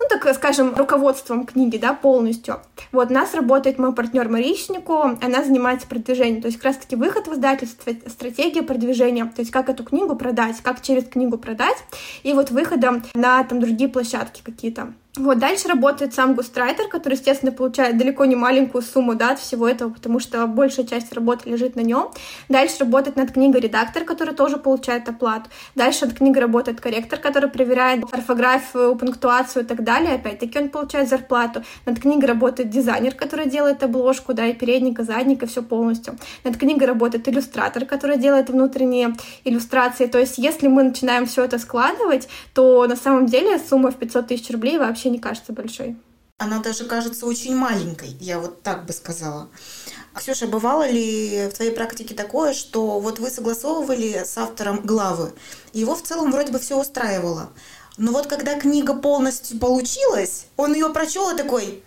ну, 0.00 0.06
так 0.08 0.34
скажем, 0.34 0.74
руководством 0.74 1.44
книги, 1.46 1.76
да, 1.76 1.92
полностью. 1.92 2.60
Вот, 2.92 3.10
у 3.10 3.14
нас 3.14 3.34
работает 3.34 3.78
мой 3.78 3.94
партнер 3.94 4.28
Марищнику, 4.28 5.18
она 5.20 5.42
занимается 5.42 5.86
продвижением, 5.86 6.40
то 6.40 6.46
есть 6.46 6.58
как 6.58 6.66
раз-таки 6.66 6.96
выход 6.96 7.26
в 7.26 7.34
издательство, 7.34 7.92
стратегия 8.06 8.62
продвижения, 8.62 9.24
то 9.24 9.40
есть 9.40 9.50
как 9.50 9.68
эту 9.68 9.84
книгу 9.84 10.16
продать, 10.16 10.60
как 10.62 10.82
через 10.82 11.04
книгу 11.04 11.38
продать, 11.38 11.76
и 12.22 12.32
вот 12.32 12.50
выходом 12.50 13.02
на 13.14 13.42
там 13.44 13.60
другие 13.60 13.90
площадки 13.90 14.42
какие-то. 14.44 14.92
Вот, 15.18 15.38
дальше 15.38 15.66
работает 15.66 16.14
сам 16.14 16.34
густрайтер, 16.34 16.86
который, 16.86 17.14
естественно, 17.14 17.50
получает 17.50 17.98
далеко 17.98 18.24
не 18.24 18.36
маленькую 18.36 18.82
сумму 18.82 19.16
да, 19.16 19.32
от 19.32 19.40
всего 19.40 19.68
этого, 19.68 19.90
потому 19.90 20.20
что 20.20 20.46
большая 20.46 20.86
часть 20.86 21.12
работы 21.12 21.50
лежит 21.50 21.74
на 21.74 21.80
нем. 21.80 22.12
Дальше 22.48 22.76
работает 22.80 23.16
над 23.16 23.32
книгой 23.32 23.60
редактор, 23.60 24.04
который 24.04 24.32
тоже 24.32 24.58
получает 24.58 25.08
оплату. 25.08 25.50
Дальше 25.74 26.06
над 26.06 26.16
книгой 26.16 26.42
работает 26.42 26.80
корректор, 26.80 27.18
который 27.18 27.50
проверяет 27.50 28.04
орфографию, 28.12 28.94
пунктуацию 28.94 29.64
и 29.64 29.66
так 29.66 29.82
далее. 29.82 30.14
Опять-таки 30.14 30.56
он 30.56 30.68
получает 30.68 31.08
зарплату. 31.08 31.64
Над 31.84 31.98
книгой 31.98 32.28
работает 32.28 32.70
дизайнер, 32.70 33.16
который 33.16 33.48
делает 33.48 33.82
обложку, 33.82 34.34
да, 34.34 34.46
и 34.46 34.52
передника, 34.52 35.02
задника, 35.02 35.48
все 35.48 35.64
полностью. 35.64 36.16
Над 36.44 36.56
книгой 36.56 36.86
работает 36.86 37.28
иллюстратор, 37.28 37.86
который 37.86 38.18
делает 38.18 38.50
внутренние 38.50 39.16
иллюстрации. 39.42 40.06
То 40.06 40.20
есть, 40.20 40.38
если 40.38 40.68
мы 40.68 40.84
начинаем 40.84 41.26
все 41.26 41.42
это 41.42 41.58
складывать, 41.58 42.28
то 42.54 42.86
на 42.86 42.94
самом 42.94 43.26
деле 43.26 43.58
сумма 43.58 43.90
в 43.90 43.96
500 43.96 44.28
тысяч 44.28 44.48
рублей 44.50 44.78
вообще 44.78 45.07
вообще 45.08 45.10
не 45.10 45.18
кажется 45.18 45.52
большой. 45.52 45.96
Она 46.40 46.60
даже 46.60 46.84
кажется 46.84 47.26
очень 47.26 47.56
маленькой, 47.56 48.10
я 48.20 48.38
вот 48.38 48.62
так 48.62 48.86
бы 48.86 48.92
сказала. 48.92 49.48
Ксюша, 50.14 50.46
бывало 50.46 50.88
ли 50.88 51.48
в 51.48 51.54
твоей 51.54 51.72
практике 51.72 52.14
такое, 52.14 52.54
что 52.54 53.00
вот 53.00 53.18
вы 53.18 53.28
согласовывали 53.30 54.22
с 54.24 54.38
автором 54.38 54.80
главы, 54.84 55.32
его 55.72 55.94
в 55.94 56.02
целом 56.02 56.30
вроде 56.30 56.52
бы 56.52 56.58
все 56.60 56.78
устраивало, 56.78 57.50
но 57.96 58.12
вот 58.12 58.28
когда 58.28 58.54
книга 58.54 58.94
полностью 58.94 59.58
получилась, 59.58 60.46
он 60.56 60.74
ее 60.74 60.90
прочел 60.90 61.30
и 61.30 61.36
такой, 61.36 61.82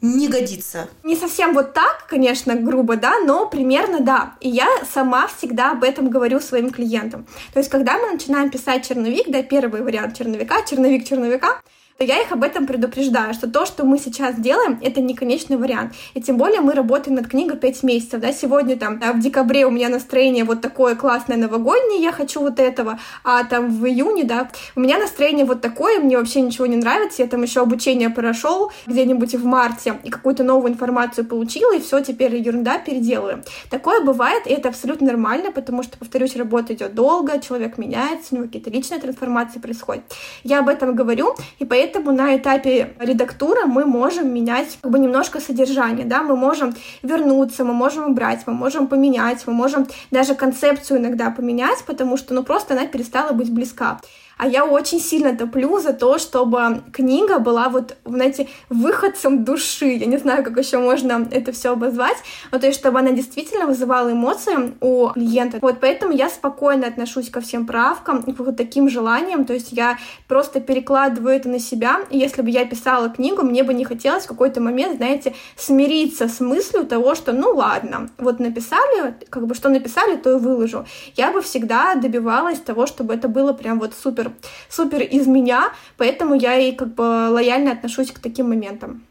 не 0.00 0.28
годится. 0.28 0.88
Не 1.02 1.16
совсем 1.16 1.54
вот 1.54 1.72
так, 1.72 2.06
конечно, 2.08 2.54
грубо, 2.54 2.96
да, 2.96 3.18
но 3.18 3.46
примерно 3.46 4.00
да. 4.00 4.34
И 4.40 4.48
я 4.48 4.68
сама 4.92 5.26
всегда 5.26 5.72
об 5.72 5.82
этом 5.82 6.10
говорю 6.10 6.38
своим 6.38 6.70
клиентам. 6.70 7.26
То 7.52 7.58
есть, 7.58 7.70
когда 7.70 7.98
мы 7.98 8.12
начинаем 8.12 8.50
писать 8.50 8.86
черновик, 8.86 9.28
да, 9.28 9.42
первый 9.42 9.82
вариант 9.82 10.16
черновика, 10.16 10.62
черновик 10.62 11.08
черновика, 11.08 11.60
то 11.98 12.04
я 12.04 12.20
их 12.20 12.32
об 12.32 12.42
этом 12.42 12.66
предупреждаю, 12.66 13.32
что 13.32 13.50
то, 13.50 13.64
что 13.64 13.84
мы 13.84 13.98
сейчас 13.98 14.36
делаем, 14.36 14.78
это 14.82 15.00
не 15.00 15.14
конечный 15.14 15.56
вариант. 15.56 15.94
И 16.14 16.20
тем 16.20 16.36
более 16.36 16.60
мы 16.60 16.74
работаем 16.74 17.16
над 17.16 17.28
книгой 17.28 17.56
5 17.56 17.82
месяцев, 17.82 18.20
да, 18.20 18.32
сегодня 18.32 18.76
там 18.76 19.00
в 19.00 19.20
декабре 19.20 19.66
у 19.66 19.70
меня 19.70 19.88
настроение 19.88 20.44
вот 20.44 20.60
такое 20.60 20.94
классное 20.94 21.36
новогоднее, 21.36 22.02
я 22.02 22.12
хочу 22.12 22.40
вот 22.40 22.60
этого, 22.60 22.98
а 23.24 23.44
там 23.44 23.70
в 23.70 23.86
июне, 23.86 24.24
да, 24.24 24.50
у 24.74 24.80
меня 24.80 24.98
настроение 24.98 25.46
вот 25.46 25.62
такое, 25.62 26.00
мне 26.00 26.18
вообще 26.18 26.42
ничего 26.42 26.66
не 26.66 26.76
нравится, 26.76 27.22
я 27.22 27.28
там 27.28 27.42
еще 27.42 27.60
обучение 27.62 28.10
прошел 28.10 28.70
где-нибудь 28.86 29.34
в 29.34 29.44
марте 29.44 29.98
и 30.04 30.10
какую-то 30.10 30.44
новую 30.44 30.72
информацию 30.72 31.26
получила, 31.26 31.74
и 31.74 31.80
все, 31.80 32.00
теперь 32.00 32.36
ерунда, 32.36 32.78
переделаю. 32.78 33.42
Такое 33.70 34.00
бывает, 34.00 34.46
и 34.46 34.50
это 34.50 34.68
абсолютно 34.68 35.06
нормально, 35.06 35.50
потому 35.50 35.82
что, 35.82 35.96
повторюсь, 35.96 36.36
работа 36.36 36.74
идет 36.74 36.94
долго, 36.94 37.40
человек 37.40 37.78
меняется, 37.78 38.34
у 38.34 38.36
него 38.36 38.46
какие-то 38.46 38.70
личные 38.70 39.00
трансформации 39.00 39.60
происходят. 39.60 40.04
Я 40.44 40.58
об 40.58 40.68
этом 40.68 40.94
говорю, 40.94 41.34
и 41.58 41.64
поэтому 41.64 41.85
поэтому 41.86 42.10
на 42.12 42.36
этапе 42.36 42.94
редактуры 42.98 43.66
мы 43.66 43.86
можем 43.86 44.34
менять 44.34 44.78
как 44.80 44.90
бы 44.90 44.98
немножко 44.98 45.40
содержание, 45.40 46.04
да, 46.04 46.22
мы 46.22 46.36
можем 46.36 46.74
вернуться, 47.02 47.64
мы 47.64 47.74
можем 47.74 48.10
убрать, 48.10 48.40
мы 48.46 48.54
можем 48.54 48.88
поменять, 48.88 49.46
мы 49.46 49.52
можем 49.52 49.86
даже 50.10 50.34
концепцию 50.34 50.98
иногда 50.98 51.30
поменять, 51.30 51.84
потому 51.86 52.16
что, 52.16 52.34
ну, 52.34 52.42
просто 52.42 52.74
она 52.74 52.86
перестала 52.86 53.32
быть 53.32 53.52
близка. 53.52 54.00
А 54.38 54.46
я 54.46 54.66
очень 54.66 55.00
сильно 55.00 55.34
топлю 55.34 55.78
за 55.78 55.94
то, 55.94 56.18
чтобы 56.18 56.82
книга 56.92 57.38
была 57.38 57.70
вот, 57.70 57.96
знаете, 58.04 58.48
выходцем 58.68 59.44
души. 59.44 59.86
Я 59.86 60.06
не 60.06 60.18
знаю, 60.18 60.44
как 60.44 60.58
еще 60.58 60.78
можно 60.78 61.26
это 61.30 61.52
все 61.52 61.72
обозвать. 61.72 62.18
Но 62.52 62.58
то 62.58 62.66
есть, 62.66 62.78
чтобы 62.78 62.98
она 62.98 63.12
действительно 63.12 63.66
вызывала 63.66 64.12
эмоции 64.12 64.74
у 64.80 65.08
клиента. 65.08 65.58
Вот 65.62 65.78
поэтому 65.80 66.12
я 66.12 66.28
спокойно 66.28 66.86
отношусь 66.86 67.30
ко 67.30 67.40
всем 67.40 67.66
правкам 67.66 68.22
к 68.22 68.38
вот 68.38 68.56
таким 68.58 68.90
желаниям. 68.90 69.46
То 69.46 69.54
есть 69.54 69.72
я 69.72 69.96
просто 70.28 70.60
перекладываю 70.60 71.34
это 71.34 71.48
на 71.48 71.58
себя. 71.58 72.00
И 72.10 72.18
если 72.18 72.42
бы 72.42 72.50
я 72.50 72.66
писала 72.66 73.08
книгу, 73.08 73.42
мне 73.42 73.62
бы 73.62 73.72
не 73.72 73.86
хотелось 73.86 74.24
в 74.24 74.28
какой-то 74.28 74.60
момент, 74.60 74.98
знаете, 74.98 75.34
смириться 75.56 76.28
с 76.28 76.40
мыслью 76.40 76.84
того, 76.84 77.14
что 77.14 77.32
ну 77.32 77.54
ладно, 77.54 78.10
вот 78.18 78.38
написали, 78.38 79.14
как 79.30 79.46
бы 79.46 79.54
что 79.54 79.70
написали, 79.70 80.16
то 80.16 80.36
и 80.36 80.38
выложу. 80.38 80.84
Я 81.14 81.32
бы 81.32 81.40
всегда 81.40 81.94
добивалась 81.94 82.60
того, 82.60 82.86
чтобы 82.86 83.14
это 83.14 83.28
было 83.28 83.54
прям 83.54 83.78
вот 83.78 83.94
супер 83.94 84.25
супер, 84.26 84.32
супер 84.68 85.02
из 85.02 85.26
меня, 85.26 85.72
поэтому 85.96 86.34
я 86.34 86.58
и 86.58 86.72
как 86.72 86.94
бы 86.94 87.28
лояльно 87.30 87.72
отношусь 87.72 88.10
к 88.10 88.18
таким 88.18 88.48
моментам. 88.48 89.02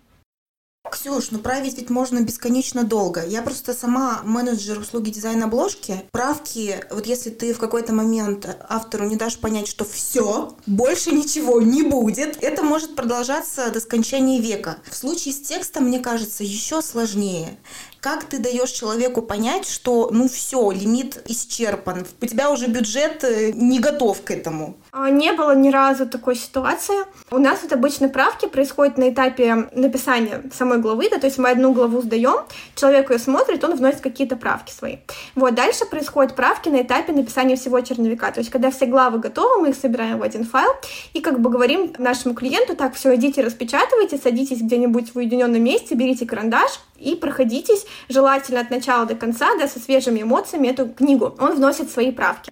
Ксюш, 0.91 1.32
ну 1.32 1.39
править 1.39 1.78
ведь 1.78 1.89
можно 1.89 2.22
бесконечно 2.22 2.84
долго. 2.84 3.26
Я 3.26 3.41
просто 3.41 3.74
сама 3.74 4.22
менеджер 4.24 4.78
услуги 4.80 5.09
дизайна 5.09 5.45
обложки. 5.45 6.03
Правки, 6.11 6.80
вот 6.91 7.07
если 7.07 7.32
ты 7.32 7.53
в 7.53 7.57
какой-то 7.57 7.91
момент 7.91 8.47
автору 8.70 9.05
не 9.05 9.16
дашь 9.16 9.39
понять, 9.39 9.68
что 9.68 9.84
все, 9.84 10.55
больше 10.68 11.11
ничего 11.11 11.59
не 11.59 11.82
будет, 11.82 12.38
это 12.43 12.61
может 12.63 12.95
продолжаться 12.95 13.72
до 13.72 13.80
скончания 13.80 14.39
века. 14.39 14.78
В 14.89 14.95
случае 14.95 15.34
с 15.34 15.41
текстом, 15.41 15.86
мне 15.86 15.99
кажется, 15.99 16.43
еще 16.43 16.84
сложнее. 16.84 17.57
Как 18.05 18.23
ты 18.25 18.37
даешь 18.37 18.69
человеку 18.69 19.23
понять, 19.23 19.67
что 19.67 20.09
ну 20.11 20.27
все, 20.27 20.69
лимит 20.69 21.23
исчерпан, 21.27 22.05
у 22.21 22.25
тебя 22.27 22.51
уже 22.51 22.67
бюджет 22.67 23.23
э, 23.23 23.51
не 23.51 23.79
готов 23.79 24.21
к 24.21 24.29
этому? 24.29 24.77
А, 24.91 25.09
не 25.09 25.33
было 25.33 25.55
ни 25.55 25.71
разу 25.71 26.05
такой 26.05 26.35
ситуации. 26.35 26.93
У 27.31 27.39
нас 27.39 27.63
вот 27.63 27.73
обычно 27.73 28.07
правки 28.07 28.47
происходят 28.47 28.99
на 28.99 29.09
этапе 29.09 29.69
написания 29.73 30.43
самой 30.53 30.77
главы, 30.77 31.09
да, 31.09 31.17
то 31.17 31.25
есть 31.25 31.39
мы 31.39 31.49
одну 31.49 31.73
главу 31.73 32.03
сдаем, 32.03 32.45
человек 32.75 33.09
ее 33.09 33.17
смотрит, 33.17 33.63
он 33.63 33.75
вносит 33.75 34.01
какие-то 34.01 34.35
правки 34.35 34.71
свои. 34.71 34.97
Вот, 35.33 35.55
дальше 35.55 35.85
происходят 35.85 36.35
правки 36.35 36.69
на 36.69 36.83
этапе 36.83 37.11
написания 37.11 37.55
всего 37.55 37.81
черновика, 37.81 38.31
то 38.31 38.39
есть 38.39 38.51
когда 38.51 38.69
все 38.69 38.85
главы 38.85 39.17
готовы, 39.17 39.63
мы 39.63 39.69
их 39.69 39.75
собираем 39.75 40.19
в 40.19 40.21
один 40.21 40.45
файл 40.45 40.73
и 41.13 41.21
как 41.21 41.39
бы 41.39 41.49
говорим 41.49 41.91
нашему 41.97 42.35
клиенту, 42.35 42.75
так, 42.75 42.93
все, 42.93 43.15
идите 43.15 43.41
распечатывайте, 43.41 44.19
садитесь 44.19 44.61
где-нибудь 44.61 45.15
в 45.15 45.17
уединенном 45.17 45.63
месте, 45.63 45.95
берите 45.95 46.27
карандаш, 46.27 46.69
и 46.97 47.15
проходитесь 47.15 47.85
желательно 48.09 48.61
от 48.61 48.69
начала 48.69 49.05
до 49.05 49.15
конца, 49.15 49.55
да, 49.57 49.67
со 49.67 49.79
свежими 49.79 50.21
эмоциями 50.21 50.67
эту 50.67 50.87
книгу. 50.87 51.35
Он 51.39 51.55
вносит 51.55 51.89
свои 51.89 52.11
правки 52.11 52.51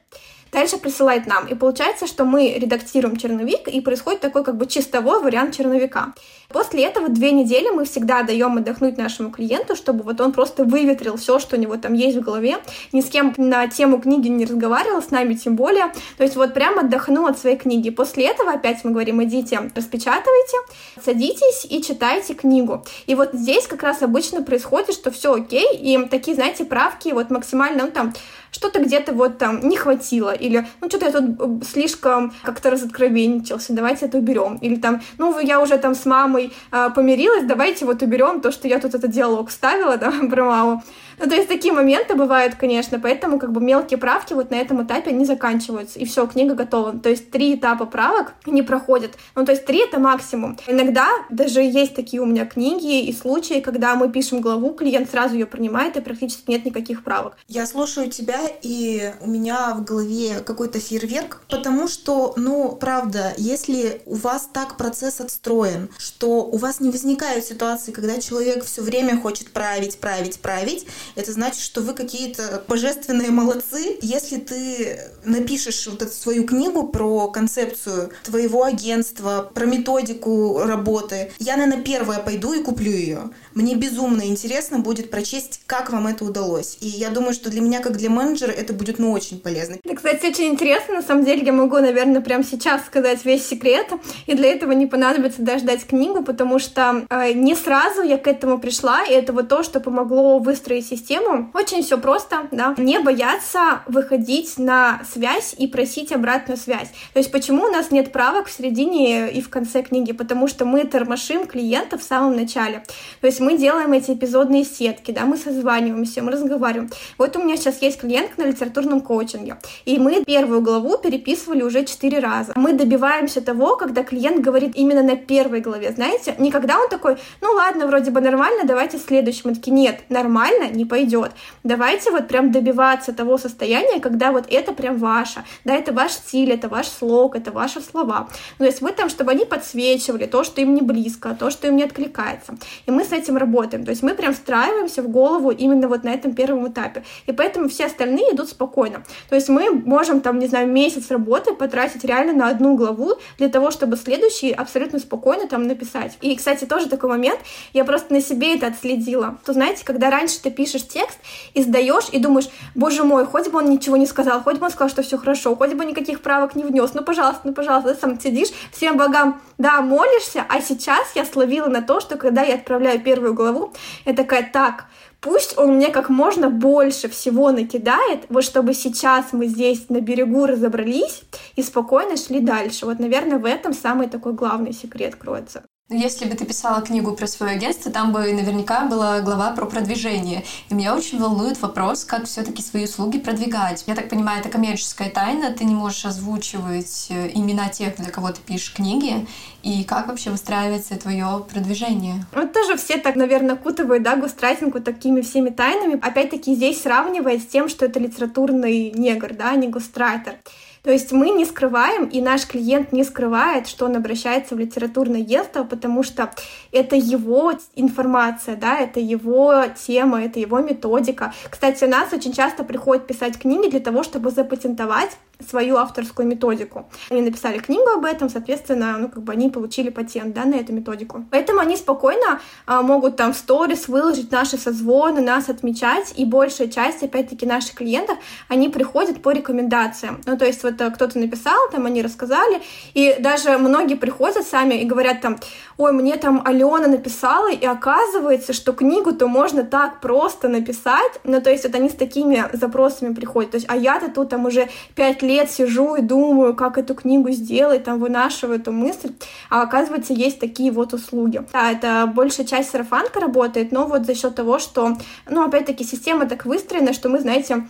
дальше 0.54 0.78
присылает 0.78 1.28
нам. 1.28 1.48
И 1.48 1.56
получается, 1.56 2.08
что 2.08 2.24
мы 2.24 2.54
редактируем 2.54 3.18
черновик, 3.18 3.68
и 3.68 3.82
происходит 3.82 4.22
такой 4.22 4.44
как 4.44 4.56
бы 4.56 4.68
чистовой 4.68 5.22
вариант 5.22 5.56
черновика. 5.56 6.14
После 6.50 6.86
этого 6.86 7.10
две 7.10 7.32
недели 7.32 7.70
мы 7.70 7.86
всегда 7.86 8.22
даем 8.22 8.58
отдохнуть 8.58 8.98
нашему 8.98 9.32
клиенту, 9.32 9.76
чтобы 9.76 10.04
вот 10.04 10.22
он 10.22 10.32
просто 10.32 10.64
выветрил 10.64 11.18
все, 11.18 11.40
что 11.40 11.56
у 11.56 11.60
него 11.60 11.78
там 11.78 11.94
есть 11.94 12.16
в 12.16 12.22
голове, 12.22 12.58
ни 12.92 13.02
с 13.02 13.10
кем 13.10 13.34
на 13.38 13.68
тему 13.68 14.00
книги 14.00 14.28
не 14.28 14.46
разговаривал, 14.46 15.02
с 15.02 15.10
нами 15.10 15.34
тем 15.34 15.56
более. 15.56 15.92
То 16.18 16.24
есть 16.24 16.36
вот 16.36 16.54
прям 16.54 16.78
отдохнул 16.78 17.26
от 17.26 17.40
своей 17.40 17.58
книги. 17.58 17.90
После 17.90 18.28
этого 18.28 18.52
опять 18.52 18.84
мы 18.84 18.92
говорим, 18.92 19.24
идите, 19.24 19.72
распечатывайте, 19.76 20.58
садитесь 21.04 21.66
и 21.68 21.82
читайте 21.82 22.36
книгу. 22.36 22.86
И 23.08 23.16
вот 23.16 23.32
здесь 23.34 23.66
как 23.66 23.82
раз 23.82 24.04
обычно 24.04 24.44
происходит, 24.44 24.94
что 24.94 25.10
все 25.10 25.34
окей, 25.34 25.76
и 25.76 26.06
такие, 26.08 26.36
знаете, 26.36 26.66
правки 26.66 27.10
вот 27.10 27.32
максимально, 27.32 27.86
ну 27.86 27.92
там, 27.92 28.14
что-то 28.54 28.80
где-то 28.80 29.14
вот 29.14 29.38
там 29.38 29.68
не 29.68 29.76
хватило, 29.76 30.32
или, 30.32 30.66
ну, 30.80 30.88
что-то 30.88 31.06
я 31.06 31.12
тут 31.12 31.24
э, 31.40 31.66
слишком 31.66 32.34
как-то 32.44 32.70
разоткровенничался, 32.70 33.74
давайте 33.74 34.06
это 34.06 34.18
уберем, 34.18 34.58
или 34.62 34.76
там, 34.76 35.02
ну, 35.18 35.38
я 35.40 35.60
уже 35.60 35.78
там 35.78 35.96
с 35.96 36.06
мамой 36.06 36.54
э, 36.72 36.90
помирилась, 36.96 37.44
давайте 37.44 37.86
вот 37.86 38.02
уберем 38.02 38.42
то, 38.42 38.52
что 38.52 38.68
я 38.68 38.80
тут 38.80 38.94
этот 38.96 39.12
диалог 39.12 39.52
ставила, 39.52 39.98
да, 40.04 40.12
про 40.30 40.46
маму. 40.46 40.84
Ну, 41.20 41.30
то 41.30 41.36
есть 41.36 41.48
такие 41.48 41.74
моменты 41.74 42.16
бывают, 42.16 42.56
конечно, 42.56 43.00
поэтому 43.00 43.40
как 43.40 43.52
бы 43.52 43.62
мелкие 43.62 43.98
правки 43.98 44.34
вот 44.34 44.52
на 44.52 44.56
этом 44.56 44.84
этапе 44.84 45.12
не 45.12 45.26
заканчиваются, 45.26 46.00
и 46.00 46.06
все, 46.06 46.26
книга 46.28 46.56
готова. 46.56 46.98
То 46.98 47.10
есть 47.10 47.32
три 47.32 47.56
этапа 47.56 47.86
правок 47.86 48.34
не 48.46 48.62
проходят. 48.62 49.12
Ну, 49.36 49.46
то 49.46 49.52
есть 49.52 49.66
три— 49.66 49.80
это 49.84 50.00
максимум. 50.00 50.58
Иногда 50.68 51.08
даже 51.30 51.62
есть 51.62 51.96
такие 51.96 52.22
у 52.22 52.26
меня 52.26 52.46
книги 52.46 53.04
и 53.04 53.14
случаи, 53.14 53.60
когда 53.62 53.96
мы 53.96 54.10
пишем 54.10 54.42
главу, 54.42 54.74
клиент 54.74 55.10
сразу 55.10 55.36
ее 55.36 55.46
принимает, 55.46 55.98
и 55.98 56.02
практически 56.02 56.50
нет 56.50 56.66
никаких 56.66 57.04
правок. 57.04 57.38
Я 57.48 57.66
слушаю 57.66 58.10
тебя, 58.10 58.40
и 58.62 59.14
у 59.22 59.28
меня 59.28 59.74
в 59.74 59.84
голове 59.84 60.40
какой-то 60.40 60.80
фейерверк, 60.80 61.42
потому 61.50 61.88
что, 61.88 62.34
ну, 62.38 62.78
правда, 62.80 63.34
если 63.38 64.02
у 64.06 64.16
вас 64.16 64.50
так 64.52 64.78
процесс 64.78 65.20
отстроен, 65.20 65.90
что 65.98 66.44
у 66.44 66.58
вас 66.58 66.80
не 66.80 66.90
возникают 66.90 67.46
ситуации, 67.46 67.92
когда 67.92 68.20
человек 68.20 68.66
все 68.66 68.82
время 68.82 69.20
хочет 69.20 69.52
править, 69.52 69.98
править, 69.98 70.40
править, 70.40 70.86
это 71.16 71.32
значит, 71.32 71.62
что 71.62 71.82
вы 71.82 71.94
какие-то 71.94 72.64
божественные 72.68 73.32
молодцы. 73.32 73.98
Если 74.02 74.38
ты 74.38 75.00
напишешь 75.24 75.88
вот 75.88 76.02
эту 76.02 76.14
свою 76.14 76.46
книгу 76.46 76.88
про 76.88 77.28
концепцию 77.30 78.12
твоего 78.24 78.64
агентства, 78.64 79.50
про 79.54 79.66
методику 79.66 80.60
работы, 80.64 81.32
я, 81.40 81.58
наверное, 81.58 81.84
первая 81.84 82.20
пойду 82.20 82.54
и 82.54 82.64
куплю 82.64 82.92
ее. 82.92 83.30
Мне 83.54 83.76
безумно 83.76 84.26
интересно 84.28 84.80
будет 84.80 85.12
прочесть, 85.12 85.62
как 85.66 85.92
вам 85.92 86.08
это 86.08 86.26
удалось. 86.26 86.78
И 86.82 86.88
я 86.88 87.10
думаю, 87.10 87.34
что 87.34 87.50
для 87.50 87.62
меня, 87.62 87.80
как 87.80 87.98
для 87.98 88.10
менеджера, 88.10 88.33
это 88.42 88.74
будет, 88.74 89.00
ну, 89.00 89.12
очень 89.12 89.40
полезно. 89.40 89.78
Это, 89.84 89.96
кстати, 89.96 90.28
очень 90.28 90.46
интересно. 90.46 90.96
На 90.96 91.02
самом 91.02 91.26
деле, 91.26 91.44
я 91.44 91.54
могу, 91.54 91.78
наверное, 91.78 92.22
прямо 92.22 92.44
сейчас 92.44 92.86
сказать 92.86 93.24
весь 93.26 93.46
секрет. 93.48 93.88
И 94.26 94.34
для 94.34 94.52
этого 94.52 94.72
не 94.72 94.88
понадобится 94.88 95.42
даже 95.42 95.66
дать 95.66 95.86
книгу, 95.86 96.24
потому 96.24 96.60
что 96.60 97.06
э, 97.10 97.34
не 97.34 97.56
сразу 97.56 98.02
я 98.02 98.18
к 98.18 98.28
этому 98.28 98.60
пришла, 98.60 99.04
и 99.04 99.12
это 99.12 99.34
вот 99.34 99.50
то, 99.50 99.64
что 99.64 99.80
помогло 99.80 100.40
выстроить 100.40 100.88
систему. 100.88 101.52
Очень 101.54 101.84
все 101.84 101.98
просто, 101.98 102.48
да. 102.52 102.76
Не 102.78 103.00
бояться 103.00 103.82
выходить 103.88 104.58
на 104.58 105.02
связь 105.12 105.56
и 105.58 105.68
просить 105.68 106.12
обратную 106.12 106.58
связь. 106.58 106.90
То 107.14 107.20
есть 107.20 107.32
почему 107.32 107.66
у 107.66 107.70
нас 107.70 107.92
нет 107.92 108.12
правок 108.12 108.48
в 108.48 108.52
середине 108.52 109.32
и 109.32 109.42
в 109.42 109.50
конце 109.50 109.82
книги? 109.84 110.12
Потому 110.12 110.48
что 110.48 110.66
мы 110.66 110.84
тормошим 110.86 111.46
клиента 111.46 111.98
в 111.98 112.04
самом 112.04 112.36
начале. 112.36 112.84
То 113.22 113.28
есть 113.28 113.40
мы 113.40 113.58
делаем 113.58 113.94
эти 113.94 114.12
эпизодные 114.12 114.64
сетки, 114.64 115.12
да, 115.12 115.26
мы 115.26 115.38
созваниваемся, 115.38 116.22
мы 116.22 116.32
разговариваем. 116.32 116.90
Вот 117.18 117.36
у 117.36 117.44
меня 117.44 117.58
сейчас 117.58 117.82
есть 117.82 118.00
клиент 118.00 118.23
на 118.38 118.44
литературном 118.44 119.02
коучинге, 119.02 119.58
и 119.86 119.98
мы 120.00 120.24
первую 120.24 120.62
главу 120.62 120.98
переписывали 120.98 121.62
уже 121.62 121.86
четыре 121.86 122.20
раза. 122.20 122.54
Мы 122.56 122.74
добиваемся 122.74 123.42
того, 123.42 123.76
когда 123.76 124.04
клиент 124.04 124.40
говорит 124.40 124.72
именно 124.76 125.04
на 125.04 125.16
первой 125.16 125.62
главе, 125.62 125.92
знаете, 125.92 126.36
не 126.38 126.52
когда 126.52 126.80
он 126.80 126.90
такой, 126.90 127.18
ну 127.42 127.52
ладно, 127.54 127.88
вроде 127.88 128.12
бы 128.12 128.22
нормально, 128.22 128.64
давайте 128.66 128.98
следующий. 128.98 129.42
Мы 129.46 129.56
такие, 129.56 129.72
нет, 129.72 130.02
нормально 130.10 130.70
не 130.72 130.86
пойдет. 130.86 131.32
Давайте 131.64 132.12
вот 132.12 132.28
прям 132.28 132.52
добиваться 132.52 133.14
того 133.14 133.38
состояния, 133.38 134.00
когда 134.00 134.32
вот 134.32 134.46
это 134.50 134.74
прям 134.74 134.98
ваше, 134.98 135.44
да, 135.64 135.76
это 135.76 135.94
ваш 135.94 136.12
стиль, 136.12 136.52
это 136.52 136.68
ваш 136.68 136.88
слог, 136.88 137.36
это 137.36 137.52
ваши 137.52 137.82
слова. 137.82 138.28
Ну, 138.60 138.66
то 138.66 138.66
есть 138.66 138.82
вы 138.82 138.92
там, 138.92 139.10
чтобы 139.10 139.32
они 139.32 139.46
подсвечивали 139.46 140.26
то, 140.26 140.44
что 140.44 140.62
им 140.62 140.74
не 140.74 140.82
близко, 140.82 141.36
то, 141.38 141.50
что 141.50 141.68
им 141.68 141.76
не 141.76 141.84
откликается. 141.84 142.56
И 142.86 142.92
мы 142.92 143.04
с 143.04 143.12
этим 143.12 143.38
работаем. 143.38 143.86
То 143.86 143.92
есть 143.92 144.04
мы 144.04 144.14
прям 144.14 144.34
встраиваемся 144.34 145.02
в 145.02 145.10
голову 145.10 145.52
именно 145.52 145.88
вот 145.88 146.04
на 146.04 146.10
этом 146.10 146.34
первом 146.34 146.68
этапе. 146.68 147.04
И 147.26 147.32
поэтому 147.32 147.70
все 147.70 147.86
остальные 147.86 148.03
идут 148.12 148.50
спокойно. 148.50 149.04
То 149.30 149.36
есть 149.36 149.50
мы 149.50 149.72
можем 149.72 150.22
там, 150.22 150.40
не 150.40 150.48
знаю, 150.48 150.68
месяц 150.68 151.12
работы 151.12 151.54
потратить 151.54 152.04
реально 152.04 152.34
на 152.34 152.50
одну 152.50 152.76
главу 152.76 153.14
для 153.38 153.50
того, 153.50 153.72
чтобы 153.72 153.98
следующий 153.98 154.52
абсолютно 154.52 155.00
спокойно 155.00 155.48
там 155.48 155.68
написать. 155.68 156.18
И, 156.22 156.36
кстати, 156.36 156.66
тоже 156.66 156.90
такой 156.90 157.10
момент, 157.10 157.40
я 157.74 157.86
просто 157.86 158.14
на 158.14 158.22
себе 158.22 158.56
это 158.56 158.68
отследила. 158.68 159.38
То 159.46 159.54
знаете, 159.54 159.86
когда 159.86 160.10
раньше 160.10 160.42
ты 160.42 160.52
пишешь 160.52 160.88
текст 160.88 161.18
и 161.54 161.62
сдаешь, 161.64 162.10
и 162.12 162.20
думаешь, 162.20 162.50
боже 162.76 163.04
мой, 163.04 163.26
хоть 163.26 163.50
бы 163.50 163.60
он 163.60 163.70
ничего 163.70 163.98
не 163.98 164.06
сказал, 164.06 164.42
хоть 164.42 164.58
бы 164.58 164.66
он 164.66 164.72
сказал, 164.72 164.90
что 164.90 165.04
все 165.04 165.18
хорошо, 165.18 165.56
хоть 165.56 165.74
бы 165.74 165.86
никаких 165.86 166.22
правок 166.22 166.56
не 166.56 166.64
внес, 166.64 166.94
ну, 166.94 167.04
пожалуйста, 167.04 167.42
ну, 167.44 167.54
пожалуйста, 167.54 167.96
сам 167.96 168.20
сидишь, 168.20 168.50
всем 168.72 168.98
богам, 168.98 169.42
да, 169.58 169.82
молишься, 169.82 170.46
а 170.50 170.62
сейчас 170.62 171.08
я 171.16 171.26
словила 171.26 171.68
на 171.68 171.82
то, 171.82 172.00
что 172.00 172.18
когда 172.18 172.44
я 172.44 172.56
отправляю 172.56 173.00
первую 173.00 173.34
главу, 173.34 173.74
я 174.06 174.14
такая, 174.14 174.50
так, 174.52 174.86
пусть 175.24 175.58
он 175.58 175.78
мне 175.78 175.90
как 175.90 176.10
можно 176.10 176.50
больше 176.50 177.08
всего 177.08 177.52
накидает, 177.52 178.26
вот 178.30 178.44
чтобы 178.44 178.74
сейчас 178.74 179.32
мы 179.32 179.48
здесь 179.48 179.90
на 179.90 180.02
берегу 180.02 180.46
разобрались 180.46 181.24
и 181.56 181.64
спокойно 181.64 182.18
шли 182.18 182.42
дальше. 182.42 182.86
Вот, 182.86 183.00
наверное, 183.00 183.40
в 183.40 183.46
этом 183.46 183.74
самый 183.74 184.10
такой 184.10 184.34
главный 184.34 184.74
секрет 184.74 185.16
кроется. 185.16 185.64
Ну, 185.90 186.00
если 186.00 186.24
бы 186.26 186.36
ты 186.36 186.46
писала 186.46 186.82
книгу 186.82 187.14
про 187.14 187.28
свое 187.28 187.58
агентство, 187.58 187.92
там 187.92 188.14
бы 188.14 188.32
наверняка 188.32 188.86
была 188.86 189.20
глава 189.20 189.52
про 189.52 189.66
продвижение. 189.66 190.46
И 190.70 190.74
меня 190.74 190.96
очень 190.96 191.20
волнует 191.20 191.62
вопрос, 191.62 192.06
как 192.06 192.24
все-таки 192.24 192.62
свои 192.62 192.86
услуги 192.86 193.20
продвигать. 193.20 193.84
Я 193.86 193.94
так 193.94 194.08
понимаю, 194.08 194.40
это 194.40 194.48
коммерческая 194.48 195.10
тайна, 195.10 195.52
ты 195.52 195.66
не 195.66 195.76
можешь 195.76 196.06
озвучивать 196.06 197.08
э, 197.10 197.32
имена 197.34 197.68
тех, 197.68 197.98
для 197.98 198.12
кого 198.12 198.32
ты 198.32 198.40
пишешь 198.40 198.74
книги, 198.74 199.28
и 199.62 199.84
как 199.84 200.08
вообще 200.08 200.30
выстраивается 200.30 200.96
твое 200.96 201.46
продвижение. 201.52 202.26
Вот 202.34 202.54
тоже 202.54 202.78
все 202.78 202.98
так, 202.98 203.18
наверное, 203.18 203.58
кутывают, 203.58 204.04
да, 204.04 204.16
густрайтинг 204.16 204.82
такими 204.86 205.20
всеми 205.20 205.50
тайнами. 205.50 206.00
Опять-таки 206.02 206.56
здесь 206.56 206.82
сравнивая 206.82 207.40
с 207.40 207.46
тем, 207.46 207.68
что 207.68 207.88
это 207.88 208.00
литературный 208.00 208.92
негр, 208.92 209.34
да, 209.34 209.50
а 209.52 209.56
не 209.58 209.68
густрайтер. 209.68 210.38
То 210.84 210.92
есть 210.92 211.14
мы 211.14 211.30
не 211.30 211.46
скрываем, 211.46 212.10
и 212.10 212.20
наш 212.20 212.46
клиент 212.46 212.92
не 212.92 213.06
скрывает, 213.06 213.68
что 213.68 213.86
он 213.86 213.96
обращается 213.96 214.54
в 214.54 214.60
литературное 214.60 215.22
агентство, 215.22 215.64
потому 215.64 216.04
что 216.04 216.30
это 216.74 216.98
его 216.98 217.54
информация, 217.76 218.58
да, 218.58 218.80
это 218.80 219.00
его 219.00 219.64
тема, 219.88 220.22
это 220.22 220.42
его 220.42 220.60
методика. 220.60 221.34
Кстати, 221.50 221.86
у 221.86 221.88
нас 221.88 222.12
очень 222.12 222.34
часто 222.34 222.66
приходят 222.66 223.08
писать 223.08 223.40
книги 223.40 223.70
для 223.70 223.80
того, 223.80 224.04
чтобы 224.04 224.30
запатентовать 224.30 225.12
свою 225.40 225.78
авторскую 225.78 226.28
методику. 226.28 226.90
Они 227.10 227.22
написали 227.22 227.58
книгу 227.60 227.88
об 227.90 228.06
этом, 228.06 228.30
соответственно, 228.30 228.98
ну, 228.98 229.10
как 229.10 229.24
бы 229.24 229.34
они 229.34 229.50
получили 229.50 229.90
патент, 229.90 230.34
да, 230.34 230.46
на 230.46 230.56
эту 230.56 230.74
методику. 230.74 231.26
Поэтому 231.32 231.60
они 231.60 231.76
спокойно 231.76 232.40
а, 232.66 232.82
могут 232.82 233.18
там 233.18 233.34
в 233.34 233.38
сторис 233.38 233.88
выложить 233.88 234.32
наши 234.32 234.58
созвоны, 234.58 235.22
нас 235.22 235.50
отмечать, 235.50 236.14
и 236.16 236.26
большая 236.26 236.68
часть, 236.68 237.04
опять-таки, 237.04 237.46
наших 237.46 237.76
клиентов, 237.76 238.18
они 238.48 238.70
приходят 238.70 239.22
по 239.22 239.32
рекомендациям. 239.32 240.22
Ну, 240.26 240.38
то 240.38 240.46
есть 240.46 240.64
вот 240.64 240.80
э, 240.80 240.92
кто-то 240.92 241.18
написал, 241.20 241.70
там 241.72 241.86
они 241.86 242.02
рассказали, 242.02 242.62
и 242.94 243.16
даже 243.20 243.58
многие 243.58 243.96
приходят 243.96 244.48
сами 244.48 244.76
и 244.76 244.86
говорят 244.86 245.22
там, 245.22 245.38
ой, 245.78 245.92
мне 245.92 246.16
там 246.18 246.42
Алена 246.46 246.88
написала, 246.88 247.52
и 247.52 247.66
оказывается, 247.66 248.54
что 248.54 248.74
книгу-то 248.74 249.28
можно 249.28 249.64
так 249.64 250.00
просто 250.00 250.48
написать, 250.48 251.20
ну, 251.24 251.42
то 251.42 251.50
есть 251.50 251.64
вот 251.66 251.76
они 251.76 251.90
с 251.90 251.94
такими 251.94 252.46
запросами 252.54 253.14
приходят, 253.14 253.52
то 253.52 253.56
есть, 253.56 253.68
а 253.70 253.76
я-то 253.76 254.10
тут 254.10 254.30
там 254.30 254.46
уже 254.46 254.70
пять 254.96 255.23
лет 255.24 255.50
сижу 255.50 255.96
и 255.96 256.02
думаю, 256.02 256.56
как 256.56 256.78
эту 256.78 256.94
книгу 256.94 257.32
сделать, 257.32 257.84
там 257.84 258.00
вынашиваю 258.00 258.60
эту 258.60 258.72
мысль, 258.72 259.14
а 259.50 259.64
оказывается, 259.64 260.14
есть 260.14 260.40
такие 260.40 260.72
вот 260.72 260.94
услуги. 260.94 261.42
Да, 261.52 261.72
это 261.72 262.12
большая 262.14 262.46
часть 262.46 262.70
сарафанка 262.70 263.20
работает, 263.20 263.72
но 263.72 263.88
вот 263.88 264.06
за 264.06 264.16
счет 264.16 264.36
того, 264.36 264.60
что, 264.60 264.98
ну, 265.30 265.46
опять-таки, 265.46 265.84
система 265.84 266.26
так 266.28 266.46
выстроена, 266.46 266.94
что 266.94 267.10
мы, 267.10 267.20
знаете, 267.20 267.68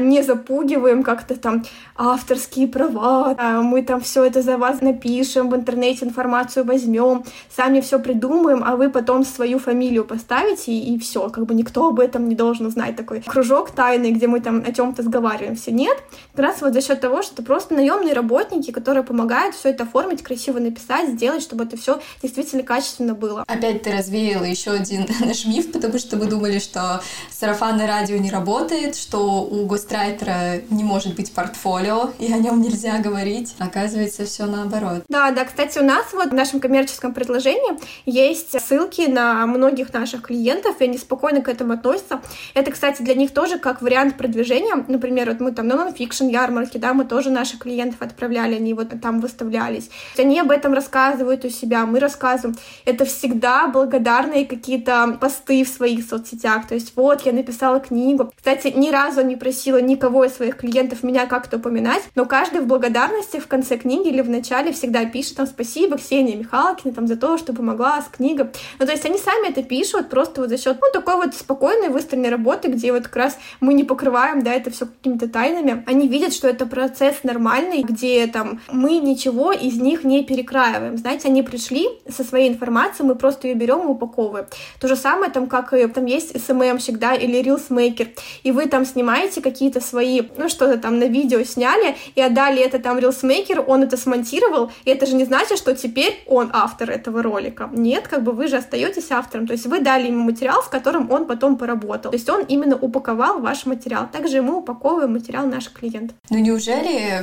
не 0.00 0.22
запугиваем 0.22 1.02
как-то 1.02 1.36
там 1.36 1.64
авторские 1.96 2.68
права, 2.68 3.34
а 3.38 3.62
мы 3.62 3.82
там 3.82 4.00
все 4.00 4.24
это 4.24 4.42
за 4.42 4.58
вас 4.58 4.80
напишем, 4.80 5.48
в 5.48 5.56
интернете 5.56 6.04
информацию 6.04 6.64
возьмем, 6.64 7.24
сами 7.54 7.80
все 7.80 7.98
придумаем, 7.98 8.62
а 8.64 8.76
вы 8.76 8.90
потом 8.90 9.24
свою 9.24 9.58
фамилию 9.58 10.04
поставите, 10.04 10.72
и, 10.72 10.94
и 10.94 10.98
все, 10.98 11.28
как 11.28 11.46
бы 11.46 11.54
никто 11.54 11.88
об 11.88 12.00
этом 12.00 12.28
не 12.28 12.34
должен 12.34 12.70
знать. 12.70 12.96
Такой 12.96 13.20
кружок 13.20 13.70
тайный, 13.70 14.10
где 14.10 14.26
мы 14.26 14.40
там 14.40 14.62
о 14.66 14.72
чем-то 14.72 15.02
сговариваемся. 15.02 15.70
Нет, 15.70 15.96
как 16.34 16.44
раз 16.46 16.62
вот 16.62 16.72
за 16.72 16.80
счет 16.80 16.95
того, 16.96 17.22
что 17.22 17.42
просто 17.42 17.74
наемные 17.74 18.14
работники, 18.14 18.70
которые 18.70 19.04
помогают 19.04 19.54
все 19.54 19.70
это 19.70 19.84
оформить, 19.84 20.22
красиво 20.22 20.58
написать, 20.58 21.10
сделать, 21.10 21.42
чтобы 21.42 21.64
это 21.64 21.76
все 21.76 22.00
действительно 22.22 22.62
качественно 22.62 23.14
было. 23.14 23.44
Опять 23.46 23.82
ты 23.82 23.92
развеяла 23.92 24.44
еще 24.44 24.72
один 24.72 25.06
наш 25.20 25.44
миф, 25.46 25.72
потому 25.72 25.98
что 25.98 26.16
мы 26.16 26.26
думали, 26.26 26.58
что 26.58 27.02
сарафанное 27.30 27.86
радио 27.86 28.16
не 28.16 28.30
работает, 28.30 28.96
что 28.96 29.42
у 29.42 29.66
гострайтера 29.66 30.62
не 30.70 30.84
может 30.84 31.14
быть 31.14 31.32
портфолио, 31.32 32.10
и 32.18 32.32
о 32.32 32.38
нем 32.38 32.60
нельзя 32.60 32.98
говорить. 32.98 33.54
Оказывается, 33.58 34.24
все 34.24 34.46
наоборот. 34.46 35.04
Да, 35.08 35.30
да, 35.30 35.44
кстати, 35.44 35.78
у 35.78 35.84
нас 35.84 36.06
вот 36.12 36.30
в 36.30 36.34
нашем 36.34 36.60
коммерческом 36.60 37.14
предложении 37.14 37.78
есть 38.04 38.60
ссылки 38.60 39.02
на 39.02 39.46
многих 39.46 39.92
наших 39.92 40.22
клиентов, 40.22 40.76
и 40.80 40.84
они 40.84 40.98
спокойно 40.98 41.42
к 41.42 41.48
этому 41.48 41.74
относятся. 41.74 42.20
Это, 42.54 42.70
кстати, 42.70 43.02
для 43.02 43.14
них 43.14 43.32
тоже 43.32 43.58
как 43.58 43.82
вариант 43.82 44.16
продвижения. 44.16 44.84
Например, 44.88 45.30
вот 45.30 45.40
мы 45.40 45.52
там 45.52 45.68
на 45.68 45.76
нонфикшн 45.76 46.26
ярмарке, 46.26 46.78
да, 46.78 46.85
мы 46.92 47.04
тоже 47.04 47.30
наших 47.30 47.60
клиентов 47.60 48.02
отправляли, 48.02 48.54
они 48.54 48.74
вот 48.74 48.88
там 49.00 49.20
выставлялись. 49.20 49.90
Они 50.18 50.40
об 50.40 50.50
этом 50.50 50.72
рассказывают 50.72 51.44
у 51.44 51.48
себя, 51.48 51.86
мы 51.86 52.00
рассказываем. 52.00 52.56
Это 52.84 53.04
всегда 53.04 53.66
благодарные 53.68 54.46
какие-то 54.46 55.18
посты 55.20 55.64
в 55.64 55.68
своих 55.68 56.04
соцсетях. 56.04 56.66
То 56.66 56.74
есть 56.74 56.92
вот, 56.96 57.22
я 57.22 57.32
написала 57.32 57.80
книгу. 57.80 58.32
Кстати, 58.36 58.68
ни 58.68 58.90
разу 58.90 59.22
не 59.24 59.36
просила 59.36 59.80
никого 59.80 60.24
из 60.24 60.34
своих 60.34 60.56
клиентов 60.56 61.02
меня 61.02 61.26
как-то 61.26 61.56
упоминать, 61.56 62.02
но 62.14 62.24
каждый 62.24 62.60
в 62.60 62.66
благодарности 62.66 63.38
в 63.38 63.46
конце 63.46 63.76
книги 63.76 64.08
или 64.08 64.20
в 64.20 64.30
начале 64.30 64.72
всегда 64.72 65.04
пишет 65.04 65.36
там 65.36 65.46
спасибо 65.46 65.98
Ксении 65.98 66.34
Михалкиной 66.34 66.94
там 66.94 67.06
за 67.06 67.16
то, 67.16 67.38
что 67.38 67.52
помогла 67.52 68.00
с 68.02 68.08
книгой. 68.08 68.46
Ну, 68.78 68.86
то 68.86 68.92
есть 68.92 69.04
они 69.04 69.18
сами 69.18 69.48
это 69.48 69.62
пишут 69.62 70.08
просто 70.08 70.40
вот 70.40 70.50
за 70.50 70.58
счет, 70.58 70.78
ну, 70.80 70.86
такой 70.92 71.16
вот 71.16 71.34
спокойной 71.34 71.88
выстроенной 71.88 72.30
работы, 72.30 72.68
где 72.68 72.92
вот 72.92 73.04
как 73.04 73.16
раз 73.16 73.38
мы 73.60 73.74
не 73.74 73.84
покрываем, 73.84 74.42
да, 74.42 74.52
это 74.52 74.70
все 74.70 74.86
какими-то 74.86 75.28
тайнами. 75.28 75.84
Они 75.86 76.08
видят, 76.08 76.32
что 76.32 76.48
это 76.48 76.66
процесс 76.76 77.24
нормальный, 77.24 77.82
где 77.82 78.26
там 78.26 78.60
мы 78.70 78.98
ничего 78.98 79.52
из 79.52 79.76
них 79.80 80.04
не 80.04 80.22
перекраиваем. 80.22 80.96
Знаете, 80.96 81.28
они 81.28 81.42
пришли 81.42 81.88
со 82.08 82.24
своей 82.24 82.48
информацией, 82.48 83.08
мы 83.08 83.14
просто 83.14 83.48
ее 83.48 83.54
берем 83.54 83.80
и 83.80 83.86
упаковываем. 83.86 84.46
То 84.80 84.88
же 84.88 84.96
самое 84.96 85.30
там, 85.30 85.48
как 85.48 85.72
и 85.72 85.86
там 85.86 86.06
есть 86.06 86.34
SMM-щик, 86.34 86.98
да, 86.98 87.14
или 87.14 87.42
Reelsmaker, 87.42 88.08
и 88.42 88.52
вы 88.52 88.66
там 88.66 88.86
снимаете 88.86 89.42
какие 89.42 89.66
какие-то 89.66 89.80
свои, 89.80 90.22
ну, 90.36 90.48
что-то 90.48 90.78
там 90.78 90.98
на 90.98 91.04
видео 91.04 91.42
сняли 91.44 91.96
и 92.14 92.20
отдали 92.20 92.62
это 92.62 92.78
там 92.78 92.98
рилсмейкеру, 92.98 93.62
он 93.62 93.82
это 93.82 93.96
смонтировал, 93.96 94.70
и 94.84 94.90
это 94.90 95.06
же 95.06 95.16
не 95.16 95.24
значит, 95.24 95.58
что 95.58 95.74
теперь 95.74 96.22
он 96.26 96.50
автор 96.52 96.90
этого 96.90 97.22
ролика. 97.22 97.70
Нет, 97.72 98.06
как 98.06 98.22
бы 98.22 98.32
вы 98.32 98.46
же 98.48 98.56
остаетесь 98.56 99.10
автором, 99.10 99.46
то 99.46 99.54
есть 99.54 99.66
вы 99.66 99.80
дали 99.80 100.08
ему 100.08 100.24
материал, 100.24 100.62
с 100.62 100.68
которым 100.68 101.10
он 101.10 101.26
потом 101.26 101.56
поработал. 101.56 102.10
То 102.10 102.16
есть 102.16 102.28
он 102.28 102.42
именно 102.42 102.76
упаковал 102.76 103.40
ваш 103.40 103.66
материал. 103.66 104.08
Также 104.12 104.42
мы 104.42 104.58
упаковываем 104.58 105.12
материал 105.12 105.46
наших 105.46 105.72
клиентов. 105.72 106.16
Ну 106.30 106.38
неужели 106.38 106.65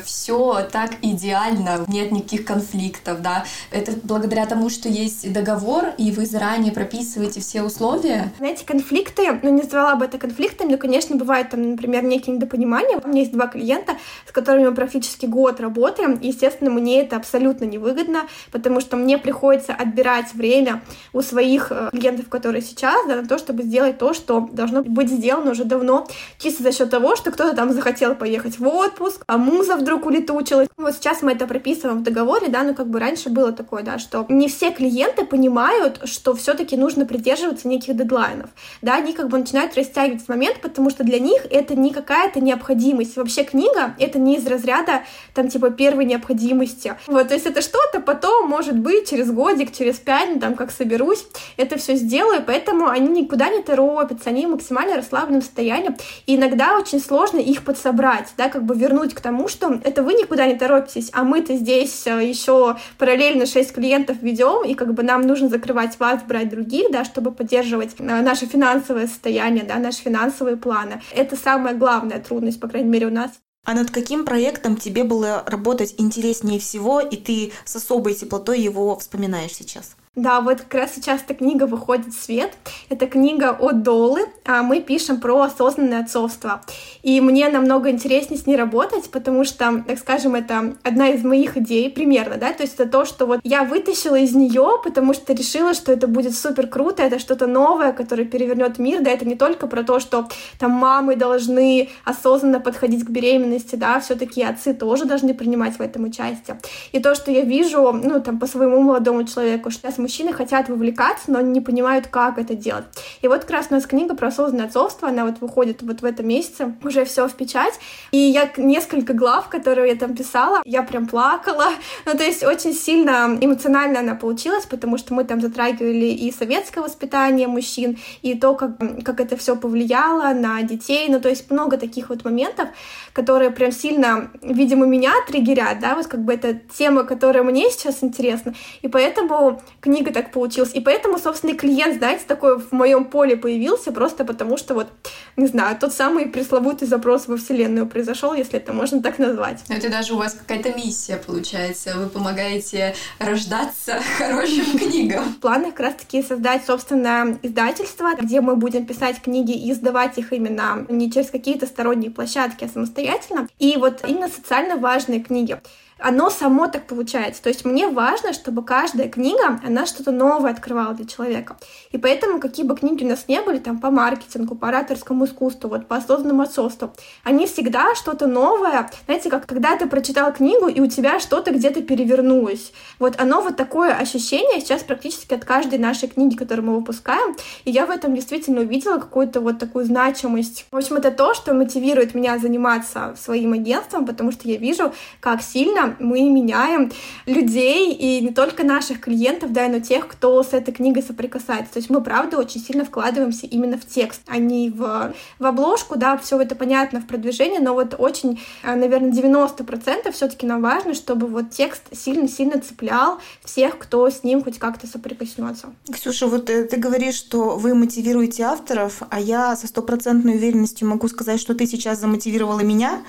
все 0.05 0.67
так 0.71 0.91
идеально, 1.01 1.85
нет 1.87 2.11
никаких 2.11 2.45
конфликтов, 2.45 3.21
да? 3.21 3.45
Это 3.71 3.93
благодаря 4.03 4.45
тому, 4.45 4.69
что 4.69 4.89
есть 4.89 5.31
договор, 5.31 5.93
и 5.97 6.11
вы 6.11 6.25
заранее 6.25 6.71
прописываете 6.73 7.41
все 7.41 7.63
условия? 7.63 8.31
Знаете, 8.39 8.65
конфликты, 8.65 9.39
ну 9.43 9.49
не 9.49 9.61
называла 9.61 9.95
бы 9.95 10.05
это 10.05 10.17
конфликтами, 10.17 10.71
но, 10.71 10.77
конечно, 10.77 11.15
бывают 11.15 11.49
там, 11.49 11.71
например, 11.71 12.03
некие 12.03 12.23
некие 12.23 12.35
недопонимания. 12.35 12.99
У 13.03 13.07
меня 13.07 13.21
есть 13.21 13.31
два 13.31 13.47
клиента, 13.47 13.97
с 14.27 14.31
которыми 14.31 14.69
мы 14.69 14.75
практически 14.75 15.25
год 15.25 15.59
работаем. 15.59 16.13
И, 16.13 16.27
естественно, 16.27 16.71
мне 16.71 17.01
это 17.01 17.15
абсолютно 17.15 17.65
невыгодно, 17.65 18.27
потому 18.51 18.81
что 18.81 18.97
мне 18.97 19.17
приходится 19.17 19.73
отбирать 19.73 20.33
время 20.33 20.81
у 21.11 21.21
своих 21.21 21.71
э, 21.71 21.89
клиентов, 21.91 22.29
которые 22.29 22.61
сейчас, 22.61 23.05
да, 23.07 23.17
на 23.17 23.27
то, 23.27 23.37
чтобы 23.37 23.63
сделать 23.63 23.97
то, 23.97 24.13
что 24.13 24.41
должно 24.51 24.83
быть 24.83 25.09
сделано 25.09 25.51
уже 25.51 25.65
давно, 25.65 26.07
чисто 26.37 26.63
за 26.63 26.71
счет 26.71 26.89
того, 26.89 27.15
что 27.15 27.31
кто-то 27.31 27.55
там 27.55 27.73
захотел 27.73 28.15
поехать 28.15 28.59
в 28.59 28.67
отпуск, 28.67 29.23
а 29.33 29.37
муза 29.37 29.75
вдруг 29.75 30.05
улетучилась. 30.05 30.67
Вот 30.77 30.93
сейчас 30.93 31.21
мы 31.21 31.31
это 31.31 31.47
прописываем 31.47 31.99
в 31.99 32.03
договоре, 32.03 32.49
да, 32.49 32.63
но 32.63 32.73
как 32.73 32.87
бы 32.87 32.99
раньше 32.99 33.29
было 33.29 33.51
такое, 33.51 33.83
да, 33.83 33.97
что 33.97 34.25
не 34.29 34.47
все 34.47 34.71
клиенты 34.71 35.25
понимают, 35.25 36.01
что 36.05 36.35
все-таки 36.35 36.77
нужно 36.77 37.05
придерживаться 37.05 37.67
неких 37.67 37.95
дедлайнов, 37.95 38.49
да, 38.81 38.95
они 38.95 39.13
как 39.13 39.29
бы 39.29 39.37
начинают 39.37 39.75
растягивать 39.75 40.27
момент, 40.29 40.61
потому 40.61 40.89
что 40.89 41.03
для 41.03 41.19
них 41.19 41.45
это 41.49 41.75
никакая 41.75 42.13
какая-то 42.23 42.41
необходимость. 42.41 43.17
Вообще 43.17 43.43
книга— 43.43 43.95
это 43.99 44.19
не 44.19 44.37
из 44.37 44.45
разряда 44.45 45.01
там 45.33 45.47
типа 45.47 45.71
первой 45.71 46.05
необходимости. 46.05 46.95
Вот, 47.07 47.29
то 47.29 47.33
есть 47.33 47.45
это 47.45 47.61
что-то 47.61 48.01
потом, 48.01 48.47
может 48.47 48.77
быть, 48.77 49.09
через 49.09 49.31
годик, 49.31 49.75
через 49.75 49.95
пять, 49.95 50.29
ну, 50.29 50.39
там, 50.39 50.55
как 50.55 50.71
соберусь, 50.71 51.25
это 51.57 51.77
все 51.77 51.95
сделаю, 51.95 52.43
поэтому 52.45 52.87
они 52.87 53.07
никуда 53.21 53.49
не 53.49 53.63
торопятся, 53.63 54.29
они 54.29 54.45
максимально 54.45 54.97
расслабленном 54.97 55.41
состоянии, 55.41 55.95
и 56.27 56.35
иногда 56.35 56.77
очень 56.77 56.99
сложно 56.99 57.39
их 57.39 57.63
подсобрать, 57.63 58.29
да, 58.37 58.49
как 58.49 58.63
бы 58.63 58.75
вернуть 58.75 59.13
к 59.13 59.21
тому, 59.23 59.47
что 59.47 59.79
это 59.83 60.03
вы 60.03 60.13
никуда 60.13 60.45
не 60.45 60.55
торопитесь, 60.55 61.09
а 61.13 61.23
мы-то 61.23 61.55
здесь 61.55 62.05
э, 62.05 62.23
еще 62.23 62.77
параллельно 62.99 63.47
6 63.47 63.73
клиентов 63.73 64.17
ведем, 64.21 64.63
и 64.63 64.75
как 64.75 64.93
бы 64.93 65.01
нам 65.01 65.21
нужно 65.21 65.49
закрывать 65.49 65.99
вас, 65.99 66.21
брать 66.21 66.49
других, 66.49 66.91
да, 66.91 67.03
чтобы 67.05 67.31
поддерживать 67.31 67.95
э, 67.97 68.03
наше 68.03 68.45
финансовое 68.45 69.07
состояние, 69.07 69.63
да, 69.63 69.77
наши 69.77 70.01
финансовые 70.01 70.57
планы. 70.57 71.01
Это 71.15 71.35
главное 71.35 71.73
главная 71.73 72.19
трудность, 72.19 72.59
по 72.59 72.67
крайней 72.67 72.89
мере, 72.89 73.07
у 73.07 73.11
нас. 73.11 73.31
А 73.65 73.73
над 73.73 73.91
каким 73.91 74.25
проектом 74.25 74.75
тебе 74.75 75.03
было 75.05 75.43
работать 75.47 75.95
интереснее 75.97 76.59
всего, 76.59 76.99
и 76.99 77.15
ты 77.15 77.53
с 77.63 77.75
особой 77.75 78.13
теплотой 78.13 78.59
его 78.59 78.97
вспоминаешь 78.99 79.53
сейчас? 79.53 79.95
Да, 80.15 80.41
вот 80.41 80.61
как 80.61 80.75
раз 80.75 80.93
сейчас 80.93 81.21
эта 81.23 81.33
книга 81.33 81.63
выходит 81.63 82.13
в 82.13 82.21
свет. 82.21 82.53
Это 82.89 83.07
книга 83.07 83.49
от 83.49 83.81
Долы, 83.81 84.21
а 84.45 84.61
мы 84.61 84.79
пишем 84.79 85.19
про 85.19 85.41
осознанное 85.41 86.01
отцовство. 86.01 86.61
И 87.01 87.19
мне 87.19 87.49
намного 87.49 87.89
интереснее 87.89 88.39
с 88.39 88.45
ней 88.45 88.55
работать, 88.55 89.09
потому 89.09 89.43
что, 89.43 89.83
так 89.87 89.97
скажем, 89.97 90.35
это 90.35 90.75
одна 90.83 91.09
из 91.09 91.23
моих 91.23 91.57
идей 91.57 91.89
примерно, 91.89 92.37
да, 92.37 92.53
то 92.53 92.61
есть 92.61 92.75
это 92.75 92.87
то, 92.87 93.05
что 93.05 93.25
вот 93.25 93.39
я 93.43 93.63
вытащила 93.63 94.17
из 94.17 94.35
нее, 94.35 94.79
потому 94.83 95.15
что 95.15 95.33
решила, 95.33 95.73
что 95.73 95.91
это 95.91 96.07
будет 96.07 96.35
супер 96.35 96.67
круто, 96.67 97.01
это 97.01 97.17
что-то 97.17 97.47
новое, 97.47 97.91
которое 97.91 98.25
перевернет 98.25 98.77
мир, 98.77 99.01
да, 99.01 99.09
это 99.09 99.25
не 99.25 99.35
только 99.35 99.65
про 99.65 99.81
то, 99.83 99.99
что 99.99 100.29
там 100.59 100.71
мамы 100.73 101.15
должны 101.15 101.89
осознанно 102.05 102.59
подходить 102.59 103.03
к 103.03 103.09
беременности, 103.09 103.77
да, 103.77 103.99
все-таки 103.99 104.43
отцы 104.43 104.75
тоже 104.75 105.05
должны 105.05 105.33
принимать 105.33 105.77
в 105.77 105.81
этом 105.81 106.03
участие. 106.03 106.59
И 106.91 106.99
то, 106.99 107.15
что 107.15 107.31
я 107.31 107.41
вижу, 107.41 107.91
ну, 107.91 108.21
там, 108.21 108.37
по 108.37 108.45
своему 108.45 108.79
молодому 108.79 109.23
человеку, 109.23 109.71
что 109.71 109.81
сейчас 109.81 110.02
мужчины 110.03 110.33
хотят 110.33 110.69
вовлекаться, 110.69 111.31
но 111.31 111.41
не 111.41 111.61
понимают, 111.61 112.07
как 112.07 112.37
это 112.37 112.53
делать. 112.53 112.85
И 113.21 113.27
вот 113.27 113.41
как 113.41 113.51
раз 113.51 113.67
у 113.69 113.73
нас 113.73 113.85
книга 113.85 114.15
про 114.15 114.27
осознанное 114.27 114.67
отцовство, 114.67 115.07
она 115.07 115.25
вот 115.25 115.41
выходит 115.41 115.81
вот 115.81 116.01
в 116.01 116.05
этом 116.05 116.27
месяце, 116.27 116.75
уже 116.83 117.05
все 117.05 117.27
в 117.27 117.33
печать. 117.33 117.73
И 118.11 118.17
я 118.17 118.51
несколько 118.57 119.13
глав, 119.13 119.49
которые 119.49 119.89
я 119.93 119.95
там 119.95 120.15
писала, 120.15 120.61
я 120.65 120.83
прям 120.83 121.07
плакала. 121.07 121.65
Ну, 122.05 122.17
то 122.17 122.23
есть 122.23 122.43
очень 122.43 122.73
сильно 122.73 123.37
эмоционально 123.39 123.99
она 123.99 124.15
получилась, 124.15 124.65
потому 124.65 124.97
что 124.97 125.13
мы 125.13 125.23
там 125.23 125.39
затрагивали 125.41 126.07
и 126.07 126.31
советское 126.31 126.81
воспитание 126.81 127.47
мужчин, 127.47 127.97
и 128.21 128.35
то, 128.35 128.55
как, 128.55 128.71
как 129.05 129.19
это 129.19 129.37
все 129.37 129.55
повлияло 129.55 130.33
на 130.33 130.61
детей. 130.63 131.07
Ну, 131.09 131.21
то 131.21 131.29
есть 131.29 131.49
много 131.49 131.77
таких 131.77 132.09
вот 132.09 132.25
моментов, 132.25 132.67
которые 133.13 133.51
прям 133.51 133.71
сильно, 133.71 134.31
видимо, 134.41 134.85
меня 134.85 135.13
триггерят, 135.27 135.79
да, 135.79 135.95
вот 135.95 136.07
как 136.07 136.21
бы 136.25 136.33
это 136.33 136.59
тема, 136.77 137.03
которая 137.03 137.43
мне 137.43 137.69
сейчас 137.69 138.03
интересна, 138.03 138.53
и 138.81 138.87
поэтому 138.87 139.61
книга 139.79 139.92
так 140.01 140.31
получилась, 140.31 140.71
и 140.73 140.79
поэтому, 140.79 141.19
собственно, 141.19 141.55
клиент, 141.55 141.97
знаете, 141.97 142.23
такой 142.27 142.59
в 142.59 142.71
моем 142.71 143.05
поле 143.05 143.35
появился, 143.35 143.91
просто 143.91 144.25
потому 144.25 144.57
что 144.57 144.73
вот, 144.73 144.87
не 145.35 145.47
знаю, 145.47 145.77
тот 145.77 145.93
самый 145.93 146.27
пресловутый 146.27 146.87
запрос 146.87 147.27
во 147.27 147.37
Вселенную 147.37 147.87
произошел, 147.87 148.33
если 148.33 148.59
это 148.59 148.73
можно 148.73 149.01
так 149.01 149.19
назвать. 149.19 149.63
Это 149.69 149.89
даже 149.89 150.13
у 150.13 150.17
вас 150.17 150.33
какая-то 150.33 150.73
миссия 150.73 151.17
получается, 151.17 151.97
вы 151.97 152.09
помогаете 152.09 152.95
рождаться 153.19 153.99
хорошим 154.17 154.77
книгам. 154.77 155.25
В 155.25 155.39
планах 155.39 155.71
как 155.73 155.79
раз-таки 155.79 156.21
создать 156.21 156.65
собственное 156.65 157.37
издательство, 157.41 158.11
где 158.19 158.41
мы 158.41 158.55
будем 158.55 158.85
писать 158.85 159.21
книги 159.21 159.51
и 159.51 159.71
издавать 159.71 160.17
их 160.17 160.33
именно 160.33 160.85
не 160.89 161.11
через 161.11 161.29
какие-то 161.29 161.65
сторонние 161.65 162.11
площадки, 162.11 162.63
а 162.63 162.69
самостоятельно. 162.69 163.47
И 163.59 163.77
вот 163.77 164.01
именно 164.07 164.29
социально 164.29 164.75
важные 164.77 165.21
книги 165.21 165.59
оно 165.99 166.29
само 166.29 166.67
так 166.67 166.87
получается. 166.87 167.41
То 167.41 167.49
есть 167.49 167.65
мне 167.65 167.87
важно, 167.87 168.33
чтобы 168.33 168.63
каждая 168.63 169.09
книга, 169.09 169.59
она 169.65 169.85
что-то 169.85 170.11
новое 170.11 170.51
открывала 170.51 170.93
для 170.93 171.05
человека. 171.05 171.57
И 171.91 171.97
поэтому, 171.97 172.39
какие 172.39 172.65
бы 172.65 172.75
книги 172.75 173.03
у 173.03 173.07
нас 173.07 173.27
не 173.27 173.41
были, 173.41 173.59
там, 173.59 173.79
по 173.79 173.89
маркетингу, 173.89 174.55
по 174.55 174.69
ораторскому 174.69 175.25
искусству, 175.25 175.69
вот, 175.69 175.87
по 175.87 175.97
осознанному 175.97 176.43
отцовству, 176.43 176.93
они 177.23 177.47
всегда 177.47 177.95
что-то 177.95 178.27
новое, 178.27 178.89
знаете, 179.05 179.29
как 179.29 179.45
когда 179.45 179.77
ты 179.77 179.87
прочитал 179.87 180.33
книгу, 180.33 180.67
и 180.67 180.79
у 180.79 180.87
тебя 180.87 181.19
что-то 181.19 181.51
где-то 181.51 181.81
перевернулось. 181.81 182.73
Вот 182.99 183.19
оно 183.19 183.41
вот 183.41 183.55
такое 183.55 183.93
ощущение 183.93 184.61
сейчас 184.61 184.83
практически 184.83 185.33
от 185.33 185.45
каждой 185.45 185.79
нашей 185.79 186.09
книги, 186.09 186.35
которую 186.35 186.67
мы 186.67 186.75
выпускаем, 186.77 187.35
и 187.65 187.71
я 187.71 187.85
в 187.85 187.91
этом 187.91 188.15
действительно 188.15 188.61
увидела 188.61 188.97
какую-то 188.97 189.41
вот 189.41 189.59
такую 189.59 189.85
значимость. 189.85 190.65
В 190.71 190.77
общем, 190.77 190.95
это 190.95 191.11
то, 191.11 191.33
что 191.33 191.53
мотивирует 191.53 192.15
меня 192.15 192.37
заниматься 192.37 193.15
своим 193.19 193.53
агентством, 193.53 194.05
потому 194.05 194.31
что 194.31 194.47
я 194.47 194.57
вижу, 194.57 194.93
как 195.19 195.41
сильно 195.41 195.82
мы 195.99 196.21
меняем 196.29 196.91
людей, 197.25 197.93
и 197.93 198.21
не 198.21 198.33
только 198.33 198.63
наших 198.63 199.01
клиентов, 199.01 199.51
да, 199.51 199.67
но 199.67 199.79
тех, 199.79 200.07
кто 200.07 200.43
с 200.43 200.53
этой 200.53 200.73
книгой 200.73 201.03
соприкасается. 201.03 201.73
То 201.73 201.79
есть 201.79 201.89
мы, 201.89 202.01
правда, 202.01 202.37
очень 202.37 202.61
сильно 202.61 202.85
вкладываемся 202.85 203.45
именно 203.47 203.77
в 203.77 203.85
текст, 203.85 204.21
а 204.27 204.37
не 204.37 204.69
в, 204.69 205.13
в 205.39 205.45
обложку, 205.45 205.97
да, 205.97 206.17
все 206.17 206.39
это 206.41 206.55
понятно 206.55 207.01
в 207.01 207.07
продвижении, 207.07 207.59
но 207.59 207.73
вот 207.73 207.95
очень, 207.97 208.41
э, 208.63 208.75
наверное, 208.75 209.11
90% 209.11 210.11
все-таки 210.11 210.45
нам 210.45 210.61
важно, 210.61 210.93
чтобы 210.93 211.27
вот 211.27 211.51
текст 211.51 211.83
сильно-сильно 211.91 212.59
цеплял 212.59 213.19
всех, 213.43 213.77
кто 213.77 214.09
с 214.09 214.23
ним 214.23 214.43
хоть 214.43 214.59
как-то 214.59 214.87
соприкоснется. 214.87 215.69
Ксюша, 215.91 216.27
вот 216.27 216.49
э, 216.49 216.65
ты 216.65 216.77
говоришь, 216.77 217.15
что 217.15 217.57
вы 217.57 217.75
мотивируете 217.75 218.43
авторов, 218.43 219.01
а 219.09 219.19
я 219.19 219.55
со 219.55 219.67
стопроцентной 219.67 220.35
уверенностью 220.35 220.87
могу 220.87 221.07
сказать, 221.07 221.39
что 221.39 221.53
ты 221.53 221.67
сейчас 221.67 221.99
замотивировала 221.99 222.61
меня 222.61 223.03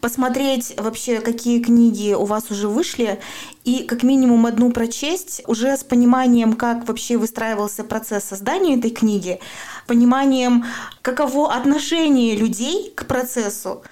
посмотреть 0.00 0.74
вообще, 0.76 1.20
какие 1.20 1.62
книги 1.62 2.14
у 2.20 2.24
вас 2.24 2.50
уже 2.50 2.68
вышли, 2.68 3.20
и 3.64 3.84
как 3.84 4.02
минимум 4.02 4.46
одну 4.46 4.70
прочесть 4.70 5.42
уже 5.46 5.76
с 5.76 5.84
пониманием, 5.84 6.52
как 6.52 6.86
вообще 6.86 7.16
выстраивался 7.16 7.84
процесс 7.84 8.24
создания 8.24 8.78
этой 8.78 8.90
книги, 8.90 9.40
пониманием, 9.86 10.64
каково 11.02 11.54
отношение 11.54 12.36
людей 12.36 12.92
к 12.94 13.06
процессу. 13.06 13.82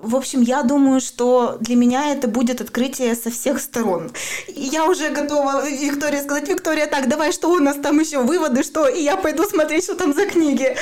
В 0.00 0.14
общем, 0.14 0.42
я 0.42 0.62
думаю, 0.62 1.00
что 1.00 1.56
для 1.60 1.74
меня 1.74 2.12
это 2.12 2.28
будет 2.28 2.60
открытие 2.60 3.16
со 3.16 3.30
всех 3.30 3.60
сторон. 3.60 4.12
Я 4.46 4.86
уже 4.86 5.10
готова 5.10 5.68
Виктория 5.68 6.22
сказать, 6.22 6.48
Виктория, 6.48 6.86
так, 6.86 7.08
давай, 7.08 7.32
что 7.32 7.50
у 7.50 7.58
нас 7.58 7.76
там 7.76 7.98
еще, 7.98 8.20
выводы, 8.20 8.62
что, 8.62 8.86
и 8.86 9.02
я 9.02 9.16
пойду 9.16 9.44
смотреть, 9.44 9.84
что 9.84 9.96
там 9.96 10.14
за 10.14 10.26
книги. 10.26 10.76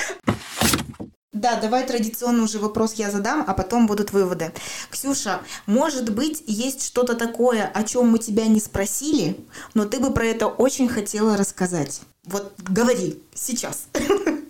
Да, 1.36 1.56
давай 1.60 1.86
традиционный 1.86 2.44
уже 2.44 2.58
вопрос 2.58 2.94
я 2.94 3.10
задам, 3.10 3.44
а 3.46 3.52
потом 3.52 3.86
будут 3.86 4.10
выводы. 4.10 4.52
Ксюша, 4.90 5.42
может 5.66 6.10
быть, 6.10 6.42
есть 6.46 6.82
что-то 6.82 7.14
такое, 7.14 7.70
о 7.74 7.84
чем 7.84 8.08
мы 8.08 8.18
тебя 8.18 8.46
не 8.46 8.58
спросили, 8.58 9.36
но 9.74 9.84
ты 9.84 10.00
бы 10.00 10.14
про 10.14 10.24
это 10.24 10.46
очень 10.46 10.88
хотела 10.88 11.36
рассказать. 11.36 12.00
Вот 12.24 12.54
говори 12.56 13.22
сейчас. 13.34 13.88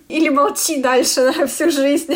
Или 0.09 0.29
молчи 0.29 0.81
дальше 0.81 1.33
на 1.37 1.49
всю 1.49 1.73
жизнь. 1.73 2.15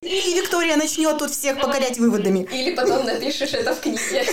Или 0.00 0.40
Виктория 0.40 0.76
начнет 0.76 1.18
тут 1.18 1.30
всех 1.30 1.60
покорять 1.60 1.98
выводами. 1.98 2.46
Или 2.52 2.72
потом 2.76 3.04
напишешь 3.04 3.52
это 3.52 3.74
в 3.74 3.80
книге. 3.80 4.24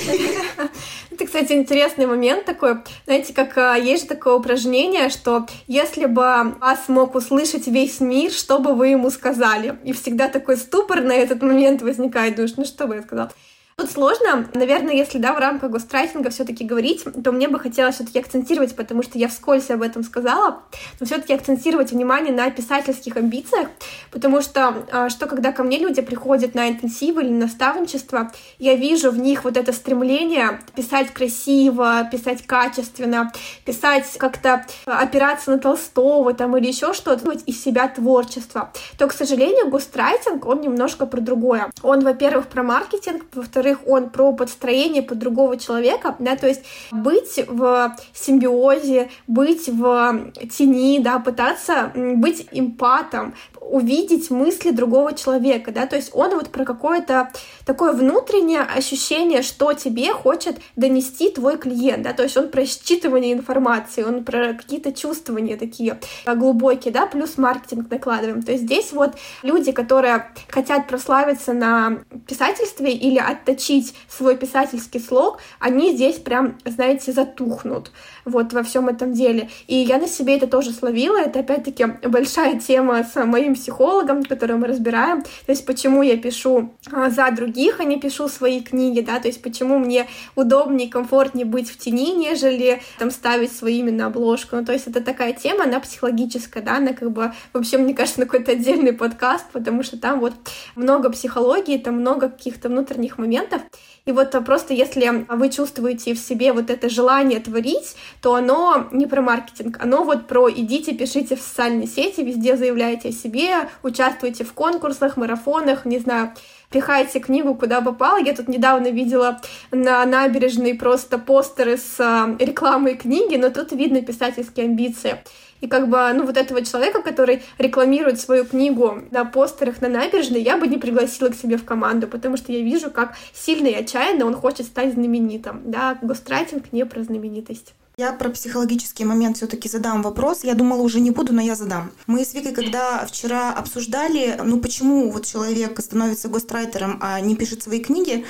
Это, 1.12 1.26
кстати, 1.26 1.54
интересный 1.54 2.06
момент 2.06 2.46
такой. 2.46 2.78
Знаете, 3.06 3.34
как 3.34 3.58
а, 3.58 3.76
есть 3.76 4.04
же 4.04 4.10
такое 4.10 4.36
упражнение, 4.36 5.10
что 5.10 5.48
если 5.66 6.06
бы 6.06 6.56
вас 6.60 6.88
мог 6.88 7.16
услышать 7.16 7.66
весь 7.66 8.00
мир, 8.00 8.32
что 8.32 8.60
бы 8.60 8.76
вы 8.76 8.90
ему 8.90 9.10
сказали? 9.10 9.80
И 9.84 9.94
всегда 9.94 10.28
такой 10.28 10.58
ступор 10.58 11.02
на 11.02 11.14
этот 11.14 11.42
момент 11.42 11.82
возникает. 11.82 12.36
Думаешь, 12.36 12.58
ну 12.58 12.66
что 12.66 12.86
бы 12.86 12.96
я 12.96 13.02
сказал? 13.02 13.32
Тут 13.78 13.92
сложно. 13.92 14.48
Наверное, 14.54 14.94
если, 14.96 15.18
да, 15.18 15.34
в 15.34 15.38
рамках 15.38 15.70
гострайтинга 15.70 16.30
все 16.30 16.46
таки 16.46 16.64
говорить, 16.64 17.04
то 17.22 17.34
мне 17.34 17.50
бы 17.50 17.60
хотелось 17.60 17.96
все 17.96 18.06
таки 18.06 18.20
акцентировать, 18.20 18.74
потому 18.74 19.04
что 19.04 19.20
я 19.20 19.28
вскользь 19.28 19.70
об 19.70 19.82
этом 19.82 20.04
сказала, 20.04 20.64
но 21.02 21.06
все 21.06 21.18
таки 21.18 21.34
акцентировать 21.34 21.92
внимание 21.92 22.34
на 22.34 22.50
писательских 22.52 23.18
амбициях, 23.18 23.68
потому 24.12 24.42
что, 24.42 24.86
а, 24.94 25.10
что 25.10 25.28
когда 25.28 25.52
ко 25.52 25.64
мне 25.64 25.78
люди 25.78 26.02
приходят 26.02 26.56
на 26.56 26.70
интенсивы 26.70 27.24
или 27.24 27.32
наставничество, 27.32 28.32
я 28.60 28.76
вижу 28.76 29.12
в 29.12 29.18
них 29.18 29.44
вот 29.44 29.58
это 29.58 29.74
стремление 29.74 30.62
писать 30.74 31.12
красиво, 31.12 32.08
писать 32.10 32.48
качественно, 32.48 33.34
писать 33.66 34.06
как-то 34.18 34.66
опираться 34.86 35.52
на 35.52 35.60
Толстого 35.60 36.34
там 36.34 36.56
или 36.56 36.68
еще 36.68 36.94
что-то, 36.94 37.30
из 37.46 37.62
себя 37.62 37.90
творчество, 37.90 38.72
то, 38.98 39.08
к 39.08 39.12
сожалению, 39.12 39.70
гострайтинг, 39.70 40.46
он 40.46 40.62
немножко 40.62 41.06
про 41.06 41.20
другое. 41.20 41.70
Он, 41.82 42.00
во-первых, 42.06 42.48
про 42.48 42.64
маркетинг, 42.64 43.26
во-вторых, 43.34 43.65
во-вторых, 43.66 43.80
он 43.88 44.10
про 44.10 44.32
подстроение 44.34 45.02
под 45.02 45.20
другого 45.20 45.58
человека, 45.58 46.16
да, 46.20 46.36
то 46.36 46.48
есть 46.48 46.64
быть 46.92 47.40
в 47.48 47.96
симбиозе, 48.14 49.10
быть 49.28 49.68
в 49.68 50.32
тени, 50.52 51.00
да, 51.00 51.20
пытаться 51.20 51.92
быть 51.96 52.48
эмпатом, 52.52 53.34
увидеть 53.70 54.30
мысли 54.30 54.72
другого 54.72 55.14
человека, 55.14 55.72
да, 55.72 55.88
то 55.88 55.96
есть 55.96 56.12
он 56.14 56.32
вот 56.32 56.50
про 56.50 56.66
какое-то 56.66 57.32
такое 57.66 57.94
внутреннее 57.94 58.62
ощущение, 58.62 59.42
что 59.42 59.74
тебе 59.74 60.14
хочет 60.14 60.58
донести 60.76 61.30
твой 61.30 61.58
клиент, 61.58 62.04
да, 62.04 62.14
то 62.14 62.24
есть 62.24 62.38
он 62.38 62.50
про 62.50 62.62
считывание 62.62 63.34
информации, 63.34 64.04
он 64.04 64.24
про 64.24 64.54
какие-то 64.54 64.94
чувствования 64.94 65.58
такие 65.58 66.00
глубокие, 66.26 66.94
да, 66.94 67.08
плюс 67.08 67.38
маркетинг 67.38 67.90
накладываем, 67.90 68.44
то 68.44 68.52
есть 68.52 68.66
здесь 68.66 68.92
вот 68.92 69.16
люди, 69.42 69.72
которые 69.72 70.28
хотят 70.50 70.88
прославиться 70.88 71.54
на 71.54 72.00
писательстве 72.28 72.94
или 72.94 73.18
отточить 73.18 73.96
свой 74.08 74.38
писательский 74.38 75.00
слог, 75.00 75.40
они 75.60 75.94
здесь 75.94 76.18
прям, 76.18 76.58
знаете, 76.66 77.12
затухнут 77.12 77.92
вот 78.26 78.54
во 78.54 78.64
всем 78.64 78.90
этом 78.90 79.14
деле, 79.14 79.50
и 79.68 79.76
я 79.76 79.98
на 79.98 80.08
себе 80.08 80.38
это 80.38 80.48
тоже 80.48 80.72
словила, 80.72 81.18
это 81.18 81.40
опять-таки 81.40 81.86
большая 81.86 82.60
тема 82.60 83.04
с 83.04 83.24
моим 83.26 83.55
психологом, 83.56 84.24
который 84.24 84.56
мы 84.58 84.68
разбираем, 84.68 85.24
то 85.24 85.52
есть 85.52 85.66
почему 85.66 86.04
я 86.04 86.18
пишу 86.18 86.74
а, 86.92 87.10
за 87.10 87.32
других, 87.32 87.80
а 87.80 87.84
не 87.84 88.00
пишу 88.00 88.28
свои 88.28 88.62
книги, 88.62 89.02
да, 89.02 89.20
то 89.20 89.28
есть 89.28 89.42
почему 89.42 89.80
мне 89.80 90.08
удобнее, 90.36 90.90
комфортнее 90.90 91.46
быть 91.46 91.70
в 91.70 91.78
тени, 91.78 92.16
нежели 92.16 92.82
там 93.00 93.12
ставить 93.12 93.52
свои 93.52 93.80
имя 93.80 93.92
на 93.92 94.06
обложку, 94.08 94.56
ну, 94.56 94.66
то 94.66 94.74
есть 94.74 94.88
это 94.88 95.02
такая 95.02 95.34
тема, 95.34 95.64
она 95.64 95.80
психологическая, 95.80 96.64
да, 96.64 96.78
она 96.78 96.94
как 96.94 97.12
бы, 97.12 97.34
вообще, 97.54 97.78
мне 97.78 97.94
кажется, 97.94 98.20
на 98.20 98.26
какой-то 98.26 98.52
отдельный 98.52 98.94
подкаст, 98.94 99.46
потому 99.52 99.84
что 99.84 99.98
там 99.98 100.20
вот 100.20 100.34
много 100.76 101.10
психологии, 101.10 101.78
там 101.78 101.96
много 101.96 102.30
каких-то 102.30 102.70
внутренних 102.70 103.18
моментов, 103.18 103.62
и 104.06 104.12
вот 104.12 104.36
просто 104.46 104.76
если 104.76 105.26
вы 105.30 105.50
чувствуете 105.50 106.14
в 106.14 106.20
себе 106.20 106.54
вот 106.54 106.70
это 106.70 106.90
желание 106.90 107.40
творить, 107.40 107.96
то 108.22 108.36
оно 108.36 108.88
не 108.92 109.08
про 109.08 109.24
маркетинг, 109.24 109.80
оно 109.82 110.04
вот 110.04 110.28
про 110.28 110.48
идите, 110.48 110.94
пишите 110.94 111.36
в 111.36 111.42
социальные 111.42 111.88
сети, 111.88 112.22
везде 112.22 112.56
заявляйте 112.56 113.10
о 113.10 113.12
себе, 113.12 113.68
участвуйте 113.82 114.44
в 114.44 114.54
конкурсах, 114.54 115.18
марафонах, 115.18 115.86
не 115.86 115.98
знаю, 115.98 116.34
пихайте 116.70 117.20
книгу 117.20 117.56
куда 117.56 117.82
попало. 117.82 118.20
Я 118.20 118.36
тут 118.36 118.48
недавно 118.48 118.92
видела 118.92 119.42
на 119.72 120.06
набережной 120.06 120.76
просто 120.76 121.18
постеры 121.18 121.78
с 121.78 122.00
а, 122.00 122.36
рекламой 122.38 122.96
книги, 122.98 123.38
но 123.38 123.50
тут 123.50 123.72
видно 123.72 124.02
писательские 124.02 124.68
амбиции. 124.68 125.24
И 125.66 125.68
как 125.68 125.90
бы, 125.90 125.98
ну, 126.14 126.28
вот 126.28 126.38
этого 126.38 126.64
человека, 126.64 127.02
который 127.02 127.42
рекламирует 127.58 128.22
свою 128.22 128.46
книгу 128.46 129.02
на 129.10 129.26
постерах 129.26 129.82
на 129.82 129.90
набережной, 129.90 130.44
я 130.44 130.58
бы 130.58 130.68
не 130.68 130.78
пригласила 130.78 131.30
к 131.30 131.36
себе 131.36 131.58
в 131.58 131.66
команду, 131.66 132.06
потому 132.08 132.38
что 132.38 132.52
я 132.52 132.60
вижу, 132.60 132.92
как 132.92 133.16
сильно 133.34 133.70
и 133.70 133.74
отчаянно 133.74 134.28
он 134.28 134.36
хочет 134.36 134.68
стать 134.68 134.94
знаменитым. 134.94 135.64
Да, 135.66 135.98
гострайтинг 136.04 136.72
не 136.72 136.86
про 136.86 137.02
знаменитость. 137.02 137.74
Я 137.98 138.14
про 138.14 138.30
психологический 138.30 139.06
момент 139.06 139.38
все-таки 139.38 139.68
задам 139.68 140.04
вопрос. 140.04 140.44
Я 140.44 140.54
думала, 140.54 140.84
уже 140.84 141.00
не 141.00 141.10
буду, 141.10 141.34
но 141.34 141.42
я 141.42 141.56
задам. 141.56 141.90
Мы 142.06 142.24
с 142.24 142.36
Викой, 142.36 142.54
когда 142.54 143.04
вчера 143.08 143.52
обсуждали, 143.52 144.40
ну 144.44 144.60
почему 144.60 145.10
вот 145.10 145.26
человек 145.26 145.80
становится 145.80 146.28
гострайтером, 146.28 147.00
а 147.02 147.20
не 147.22 147.36
пишет 147.36 147.64
свои 147.64 147.80
книги, 147.80 148.24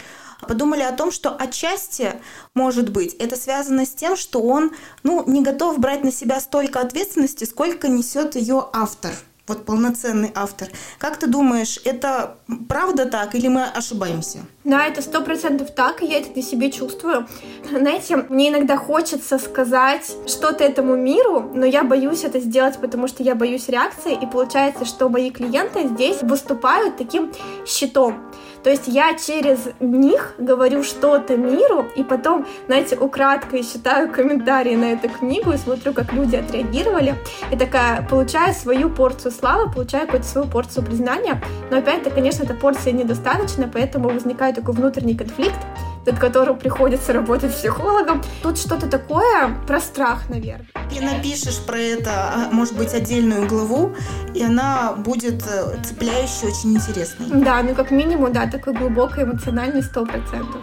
подумали 0.47 0.81
о 0.81 0.91
том, 0.91 1.11
что 1.11 1.35
отчасти, 1.35 2.13
может 2.53 2.89
быть, 2.89 3.13
это 3.15 3.35
связано 3.35 3.85
с 3.85 3.89
тем, 3.89 4.15
что 4.15 4.41
он 4.41 4.71
ну, 5.03 5.23
не 5.27 5.41
готов 5.41 5.79
брать 5.79 6.03
на 6.03 6.11
себя 6.11 6.39
столько 6.39 6.79
ответственности, 6.79 7.43
сколько 7.43 7.87
несет 7.87 8.35
ее 8.35 8.67
автор 8.73 9.11
вот 9.47 9.65
полноценный 9.65 10.31
автор. 10.33 10.69
Как 10.97 11.17
ты 11.17 11.27
думаешь, 11.27 11.79
это 11.85 12.37
правда 12.67 13.05
так 13.05 13.35
или 13.35 13.47
мы 13.47 13.63
ошибаемся? 13.65 14.39
Да, 14.65 14.87
это 14.87 15.03
сто 15.03 15.21
процентов 15.21 15.69
так, 15.69 16.01
и 16.01 16.07
я 16.07 16.17
это 16.17 16.35
на 16.35 16.41
себе 16.41 16.71
чувствую. 16.71 17.27
Знаете, 17.69 18.25
мне 18.29 18.49
иногда 18.49 18.77
хочется 18.77 19.37
сказать 19.37 20.11
что-то 20.25 20.63
этому 20.63 20.95
миру, 20.95 21.51
но 21.53 21.67
я 21.67 21.83
боюсь 21.83 22.23
это 22.23 22.39
сделать, 22.39 22.79
потому 22.79 23.07
что 23.07 23.21
я 23.21 23.35
боюсь 23.35 23.69
реакции, 23.69 24.17
и 24.19 24.25
получается, 24.25 24.85
что 24.85 25.07
мои 25.07 25.29
клиенты 25.29 25.87
здесь 25.87 26.23
выступают 26.23 26.97
таким 26.97 27.31
щитом. 27.67 28.31
То 28.65 28.71
есть 28.71 28.87
я 28.87 29.13
через 29.13 29.59
них 29.79 30.33
говорю 30.39 30.81
что-то 30.81 31.37
миру, 31.37 31.85
и 31.95 32.03
потом, 32.03 32.47
знаете, 32.65 32.97
украдкой 32.97 33.63
читаю 33.63 34.11
комментарии 34.11 34.75
на 34.75 34.85
эту 34.93 35.07
книгу 35.07 35.51
и 35.51 35.57
смотрю, 35.57 35.93
как 35.93 36.11
люди 36.13 36.35
отреагировали. 36.35 37.13
И 37.51 37.57
такая, 37.57 38.01
получаю 38.09 38.55
свою 38.55 38.89
порцию 38.89 39.31
славы, 39.31 39.71
получаю 39.71 40.07
какую-то 40.07 40.27
свою 40.27 40.47
порцию 40.47 40.83
признания. 40.83 41.39
Но 41.69 41.77
опять-то, 41.77 42.09
конечно, 42.09 42.43
эта 42.43 42.55
порция 42.55 42.93
недостаточна, 42.93 43.69
поэтому 43.71 44.09
возникает 44.09 44.54
такой 44.55 44.73
внутренний 44.73 45.15
конфликт, 45.15 45.59
над 46.05 46.19
которым 46.19 46.57
приходится 46.57 47.13
работать 47.13 47.53
психологом. 47.53 48.23
Тут 48.41 48.57
что-то 48.57 48.87
такое 48.87 49.55
про 49.67 49.79
страх, 49.79 50.29
наверное. 50.29 50.67
Ты 50.89 51.01
напишешь 51.01 51.59
про 51.65 51.77
это, 51.77 52.11
а, 52.11 52.49
может 52.51 52.77
быть, 52.77 52.93
отдельную 52.93 53.47
главу, 53.47 53.95
и 54.33 54.43
она 54.43 54.93
будет 54.93 55.43
э, 55.47 55.77
цепляющей, 55.83 56.47
очень 56.47 56.75
интересной. 56.75 57.27
Да, 57.43 57.61
ну 57.63 57.75
как 57.75 57.91
минимум, 57.91 58.31
да, 58.33 58.47
такой 58.47 58.73
глубокий 58.73 59.23
эмоциональный 59.23 59.83
сто 59.83 60.05
процентов. 60.05 60.61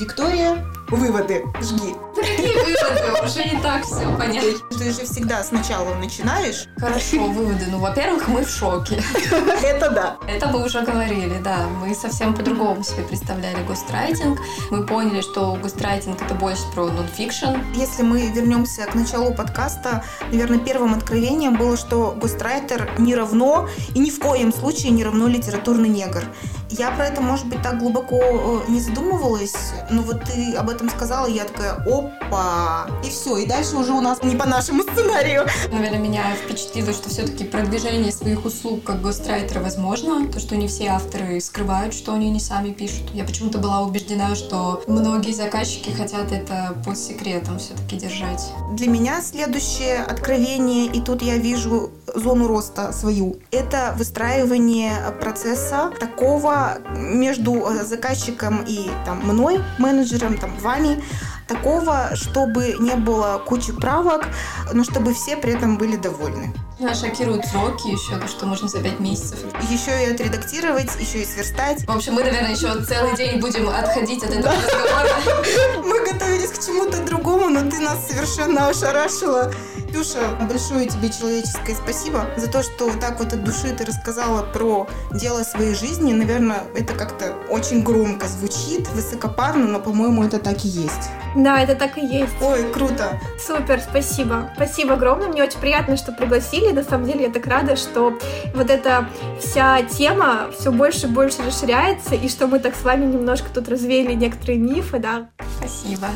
Виктория, 0.00 0.64
выводы, 0.94 1.44
жги. 1.60 1.94
Какие 2.14 2.54
выводы? 2.54 3.24
Уже 3.24 3.44
не 3.44 3.60
так 3.60 3.84
все 3.84 4.16
понятно. 4.16 4.50
Ты 4.78 4.92
же 4.92 5.04
всегда 5.04 5.42
сначала 5.42 5.94
начинаешь. 5.94 6.66
Хорошо, 6.76 7.24
выводы. 7.24 7.66
Ну, 7.70 7.78
во-первых, 7.78 8.28
мы 8.28 8.44
в 8.44 8.50
шоке. 8.50 9.02
Это 9.62 9.90
да. 9.90 10.16
Это 10.28 10.48
мы 10.48 10.64
уже 10.64 10.82
говорили, 10.82 11.38
да. 11.42 11.66
Мы 11.80 11.94
совсем 11.94 12.34
по-другому 12.34 12.82
себе 12.82 13.02
представляли 13.02 13.62
гострайтинг. 13.64 14.38
Мы 14.70 14.86
поняли, 14.86 15.20
что 15.20 15.58
гострайтинг 15.62 16.20
это 16.20 16.34
больше 16.34 16.62
про 16.74 16.86
нонфикшн. 16.86 17.56
Если 17.74 18.02
мы 18.02 18.26
вернемся 18.28 18.82
к 18.82 18.94
началу 18.94 19.34
подкаста, 19.34 20.04
наверное, 20.30 20.58
первым 20.58 20.94
откровением 20.94 21.56
было, 21.56 21.76
что 21.76 22.16
гострайтер 22.20 22.90
не 22.98 23.14
равно 23.14 23.68
и 23.94 23.98
ни 23.98 24.10
в 24.10 24.18
коем 24.18 24.52
случае 24.52 24.92
не 24.92 25.04
равно 25.04 25.28
литературный 25.28 25.88
негр. 25.88 26.24
Я 26.70 26.90
про 26.90 27.06
это, 27.06 27.20
может 27.20 27.46
быть, 27.46 27.62
так 27.62 27.78
глубоко 27.78 28.18
э, 28.20 28.60
не 28.68 28.80
задумывалась, 28.80 29.54
но 29.90 30.02
вот 30.02 30.24
ты 30.24 30.54
об 30.54 30.68
этом 30.68 30.83
сказала, 30.90 31.26
и 31.26 31.32
я 31.32 31.44
такая, 31.44 31.72
опа, 31.72 32.86
и 33.04 33.08
все, 33.08 33.36
и 33.38 33.46
дальше 33.46 33.76
уже 33.76 33.92
у 33.92 34.00
нас 34.00 34.22
не 34.22 34.36
по 34.36 34.46
нашему 34.46 34.82
сценарию. 34.82 35.46
Наверное, 35.72 35.98
меня 35.98 36.22
впечатлило, 36.44 36.92
что 36.92 37.08
все-таки 37.08 37.44
продвижение 37.44 38.12
своих 38.12 38.44
услуг 38.44 38.84
как 38.84 39.00
гострайтера 39.00 39.60
возможно, 39.60 40.26
то, 40.28 40.40
что 40.40 40.56
не 40.56 40.68
все 40.68 40.88
авторы 40.88 41.40
скрывают, 41.40 41.94
что 41.94 42.12
они 42.12 42.30
не 42.30 42.40
сами 42.40 42.72
пишут. 42.72 43.10
Я 43.12 43.24
почему-то 43.24 43.58
была 43.58 43.82
убеждена, 43.82 44.34
что 44.34 44.82
многие 44.86 45.32
заказчики 45.32 45.90
хотят 45.90 46.32
это 46.32 46.76
под 46.84 46.98
секретом 46.98 47.58
все-таки 47.58 47.96
держать. 47.96 48.52
Для 48.72 48.88
меня 48.88 49.22
следующее 49.22 49.98
откровение, 49.98 50.86
и 50.86 51.00
тут 51.00 51.22
я 51.22 51.36
вижу 51.36 51.90
зону 52.14 52.46
роста 52.46 52.92
свою, 52.92 53.36
это 53.50 53.94
выстраивание 53.96 54.92
процесса 55.20 55.92
такого 55.98 56.78
между 56.96 57.54
э, 57.54 57.84
заказчиком 57.84 58.64
и 58.66 58.90
там, 59.04 59.20
мной, 59.26 59.60
менеджером, 59.78 60.38
там, 60.38 60.50
вами, 60.64 61.02
такого, 61.46 62.10
чтобы 62.14 62.76
не 62.80 62.96
было 62.96 63.40
кучи 63.46 63.72
правок, 63.72 64.28
но 64.72 64.82
чтобы 64.84 65.12
все 65.14 65.36
при 65.36 65.52
этом 65.52 65.76
были 65.78 65.96
довольны. 65.96 66.52
Меня 66.78 66.92
шокируют 66.92 67.44
сроки 67.46 67.86
еще, 67.86 68.18
то, 68.18 68.26
что 68.26 68.46
можно 68.46 68.66
за 68.66 68.82
пять 68.82 68.98
месяцев. 68.98 69.38
Еще 69.70 69.92
и 70.02 70.12
отредактировать, 70.12 70.90
еще 70.98 71.22
и 71.22 71.24
сверстать. 71.24 71.86
В 71.86 71.90
общем, 71.90 72.14
мы, 72.14 72.24
наверное, 72.24 72.50
еще 72.50 72.82
целый 72.82 73.14
день 73.16 73.38
будем 73.38 73.68
отходить 73.68 74.24
от 74.24 74.30
этого 74.30 74.52
разговора. 74.52 75.84
Мы 75.84 76.04
готовились 76.04 76.50
к 76.50 76.66
чему-то 76.66 77.00
другому, 77.04 77.48
но 77.48 77.70
ты 77.70 77.78
нас 77.78 78.08
совершенно 78.08 78.68
ошарашила. 78.68 79.52
Ксюша, 79.88 80.36
большое 80.50 80.88
тебе 80.88 81.08
человеческое 81.08 81.76
спасибо 81.76 82.26
за 82.36 82.50
то, 82.50 82.64
что 82.64 82.88
вот 82.88 82.98
так 82.98 83.20
вот 83.20 83.32
от 83.32 83.44
души 83.44 83.72
ты 83.78 83.84
рассказала 83.84 84.42
про 84.42 84.88
дело 85.12 85.44
своей 85.44 85.76
жизни. 85.76 86.12
Наверное, 86.12 86.64
это 86.74 86.94
как-то 86.94 87.36
очень 87.48 87.84
громко 87.84 88.26
звучит, 88.26 88.88
высокопарно, 88.88 89.68
но, 89.68 89.78
по-моему, 89.78 90.24
это 90.24 90.40
так 90.40 90.64
и 90.64 90.68
есть. 90.68 91.10
Да, 91.36 91.60
это 91.62 91.76
так 91.76 91.96
и 91.96 92.04
есть. 92.04 92.32
Ой, 92.40 92.64
круто. 92.72 93.20
Супер, 93.38 93.80
спасибо. 93.80 94.50
Спасибо 94.56 94.94
огромное. 94.94 95.28
Мне 95.28 95.44
очень 95.44 95.60
приятно, 95.60 95.96
что 95.96 96.10
пригласили. 96.10 96.63
На 96.72 96.82
самом 96.82 97.06
деле, 97.06 97.24
я 97.24 97.30
так 97.30 97.46
рада, 97.46 97.76
что 97.76 98.18
вот 98.54 98.70
эта 98.70 99.08
вся 99.40 99.82
тема 99.82 100.50
все 100.58 100.72
больше 100.72 101.06
и 101.06 101.10
больше 101.10 101.42
расширяется, 101.42 102.14
и 102.14 102.28
что 102.28 102.46
мы 102.46 102.58
так 102.58 102.74
с 102.74 102.82
вами 102.82 103.06
немножко 103.06 103.48
тут 103.52 103.68
развеяли 103.68 104.14
некоторые 104.14 104.58
мифы, 104.58 104.98
да. 104.98 105.30
Спасибо. 105.58 106.08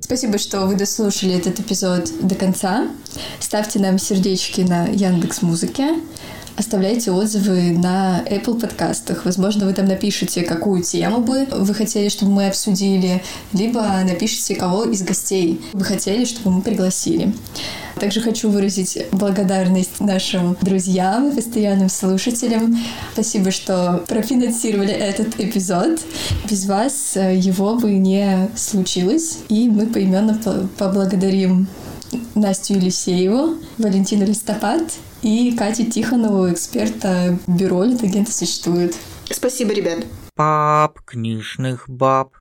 Спасибо, 0.00 0.38
что 0.38 0.66
вы 0.66 0.76
дослушали 0.76 1.34
этот 1.34 1.58
эпизод 1.60 2.10
до 2.20 2.34
конца. 2.34 2.88
Ставьте 3.40 3.78
нам 3.78 3.98
сердечки 3.98 4.60
на 4.60 4.86
Яндекс 4.86 5.42
Музыке. 5.42 5.94
Оставляйте 6.56 7.10
отзывы 7.10 7.72
на 7.72 8.22
Apple 8.30 8.60
подкастах. 8.60 9.24
Возможно, 9.24 9.66
вы 9.66 9.72
там 9.72 9.86
напишите, 9.86 10.42
какую 10.42 10.84
тему 10.84 11.18
бы 11.18 11.46
вы 11.50 11.74
хотели, 11.74 12.08
чтобы 12.08 12.30
мы 12.30 12.46
обсудили, 12.46 13.24
либо 13.52 13.82
напишите, 14.04 14.54
кого 14.54 14.84
из 14.84 15.02
гостей 15.02 15.60
вы 15.72 15.84
хотели, 15.84 16.24
чтобы 16.24 16.52
мы 16.52 16.62
пригласили. 16.62 17.34
Также 17.98 18.20
хочу 18.20 18.50
выразить 18.50 18.98
благодарность 19.10 19.98
нашим 19.98 20.56
друзьям 20.60 21.32
постоянным 21.32 21.88
слушателям. 21.88 22.78
Спасибо, 23.14 23.50
что 23.50 24.04
профинансировали 24.06 24.92
этот 24.92 25.40
эпизод. 25.40 26.00
Без 26.48 26.66
вас 26.66 27.16
его 27.16 27.74
бы 27.74 27.94
не 27.94 28.48
случилось. 28.56 29.38
И 29.48 29.68
мы 29.68 29.86
поименно 29.86 30.40
поблагодарим 30.78 31.66
Настю 32.36 32.74
Елисееву, 32.74 33.56
Валентину 33.76 34.24
Листопад 34.24 34.82
и 35.24 35.56
Катю 35.56 35.86
Тихонову, 35.86 36.52
эксперта 36.52 37.38
бюро 37.46 37.82
«Литагенты 37.84 38.30
существует». 38.30 38.94
Спасибо, 39.30 39.72
ребят. 39.72 40.04
Пап, 40.34 41.00
книжных 41.06 41.88
баб. 41.88 42.30